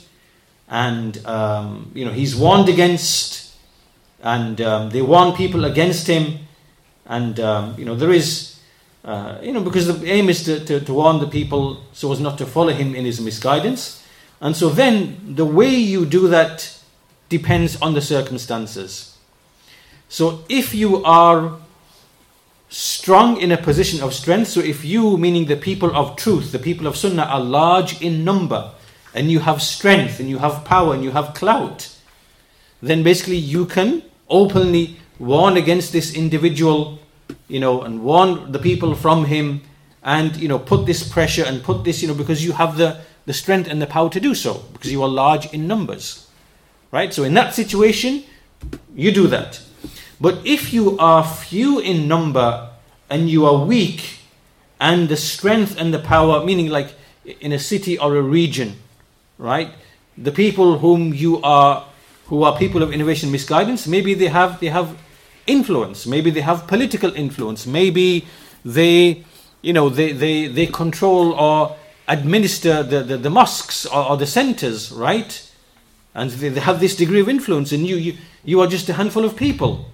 and 0.68 1.24
um, 1.26 1.90
you 1.94 2.04
know 2.04 2.12
he's 2.12 2.34
warned 2.34 2.68
against 2.68 3.54
and 4.22 4.60
um, 4.60 4.90
they 4.90 5.02
warn 5.02 5.34
people 5.34 5.64
against 5.64 6.06
him 6.06 6.38
and 7.06 7.38
um, 7.40 7.74
you 7.78 7.84
know 7.84 7.94
there 7.94 8.12
is 8.12 8.56
uh, 9.06 9.38
you 9.40 9.52
know, 9.52 9.62
because 9.62 9.86
the 9.86 10.10
aim 10.10 10.28
is 10.28 10.42
to, 10.42 10.58
to, 10.64 10.80
to 10.80 10.92
warn 10.92 11.20
the 11.20 11.28
people 11.28 11.80
so 11.92 12.10
as 12.10 12.18
not 12.18 12.36
to 12.36 12.44
follow 12.44 12.72
him 12.72 12.92
in 12.92 13.04
his 13.04 13.20
misguidance. 13.20 14.04
And 14.40 14.56
so 14.56 14.68
then 14.68 15.36
the 15.36 15.44
way 15.44 15.70
you 15.70 16.04
do 16.04 16.26
that 16.26 16.76
depends 17.28 17.80
on 17.80 17.94
the 17.94 18.00
circumstances. 18.00 19.16
So 20.08 20.44
if 20.48 20.74
you 20.74 21.04
are 21.04 21.56
strong 22.68 23.40
in 23.40 23.52
a 23.52 23.56
position 23.56 24.02
of 24.02 24.12
strength, 24.12 24.48
so 24.48 24.58
if 24.58 24.84
you, 24.84 25.16
meaning 25.16 25.46
the 25.46 25.56
people 25.56 25.94
of 25.94 26.16
truth, 26.16 26.50
the 26.50 26.58
people 26.58 26.88
of 26.88 26.96
Sunnah, 26.96 27.26
are 27.26 27.40
large 27.40 28.02
in 28.02 28.24
number, 28.24 28.72
and 29.16 29.30
you 29.30 29.40
have 29.40 29.60
strength, 29.60 30.20
and 30.20 30.28
you 30.28 30.38
have 30.38 30.64
power, 30.64 30.94
and 30.94 31.02
you 31.02 31.10
have 31.10 31.34
clout, 31.34 31.96
then 32.80 33.02
basically 33.02 33.36
you 33.36 33.66
can 33.66 34.02
openly 34.28 34.96
warn 35.18 35.56
against 35.56 35.92
this 35.92 36.14
individual 36.14 37.00
you 37.48 37.60
know, 37.60 37.82
and 37.82 38.02
warn 38.02 38.52
the 38.52 38.58
people 38.58 38.94
from 38.94 39.24
him 39.24 39.62
and, 40.02 40.36
you 40.36 40.48
know, 40.48 40.58
put 40.58 40.86
this 40.86 41.08
pressure 41.08 41.44
and 41.44 41.62
put 41.62 41.84
this, 41.84 42.02
you 42.02 42.08
know, 42.08 42.14
because 42.14 42.44
you 42.44 42.52
have 42.52 42.76
the, 42.76 43.00
the 43.26 43.32
strength 43.32 43.68
and 43.68 43.80
the 43.80 43.86
power 43.86 44.08
to 44.10 44.20
do 44.20 44.34
so, 44.34 44.64
because 44.72 44.92
you 44.92 45.02
are 45.02 45.08
large 45.08 45.52
in 45.52 45.66
numbers. 45.66 46.30
Right? 46.92 47.12
So 47.12 47.24
in 47.24 47.34
that 47.34 47.54
situation, 47.54 48.24
you 48.94 49.12
do 49.12 49.26
that. 49.28 49.60
But 50.20 50.46
if 50.46 50.72
you 50.72 50.96
are 50.98 51.24
few 51.24 51.78
in 51.80 52.08
number 52.08 52.70
and 53.10 53.28
you 53.28 53.44
are 53.46 53.64
weak, 53.64 54.20
and 54.78 55.08
the 55.08 55.16
strength 55.16 55.78
and 55.78 55.92
the 55.92 55.98
power, 55.98 56.44
meaning 56.44 56.68
like 56.68 56.94
in 57.40 57.52
a 57.52 57.58
city 57.58 57.98
or 57.98 58.16
a 58.16 58.22
region, 58.22 58.76
right? 59.38 59.70
The 60.18 60.32
people 60.32 60.78
whom 60.78 61.12
you 61.12 61.40
are, 61.42 61.86
who 62.26 62.42
are 62.42 62.56
people 62.58 62.82
of 62.82 62.92
innovation 62.92 63.30
misguidance, 63.30 63.86
maybe 63.86 64.14
they 64.14 64.28
have 64.28 64.60
they 64.60 64.68
have 64.68 64.96
influence. 65.46 66.06
Maybe 66.06 66.30
they 66.30 66.40
have 66.40 66.66
political 66.66 67.14
influence. 67.14 67.66
Maybe 67.66 68.26
they, 68.64 69.24
you 69.62 69.72
know, 69.72 69.88
they, 69.88 70.12
they, 70.12 70.46
they 70.48 70.66
control 70.66 71.32
or 71.32 71.76
administer 72.08 72.82
the, 72.82 73.02
the, 73.02 73.16
the 73.16 73.30
mosques 73.30 73.86
or, 73.86 74.10
or, 74.10 74.16
the 74.16 74.26
centers, 74.26 74.92
right? 74.92 75.50
And 76.14 76.30
they, 76.30 76.48
they 76.48 76.60
have 76.60 76.80
this 76.80 76.96
degree 76.96 77.20
of 77.20 77.28
influence, 77.28 77.72
and 77.72 77.86
you, 77.86 77.96
you, 77.96 78.16
you 78.44 78.60
are 78.60 78.66
just 78.66 78.88
a 78.88 78.92
handful 78.94 79.24
of 79.24 79.36
people, 79.36 79.86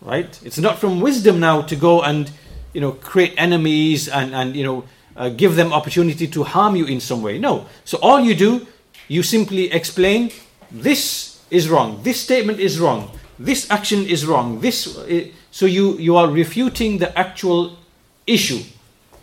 right? 0.00 0.38
It's 0.44 0.58
not 0.58 0.78
from 0.78 1.00
wisdom 1.00 1.40
now 1.40 1.62
to 1.62 1.76
go 1.76 2.02
and, 2.02 2.30
you 2.72 2.80
know, 2.80 2.92
create 2.92 3.34
enemies 3.36 4.08
and, 4.08 4.34
and 4.34 4.56
you 4.56 4.64
know, 4.64 4.84
uh, 5.16 5.28
give 5.28 5.56
them 5.56 5.72
opportunity 5.72 6.26
to 6.26 6.44
harm 6.44 6.76
you 6.76 6.86
in 6.86 7.00
some 7.00 7.22
way. 7.22 7.38
No. 7.38 7.66
So 7.84 7.98
all 8.02 8.20
you 8.20 8.34
do, 8.34 8.66
you 9.08 9.22
simply 9.22 9.72
explain 9.72 10.30
this 10.70 11.40
is 11.50 11.68
wrong, 11.68 12.00
this 12.02 12.20
statement 12.20 12.60
is 12.60 12.80
wrong 12.80 13.10
this 13.38 13.70
action 13.70 14.06
is 14.06 14.26
wrong. 14.26 14.60
This 14.60 14.96
uh, 14.96 15.26
so 15.50 15.66
you 15.66 15.98
you 15.98 16.16
are 16.16 16.28
refuting 16.28 16.98
the 16.98 17.16
actual 17.18 17.76
issue, 18.26 18.62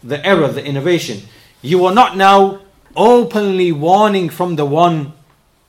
the 0.04 0.26
error, 0.26 0.48
the 0.48 0.64
innovation. 0.64 1.22
You 1.62 1.86
are 1.86 1.94
not 1.94 2.18
now 2.18 2.60
openly 2.96 3.72
warning 3.72 4.30
from 4.30 4.56
the 4.56 4.66
one 4.66 5.14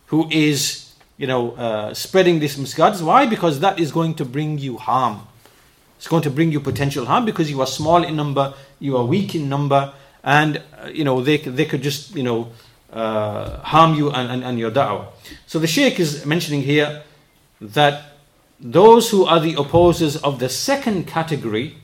who 0.06 0.28
is 0.30 0.92
you 1.16 1.26
know 1.26 1.52
uh, 1.52 1.94
spreading 1.94 2.40
this 2.40 2.58
misguidance. 2.58 3.02
Why? 3.02 3.26
Because 3.26 3.60
that 3.60 3.78
is 3.78 3.92
going 3.92 4.14
to 4.14 4.24
bring 4.24 4.58
you 4.58 4.76
harm. 4.76 5.26
It's 5.96 6.08
going 6.08 6.22
to 6.22 6.30
bring 6.30 6.50
you 6.50 6.60
potential 6.60 7.04
harm 7.04 7.26
because 7.26 7.50
you 7.50 7.60
are 7.60 7.66
small 7.66 8.02
in 8.02 8.16
number, 8.16 8.54
you 8.78 8.96
are 8.96 9.04
weak 9.04 9.34
in 9.34 9.50
number, 9.50 9.92
and 10.22 10.62
uh, 10.82 10.88
you 10.88 11.04
know 11.04 11.22
they 11.22 11.38
they 11.38 11.64
could 11.64 11.82
just 11.82 12.14
you 12.14 12.22
know 12.22 12.52
uh, 12.92 13.58
harm 13.58 13.94
you 13.94 14.10
and, 14.10 14.30
and, 14.30 14.44
and 14.44 14.58
your 14.58 14.70
da'wah. 14.70 15.06
So 15.46 15.58
the 15.58 15.66
Shaykh 15.66 16.00
is 16.00 16.26
mentioning 16.26 16.62
here 16.62 17.02
that 17.60 18.02
those 18.58 19.10
who 19.10 19.24
are 19.24 19.40
the 19.40 19.54
opposers 19.54 20.16
of 20.16 20.38
the 20.38 20.48
second 20.48 21.06
category, 21.06 21.76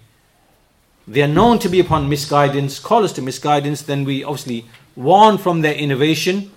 they 1.09 1.23
are 1.23 1.29
known 1.29 1.59
to 1.61 1.69
be 1.69 1.81
upon 1.81 2.09
misguidance, 2.09 2.79
call 2.79 3.05
us 3.05 3.13
to 3.15 3.23
misguidance, 3.23 3.83
then 3.83 4.05
we 4.05 4.25
obviously 4.25 4.67
warn 4.95 5.39
from 5.39 5.63
their 5.63 5.75
innovation, 5.75 6.51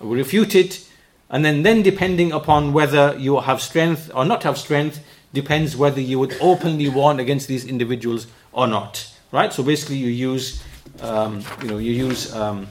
we 0.00 0.16
refute 0.16 0.54
it, 0.54 0.88
and 1.30 1.44
then, 1.44 1.62
then 1.62 1.82
depending 1.82 2.32
upon 2.32 2.72
whether 2.72 3.14
you 3.18 3.40
have 3.40 3.60
strength 3.60 4.10
or 4.14 4.24
not 4.24 4.42
have 4.44 4.56
strength, 4.56 5.04
depends 5.34 5.76
whether 5.76 6.00
you 6.00 6.18
would 6.18 6.34
openly 6.40 6.88
warn 6.88 7.20
against 7.20 7.48
these 7.48 7.66
individuals 7.66 8.26
or 8.52 8.66
not. 8.66 9.12
Right? 9.30 9.52
So 9.52 9.62
basically, 9.62 9.96
you 9.96 10.08
use, 10.08 10.62
um, 11.00 11.42
you 11.62 11.68
know, 11.68 11.78
you 11.78 11.92
use, 11.92 12.34
um, 12.34 12.66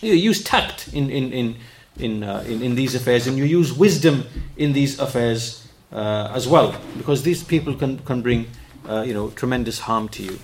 you 0.00 0.14
use 0.14 0.42
tact 0.42 0.88
in 0.92 1.10
in 1.10 1.32
in 1.32 1.56
in, 1.98 2.22
uh, 2.22 2.44
in 2.46 2.62
in 2.62 2.74
these 2.74 2.94
affairs, 2.94 3.26
and 3.26 3.36
you 3.36 3.44
use 3.44 3.72
wisdom 3.72 4.24
in 4.56 4.72
these 4.72 4.98
affairs 4.98 5.66
uh, 5.92 6.30
as 6.34 6.46
well, 6.46 6.74
because 6.96 7.22
these 7.22 7.42
people 7.42 7.74
can, 7.74 7.98
can 8.00 8.22
bring 8.22 8.46
uh, 8.88 9.02
you 9.02 9.14
know, 9.14 9.30
tremendous 9.30 9.80
harm 9.80 10.08
to 10.08 10.22
you. 10.22 10.38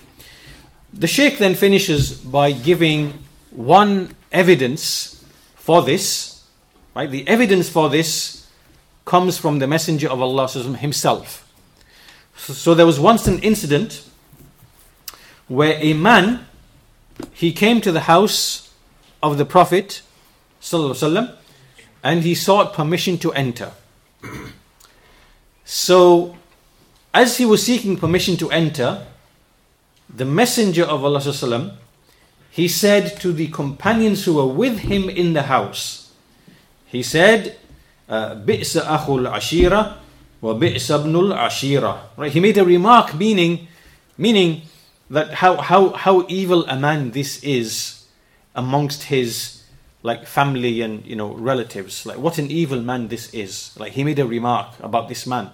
The 0.93 1.07
Sheikh 1.07 1.39
then 1.39 1.55
finishes 1.55 2.13
by 2.13 2.53
giving 2.53 3.25
one 3.51 4.15
evidence 4.31 5.25
for 5.57 5.83
this. 5.83 6.45
Right? 6.95 7.11
The 7.11 7.27
evidence 7.27 7.69
for 7.69 7.89
this 7.89 8.49
comes 9.05 9.39
from 9.39 9.59
the 9.59 9.67
Messenger 9.67 10.11
of 10.11 10.21
Allah 10.21 10.49
himself. 10.49 11.51
So, 12.37 12.53
so 12.53 12.75
there 12.75 12.87
was 12.87 13.01
once 13.01 13.27
an 13.27 13.39
incident 13.41 14.09
where 15.49 15.77
a 15.81 15.93
man 15.95 16.47
he 17.34 17.52
came 17.52 17.82
to 17.82 17.92
the 17.92 18.02
house 18.02 18.74
of 19.22 19.38
the 19.38 19.46
Prophet 19.46 20.02
وسلم, 20.62 21.36
and 22.04 22.24
he 22.24 22.36
sought 22.36 22.74
permission 22.74 23.18
to 23.18 23.32
enter. 23.34 23.72
So, 25.66 26.36
as 27.14 27.38
he 27.38 27.46
was 27.46 27.64
seeking 27.64 27.98
permission 27.98 28.38
to 28.38 28.50
enter, 28.52 29.06
the 30.10 30.26
Messenger 30.26 30.84
of 30.86 31.04
Allah 31.04 31.78
he 32.52 32.68
said 32.68 33.20
to 33.22 33.32
the 33.32 33.48
companions 33.48 34.26
who 34.26 34.34
were 34.34 34.48
with 34.48 34.80
him 34.80 35.10
in 35.10 35.34
the 35.34 35.44
house, 35.44 36.12
he 36.86 37.04
said, 37.04 37.58
"Bi'sa 38.10 38.82
akhul 38.82 39.30
ashira 39.32 39.98
wa 40.42 40.54
bi'sa 40.54 41.04
ibnul 41.04 41.38
ashira." 41.38 42.00
Right? 42.18 42.32
He 42.32 42.40
made 42.40 42.58
a 42.58 42.66
remark 42.66 43.14
meaning, 43.14 43.68
meaning 44.18 44.64
that 45.11 45.35
how 45.35 45.57
how 45.57 45.91
how 45.91 46.25
evil 46.29 46.65
a 46.67 46.77
man 46.77 47.11
this 47.11 47.43
is 47.43 48.07
amongst 48.55 49.05
his 49.05 49.63
like 50.03 50.27
family 50.27 50.83
and 50.83 51.05
you 51.05 51.17
know 51.17 51.33
relatives. 51.33 52.07
Like 52.07 52.19
what 52.19 52.39
an 52.39 52.51
evil 52.51 52.81
man 52.81 53.09
this 53.09 53.33
is. 53.35 53.75
Like 53.79 53.93
he 53.93 54.05
made 54.05 54.19
a 54.19 54.27
remark 54.27 54.79
about 54.81 55.09
this 55.09 55.27
man. 55.27 55.51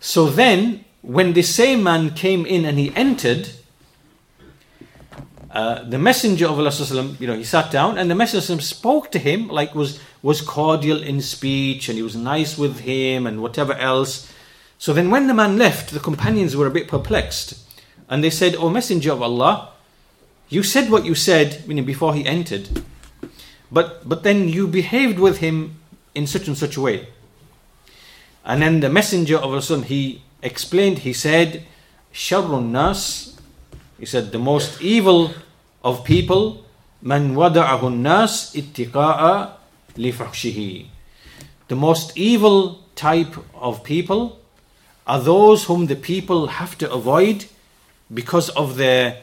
So 0.00 0.28
then 0.28 0.84
when 1.02 1.32
the 1.32 1.42
same 1.42 1.82
man 1.82 2.10
came 2.10 2.44
in 2.44 2.64
and 2.64 2.78
he 2.78 2.94
entered 2.94 3.50
uh, 5.52 5.84
the 5.84 5.98
messenger 5.98 6.46
of 6.46 6.58
allah 6.58 7.14
you 7.18 7.26
know 7.26 7.34
he 7.34 7.44
sat 7.44 7.70
down 7.70 7.96
and 7.96 8.10
the 8.10 8.14
messenger 8.14 8.60
spoke 8.60 9.10
to 9.12 9.18
him 9.18 9.48
like 9.48 9.74
was 9.74 10.00
was 10.20 10.40
cordial 10.42 11.00
in 11.00 11.20
speech 11.20 11.88
and 11.88 11.96
he 11.96 12.02
was 12.02 12.16
nice 12.16 12.58
with 12.58 12.80
him 12.80 13.26
and 13.26 13.40
whatever 13.40 13.72
else. 13.74 14.30
So 14.78 14.92
then 14.92 15.10
when 15.10 15.28
the 15.28 15.34
man 15.34 15.56
left 15.56 15.92
the 15.92 16.00
companions 16.00 16.56
were 16.56 16.66
a 16.66 16.70
bit 16.70 16.88
perplexed 16.88 17.65
and 18.08 18.22
they 18.22 18.30
said 18.30 18.54
O 18.56 18.70
messenger 18.70 19.12
of 19.12 19.22
allah 19.22 19.72
you 20.48 20.62
said 20.62 20.90
what 20.90 21.04
you 21.04 21.14
said 21.14 21.66
meaning 21.66 21.84
before 21.84 22.14
he 22.14 22.24
entered, 22.24 22.82
but 23.70 24.08
but 24.08 24.22
then 24.22 24.48
you 24.48 24.68
behaved 24.68 25.18
with 25.18 25.38
him 25.38 25.76
in 26.14 26.26
such 26.26 26.46
and 26.46 26.56
such 26.56 26.76
a 26.76 26.80
way. 26.80 27.08
And 28.44 28.62
then 28.62 28.80
the 28.80 28.88
messenger 28.88 29.36
of 29.36 29.50
Allah 29.50 29.82
he 29.82 30.22
explained, 30.40 30.98
he 30.98 31.12
said, 31.12 31.64
Sharrun 32.14 32.70
nas, 32.70 33.36
he 33.98 34.06
said, 34.06 34.30
the 34.30 34.38
most 34.38 34.80
evil 34.80 35.34
of 35.82 36.04
people, 36.04 36.64
man 37.02 37.34
wada'ahu 37.34 37.92
nas 37.92 38.54
ittiqa'a 38.54 39.50
li 39.96 40.90
The 41.66 41.74
most 41.74 42.16
evil 42.16 42.84
type 42.94 43.34
of 43.52 43.82
people 43.82 44.38
are 45.08 45.20
those 45.20 45.64
whom 45.64 45.86
the 45.86 45.96
people 45.96 46.46
have 46.46 46.78
to 46.78 46.90
avoid 46.90 47.46
because 48.12 48.48
of 48.50 48.76
their 48.76 49.22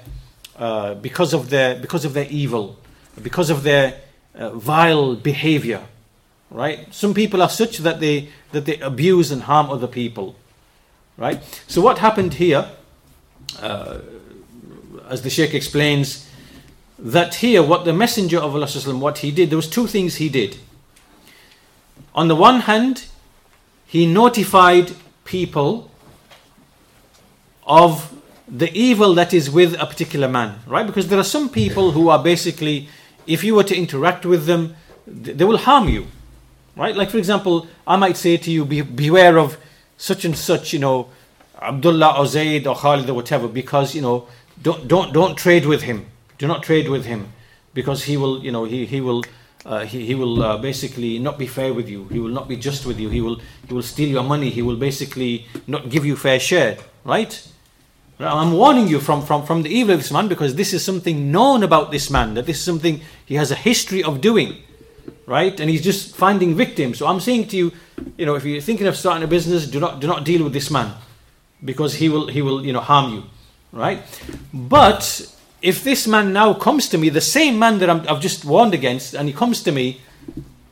uh, 0.57 0.93
because 0.95 1.34
of 1.34 1.49
their 1.49 1.76
because 1.76 2.05
of 2.05 2.14
their 2.14 2.27
evil, 2.30 2.77
because 3.22 3.49
of 3.49 3.64
their 3.64 4.01
uh, 4.35 4.51
vile 4.51 5.15
behavior. 5.15 5.81
Right? 6.51 6.93
Some 6.93 7.14
people 7.14 7.41
are 7.41 7.49
such 7.49 7.80
that 7.80 7.99
they 7.99 8.30
that 8.51 8.65
they 8.65 8.77
abuse 8.80 9.31
and 9.31 9.43
harm 9.43 9.69
other 9.69 9.88
people. 9.88 10.35
Right? 11.18 11.41
So 11.68 11.81
what 11.81 11.99
happened 11.99 12.35
here, 12.35 12.69
uh, 13.60 13.99
as 15.10 15.22
the 15.22 15.30
Sheikh 15.30 15.53
explains, 15.53 16.30
that 16.99 17.35
here 17.35 17.61
what 17.64 17.85
the 17.85 17.93
Messenger 17.93 18.39
of 18.39 18.55
Allah 18.55 18.68
what 18.97 19.19
he 19.19 19.31
did, 19.31 19.49
there 19.49 19.57
was 19.57 19.69
two 19.69 19.88
things 19.88 20.15
he 20.15 20.30
did. 20.30 20.57
On 22.15 22.27
the 22.27 22.35
one 22.35 22.61
hand, 22.61 23.05
he 23.88 24.05
notified 24.05 24.91
people 25.26 25.89
of 27.65 28.14
the 28.48 28.72
evil 28.78 29.14
that 29.15 29.34
is 29.34 29.49
with 29.49 29.74
a 29.80 29.86
particular 29.86 30.28
man, 30.28 30.60
right? 30.68 30.86
Because 30.86 31.07
there 31.07 31.20
are 31.20 31.24
some 31.24 31.49
people 31.49 31.91
who 31.91 32.10
are 32.10 32.22
basically, 32.22 32.90
if 33.26 33.44
you 33.44 33.56
were 33.56 33.64
to 33.64 33.76
interact 33.76 34.26
with 34.26 34.45
them, 34.45 34.76
they 35.07 35.45
will 35.45 35.57
harm 35.57 35.88
you, 35.90 36.07
right? 36.76 36.95
Like, 36.95 37.10
for 37.10 37.18
example, 37.18 37.68
I 37.88 37.95
might 37.95 38.18
say 38.18 38.38
to 38.38 38.52
you, 38.52 38.65
Be, 38.65 38.82
beware 38.82 39.38
of 39.40 39.57
such 39.98 40.26
and 40.26 40.38
such, 40.38 40.74
you 40.74 40.80
know, 40.80 41.10
Abdullah 41.61 42.18
or 42.18 42.26
or 42.26 42.76
Khalid 42.76 43.10
or 43.10 43.14
whatever, 43.14 43.48
because, 43.48 43.95
you 43.95 44.02
know, 44.02 44.28
don't, 44.61 44.88
don't, 44.88 45.14
don't 45.14 45.38
trade 45.38 45.65
with 45.65 45.84
him. 45.84 46.06
Do 46.38 46.48
not 46.48 46.64
trade 46.64 46.90
with 46.90 47.06
him 47.06 47.32
because 47.74 48.03
he 48.03 48.18
will, 48.18 48.44
you 48.44 48.52
know, 48.52 48.65
he, 48.65 48.86
he 48.86 49.02
will. 49.02 49.24
Uh, 49.65 49.86
he, 49.86 50.06
he 50.06 50.14
will 50.14 50.44
uh, 50.44 50.57
basically 50.57 51.20
not 51.20 51.40
be 51.40 51.48
fair 51.48 51.74
with 51.74 51.88
you. 51.88 52.03
He 52.10 52.20
will 52.20 52.28
not 52.28 52.49
be 52.49 52.57
just 52.57 52.86
with 52.86 52.99
you. 52.99 53.07
He 53.07 53.22
will 53.22 53.40
he 53.65 53.74
will 53.74 53.82
steal 53.82 54.10
your 54.10 54.24
money. 54.24 54.49
He 54.49 54.61
will 54.61 54.76
basically 54.76 55.48
not 55.68 55.90
give 55.90 56.06
you 56.06 56.18
fair 56.18 56.38
share. 56.38 56.80
Right? 57.06 57.48
I'm 58.27 58.53
warning 58.53 58.87
you 58.87 58.99
from, 58.99 59.25
from, 59.25 59.45
from 59.45 59.63
the 59.63 59.69
evil 59.69 59.93
of 59.93 59.99
this 59.99 60.11
man 60.11 60.27
because 60.27 60.55
this 60.55 60.73
is 60.73 60.83
something 60.83 61.31
known 61.31 61.63
about 61.63 61.91
this 61.91 62.09
man, 62.09 62.35
that 62.35 62.45
this 62.45 62.57
is 62.57 62.63
something 62.63 63.01
he 63.25 63.35
has 63.35 63.51
a 63.51 63.55
history 63.55 64.03
of 64.03 64.21
doing, 64.21 64.57
right? 65.25 65.57
And 65.59 65.69
he's 65.69 65.81
just 65.81 66.15
finding 66.15 66.55
victims. 66.55 66.99
So 66.99 67.07
I'm 67.07 67.19
saying 67.19 67.47
to 67.49 67.57
you, 67.57 67.71
you 68.17 68.25
know, 68.25 68.35
if 68.35 68.45
you're 68.45 68.61
thinking 68.61 68.87
of 68.87 68.95
starting 68.95 69.23
a 69.23 69.27
business, 69.27 69.67
do 69.67 69.79
not 69.79 69.99
do 69.99 70.07
not 70.07 70.23
deal 70.23 70.43
with 70.43 70.53
this 70.53 70.69
man 70.69 70.93
because 71.63 71.95
he 71.95 72.09
will 72.09 72.27
he 72.27 72.41
will 72.41 72.65
you 72.65 72.73
know 72.73 72.81
harm 72.81 73.13
you, 73.13 73.23
right? 73.71 74.01
But 74.53 75.27
if 75.61 75.83
this 75.83 76.07
man 76.07 76.33
now 76.33 76.53
comes 76.53 76.89
to 76.89 76.97
me, 76.97 77.09
the 77.09 77.21
same 77.21 77.57
man 77.57 77.79
that 77.79 77.89
i 77.89 77.97
have 78.13 78.21
just 78.21 78.43
warned 78.43 78.73
against, 78.73 79.13
and 79.13 79.27
he 79.27 79.33
comes 79.33 79.63
to 79.63 79.71
me, 79.71 80.01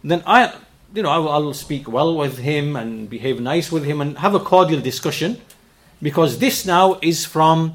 then 0.03 0.21
I, 0.25 0.53
you 0.93 1.01
know, 1.01 1.09
I 1.09 1.17
will, 1.17 1.31
I 1.31 1.37
will 1.37 1.53
speak 1.53 1.87
well 1.87 2.15
with 2.15 2.39
him 2.39 2.75
and 2.75 3.09
behave 3.09 3.39
nice 3.39 3.71
with 3.71 3.85
him 3.85 4.01
and 4.01 4.17
have 4.17 4.35
a 4.35 4.39
cordial 4.39 4.81
discussion 4.81 5.39
because 6.01 6.39
this 6.39 6.65
now 6.65 6.97
is 7.01 7.25
from 7.25 7.73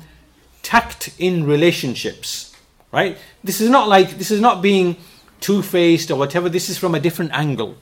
tact 0.63 1.15
in 1.19 1.47
relationships, 1.47 2.55
right? 2.93 3.17
This 3.45 3.61
is 3.61 3.71
not 3.71 3.89
like, 3.89 4.19
this 4.19 4.31
is 4.31 4.41
not 4.41 4.63
being 4.63 4.97
two 5.41 5.63
faced 5.63 6.11
or 6.11 6.17
whatever, 6.17 6.49
this 6.49 6.69
is 6.69 6.79
from 6.79 6.95
a 6.95 7.01
different 7.01 7.33
angle, 7.33 7.77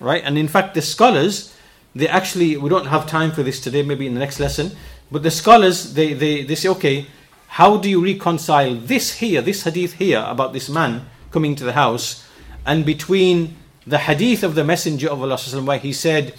right? 0.00 0.22
And 0.24 0.36
in 0.36 0.48
fact, 0.48 0.74
the 0.74 0.82
scholars, 0.82 1.54
they 1.94 2.08
actually, 2.08 2.56
we 2.56 2.68
don't 2.68 2.86
have 2.86 3.06
time 3.06 3.30
for 3.30 3.42
this 3.42 3.60
today, 3.60 3.82
maybe 3.82 4.06
in 4.06 4.14
the 4.14 4.20
next 4.20 4.40
lesson, 4.40 4.72
but 5.10 5.22
the 5.22 5.30
scholars, 5.30 5.94
they, 5.94 6.14
they, 6.14 6.42
they 6.42 6.54
say, 6.56 6.68
okay, 6.70 7.06
how 7.46 7.76
do 7.76 7.88
you 7.88 8.02
reconcile 8.02 8.74
this 8.74 9.14
here, 9.14 9.40
this 9.40 9.62
hadith 9.62 9.94
here 9.94 10.24
about 10.26 10.52
this 10.52 10.68
man 10.68 11.06
coming 11.30 11.54
to 11.54 11.64
the 11.64 11.72
house, 11.72 12.26
and 12.64 12.84
between 12.84 13.56
the 13.86 13.98
hadith 13.98 14.42
of 14.42 14.56
the 14.56 14.64
Messenger 14.64 15.10
of 15.10 15.22
Allah, 15.22 15.38
where 15.62 15.78
he 15.78 15.92
said, 15.92 16.34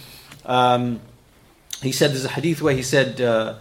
um, 0.45 0.99
he 1.81 1.91
said 1.91 2.11
there's 2.11 2.25
a 2.25 2.29
hadith 2.29 2.61
where 2.61 2.75
he 2.75 2.83
said 2.83 3.21
uh, 3.21 3.55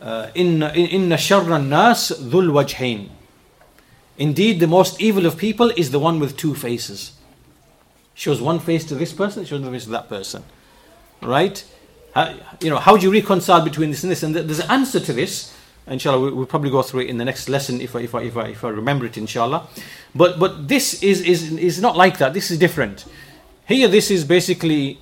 uh, 0.00 0.30
inna 0.34 0.70
sharra 1.16 1.64
nas 1.64 2.10
dhul 2.18 2.50
wajhain 2.50 3.10
indeed 4.20 4.60
the 4.60 4.66
most 4.66 5.00
evil 5.00 5.26
of 5.26 5.36
people 5.36 5.70
is 5.70 5.90
the 5.90 5.98
one 5.98 6.20
with 6.20 6.36
two 6.36 6.54
faces. 6.54 7.12
Shows 8.14 8.40
one 8.40 8.60
face 8.60 8.84
to 8.84 8.94
this 8.94 9.12
person 9.12 9.44
shows 9.46 9.60
another 9.60 9.74
face 9.74 9.84
to 9.84 9.90
that 9.90 10.08
person. 10.08 10.44
Right? 11.22 11.64
How, 12.14 12.34
you 12.60 12.70
know 12.70 12.76
how 12.76 12.96
do 12.96 13.06
you 13.06 13.12
reconcile 13.12 13.64
between 13.64 13.90
this 13.90 14.04
and 14.04 14.12
this? 14.12 14.22
And 14.22 14.34
there's 14.34 14.60
an 14.60 14.70
answer 14.70 15.00
to 15.00 15.12
this. 15.12 15.56
Inshallah 15.86 16.34
we'll 16.34 16.46
probably 16.46 16.70
go 16.70 16.82
through 16.82 17.00
it 17.00 17.08
in 17.08 17.16
the 17.16 17.24
next 17.24 17.48
lesson 17.48 17.80
if 17.80 17.96
I, 17.96 18.00
if 18.00 18.14
I, 18.14 18.22
if 18.22 18.36
I, 18.36 18.48
if 18.48 18.62
I 18.62 18.68
remember 18.68 19.06
it 19.06 19.16
inshallah. 19.16 19.66
But 20.14 20.38
but 20.38 20.68
this 20.68 21.02
is, 21.02 21.22
is 21.22 21.52
is 21.54 21.80
not 21.80 21.96
like 21.96 22.18
that. 22.18 22.34
This 22.34 22.50
is 22.50 22.58
different. 22.58 23.06
Here 23.66 23.88
this 23.88 24.10
is 24.10 24.24
basically 24.24 24.98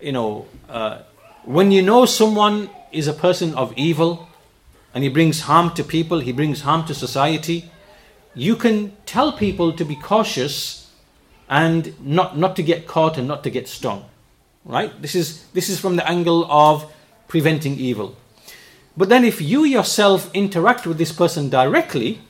you 0.00 0.12
know 0.12 0.46
uh, 0.68 0.98
when 1.44 1.70
you 1.70 1.82
know 1.82 2.06
someone 2.06 2.70
is 2.92 3.06
a 3.06 3.12
person 3.12 3.54
of 3.54 3.72
evil 3.76 4.28
and 4.94 5.04
he 5.04 5.10
brings 5.10 5.42
harm 5.42 5.74
to 5.74 5.84
people, 5.84 6.20
he 6.20 6.32
brings 6.32 6.62
harm 6.62 6.84
to 6.86 6.94
society, 6.94 7.70
you 8.34 8.56
can 8.56 8.96
tell 9.06 9.32
people 9.32 9.72
to 9.72 9.84
be 9.84 9.96
cautious 9.96 10.90
and 11.48 11.94
not, 12.04 12.38
not 12.38 12.56
to 12.56 12.62
get 12.62 12.86
caught 12.86 13.18
and 13.18 13.28
not 13.28 13.44
to 13.44 13.50
get 13.50 13.68
stung. 13.68 14.04
Right? 14.64 15.00
This 15.02 15.14
is, 15.14 15.44
this 15.52 15.68
is 15.68 15.78
from 15.78 15.96
the 15.96 16.08
angle 16.08 16.50
of 16.50 16.90
preventing 17.28 17.76
evil. 17.78 18.16
But 18.96 19.08
then 19.08 19.24
if 19.24 19.40
you 19.40 19.64
yourself 19.64 20.30
interact 20.34 20.86
with 20.86 20.98
this 20.98 21.12
person 21.12 21.50
directly, 21.50 22.20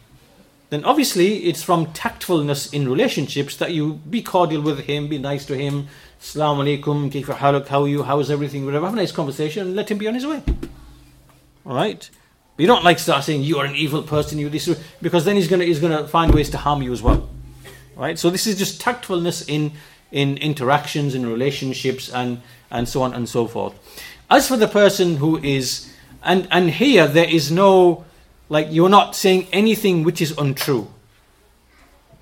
then 0.71 0.85
obviously 0.85 1.45
it's 1.45 1.63
from 1.63 1.93
tactfulness 1.93 2.73
in 2.73 2.89
relationships 2.89 3.57
that 3.59 3.73
you 3.73 3.95
be 4.11 4.23
cordial 4.23 4.63
with 4.63 4.81
him, 4.81 5.09
be 5.09 5.19
nice 5.19 5.47
to 5.47 5.57
him, 5.57 5.89
Assalamu 6.25 6.81
alaikum, 6.81 7.13
kayfa 7.13 7.37
halak, 7.37 7.69
how 7.69 7.83
are 7.83 7.89
you, 7.89 8.03
how 8.03 8.19
is 8.19 8.31
everything, 8.31 8.65
whatever. 8.65 8.87
Have 8.87 8.95
a 8.95 8.97
nice 8.97 9.13
conversation 9.13 9.67
and 9.67 9.77
let 9.77 9.91
him 9.91 9.99
be 9.99 10.09
on 10.09 10.15
his 10.15 10.27
way. 10.27 10.43
Alright? 11.67 12.09
You 12.57 12.67
don't 12.67 12.83
like 12.83 12.99
start 12.99 13.25
saying 13.25 13.43
you 13.43 13.59
are 13.59 13.67
an 13.67 13.75
evil 13.75 14.03
person, 14.03 14.39
you 14.39 14.49
this 14.49 14.67
because 15.03 15.27
then 15.27 15.37
he's 15.37 15.49
gonna 15.49 15.65
he's 15.65 15.81
gonna 15.81 16.09
find 16.09 16.33
ways 16.33 16.49
to 16.51 16.57
harm 16.57 16.81
you 16.81 16.95
as 16.95 17.03
well. 17.03 17.29
Right? 17.95 18.19
So 18.19 18.31
this 18.31 18.47
is 18.47 18.57
just 18.57 18.81
tactfulness 18.81 19.47
in 19.47 19.73
in 20.13 20.39
interactions, 20.39 21.15
in 21.15 21.27
relationships 21.27 22.11
and 22.11 22.41
and 22.71 22.89
so 22.89 23.03
on 23.03 23.13
and 23.13 23.29
so 23.29 23.47
forth. 23.47 23.75
As 24.31 24.49
for 24.49 24.57
the 24.57 24.67
person 24.67 25.17
who 25.17 25.37
is 25.37 25.93
and 26.23 26.49
and 26.51 26.71
here 26.71 27.07
there 27.07 27.29
is 27.29 27.53
no 27.53 28.07
like 28.49 28.69
you're 28.71 28.89
not 28.89 29.15
saying 29.15 29.47
anything 29.53 30.05
which 30.05 30.23
is 30.23 30.33
untrue. 30.39 30.89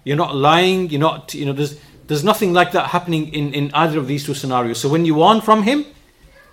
You're 0.03 0.17
not 0.17 0.35
lying, 0.35 0.91
you're 0.91 1.01
not 1.01 1.35
you 1.35 1.47
know 1.47 1.53
there's 1.53 1.79
there's 2.13 2.23
nothing 2.23 2.53
like 2.53 2.73
that 2.73 2.89
happening 2.89 3.33
in, 3.33 3.55
in 3.55 3.71
either 3.73 3.99
of 3.99 4.07
these 4.07 4.23
two 4.23 4.35
scenarios. 4.35 4.79
So 4.79 4.87
when 4.87 5.07
you 5.07 5.15
warn 5.15 5.41
from 5.41 5.63
him, 5.63 5.87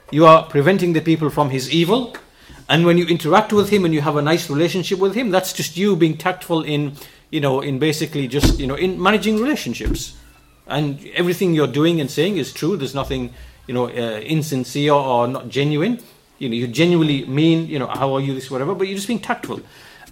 you 0.10 0.26
are 0.26 0.44
preventing 0.44 0.94
the 0.94 1.02
people 1.02 1.30
from 1.30 1.50
his 1.50 1.70
evil. 1.70 2.16
And 2.70 2.86
when 2.86 2.98
you 2.98 3.06
interact 3.06 3.52
with 3.52 3.70
him 3.70 3.84
and 3.84 3.94
you 3.94 4.00
have 4.00 4.16
a 4.16 4.22
nice 4.22 4.50
relationship 4.50 5.00
with 5.00 5.16
him, 5.16 5.32
that's 5.32 5.52
just 5.52 5.76
you 5.76 5.98
being 5.98 6.16
tactful 6.16 6.64
in, 6.64 6.94
you 7.30 7.42
know, 7.42 7.60
in 7.60 7.78
basically 7.78 8.26
just, 8.26 8.58
you 8.58 8.68
know, 8.68 8.76
in 8.76 9.04
managing 9.04 9.38
relationships. 9.38 10.16
And 10.66 11.06
everything 11.14 11.54
you're 11.54 11.68
doing 11.68 12.00
and 12.00 12.10
saying 12.10 12.38
is 12.38 12.54
true. 12.54 12.78
There's 12.78 12.96
nothing, 12.96 13.34
you 13.68 13.74
know, 13.74 13.90
uh, 13.90 14.22
insincere 14.22 14.94
or 14.94 15.28
not 15.28 15.50
genuine. 15.50 16.00
You 16.38 16.48
know, 16.48 16.56
you 16.56 16.68
genuinely 16.68 17.26
mean, 17.26 17.68
you 17.68 17.80
know, 17.80 17.88
how 17.88 18.14
are 18.14 18.22
you, 18.22 18.34
this, 18.34 18.50
whatever, 18.50 18.74
but 18.76 18.88
you're 18.88 18.96
just 18.96 19.10
being 19.10 19.20
tactful. 19.20 19.60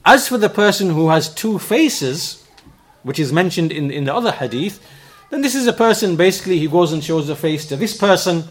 As 0.04 0.28
for 0.28 0.38
the 0.38 0.50
person 0.50 0.90
who 0.90 1.08
has 1.08 1.34
two 1.34 1.58
faces, 1.58 2.46
which 3.04 3.18
is 3.18 3.32
mentioned 3.32 3.72
in, 3.72 3.92
in 3.92 4.04
the 4.04 4.14
other 4.14 4.34
hadith, 4.34 4.84
then 5.30 5.42
this 5.42 5.56
is 5.56 5.68
a 5.68 5.74
person 5.74 6.16
basically 6.16 6.58
he 6.58 6.68
goes 6.68 6.94
and 6.94 7.04
shows 7.04 7.28
the 7.28 7.36
face 7.36 7.66
to 7.68 7.76
this 7.76 7.96
person. 7.96 8.46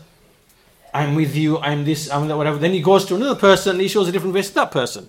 I'm 0.92 1.14
with 1.14 1.36
you, 1.36 1.58
I'm 1.58 1.84
this, 1.84 2.10
I'm 2.10 2.28
that, 2.28 2.36
whatever. 2.36 2.58
Then 2.58 2.72
he 2.72 2.80
goes 2.80 3.04
to 3.06 3.16
another 3.16 3.38
person 3.38 3.72
and 3.72 3.80
he 3.80 3.88
shows 3.88 4.08
a 4.08 4.12
different 4.12 4.34
face 4.34 4.48
to 4.48 4.54
that 4.56 4.70
person. 4.70 5.08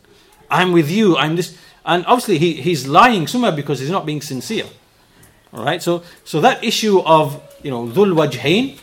I'm 0.50 0.72
with 0.72 0.90
you, 0.90 1.18
I'm 1.18 1.36
this. 1.36 1.58
And 1.86 2.06
obviously 2.06 2.38
he, 2.38 2.54
he's 2.54 2.88
lying 2.88 3.28
somewhere 3.28 3.52
because 3.52 3.80
he's 3.80 3.90
not 3.90 4.06
being 4.06 4.22
sincere. 4.22 4.66
Alright, 5.54 5.82
so 5.82 6.04
so 6.24 6.42
that 6.42 6.64
issue 6.64 7.00
of 7.00 7.42
you 7.64 7.72
know 7.72 7.88
Dhul 7.88 8.14
Wajhain, 8.14 8.80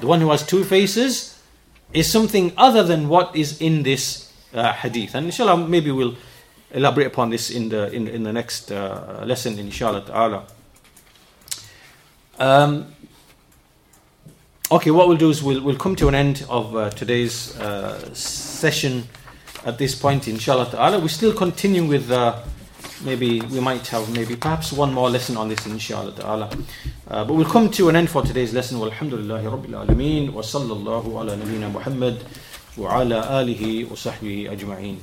the 0.00 0.06
one 0.06 0.20
who 0.20 0.30
has 0.30 0.44
two 0.44 0.64
faces, 0.64 1.40
is 1.92 2.10
something 2.10 2.52
other 2.56 2.82
than 2.82 3.08
what 3.08 3.34
is 3.34 3.60
in 3.60 3.82
this 3.82 4.32
uh, 4.52 4.72
hadith. 4.72 5.14
And 5.14 5.26
inshallah 5.26 5.56
maybe 5.66 5.90
we'll 5.90 6.16
elaborate 6.70 7.06
upon 7.06 7.30
this 7.30 7.50
in 7.50 7.70
the 7.70 7.90
in, 7.92 8.06
in 8.06 8.22
the 8.22 8.32
next 8.32 8.70
uh, 8.70 9.24
lesson 9.26 9.58
inshallah 9.58 10.04
ta'ala. 10.04 10.44
Um, 12.38 12.86
okay, 14.70 14.92
what 14.92 15.08
we'll 15.08 15.16
do 15.16 15.30
is 15.30 15.42
we'll, 15.42 15.60
we'll 15.60 15.76
come 15.76 15.96
to 15.96 16.06
an 16.06 16.14
end 16.14 16.46
of 16.48 16.76
uh, 16.76 16.90
today's 16.90 17.58
uh, 17.58 18.14
session 18.14 19.08
at 19.64 19.78
this 19.78 19.96
point, 19.96 20.28
inshallah 20.28 20.70
ta'ala. 20.70 21.00
We're 21.00 21.08
still 21.08 21.34
continuing 21.34 21.88
with 21.88 22.12
uh, 22.12 22.40
maybe 23.04 23.40
we 23.40 23.58
might 23.58 23.84
have 23.88 24.08
maybe 24.14 24.36
perhaps 24.36 24.72
one 24.72 24.94
more 24.94 25.10
lesson 25.10 25.36
on 25.36 25.48
this 25.48 25.66
inshallah 25.66 26.12
ta'ala. 26.12 26.50
Uh, 27.08 27.24
but 27.24 27.34
we'll 27.34 27.48
come 27.48 27.70
to 27.72 27.88
an 27.88 27.96
end 27.96 28.08
for 28.08 28.22
today's 28.22 28.54
lesson. 28.54 28.78
Walhamdulillahi 28.78 29.42
Rabbil 29.42 29.86
Alameen 29.86 30.32
wa 30.32 30.42
sallallahu 30.42 31.20
ala 31.20 31.36
nabiyyina 31.36 31.72
Muhammad 31.72 32.24
wa 32.76 33.00
ala 33.00 33.22
alihi 33.42 33.88
wa 33.90 33.96
sahbihi 33.96 34.48
ajma'een. 34.48 34.98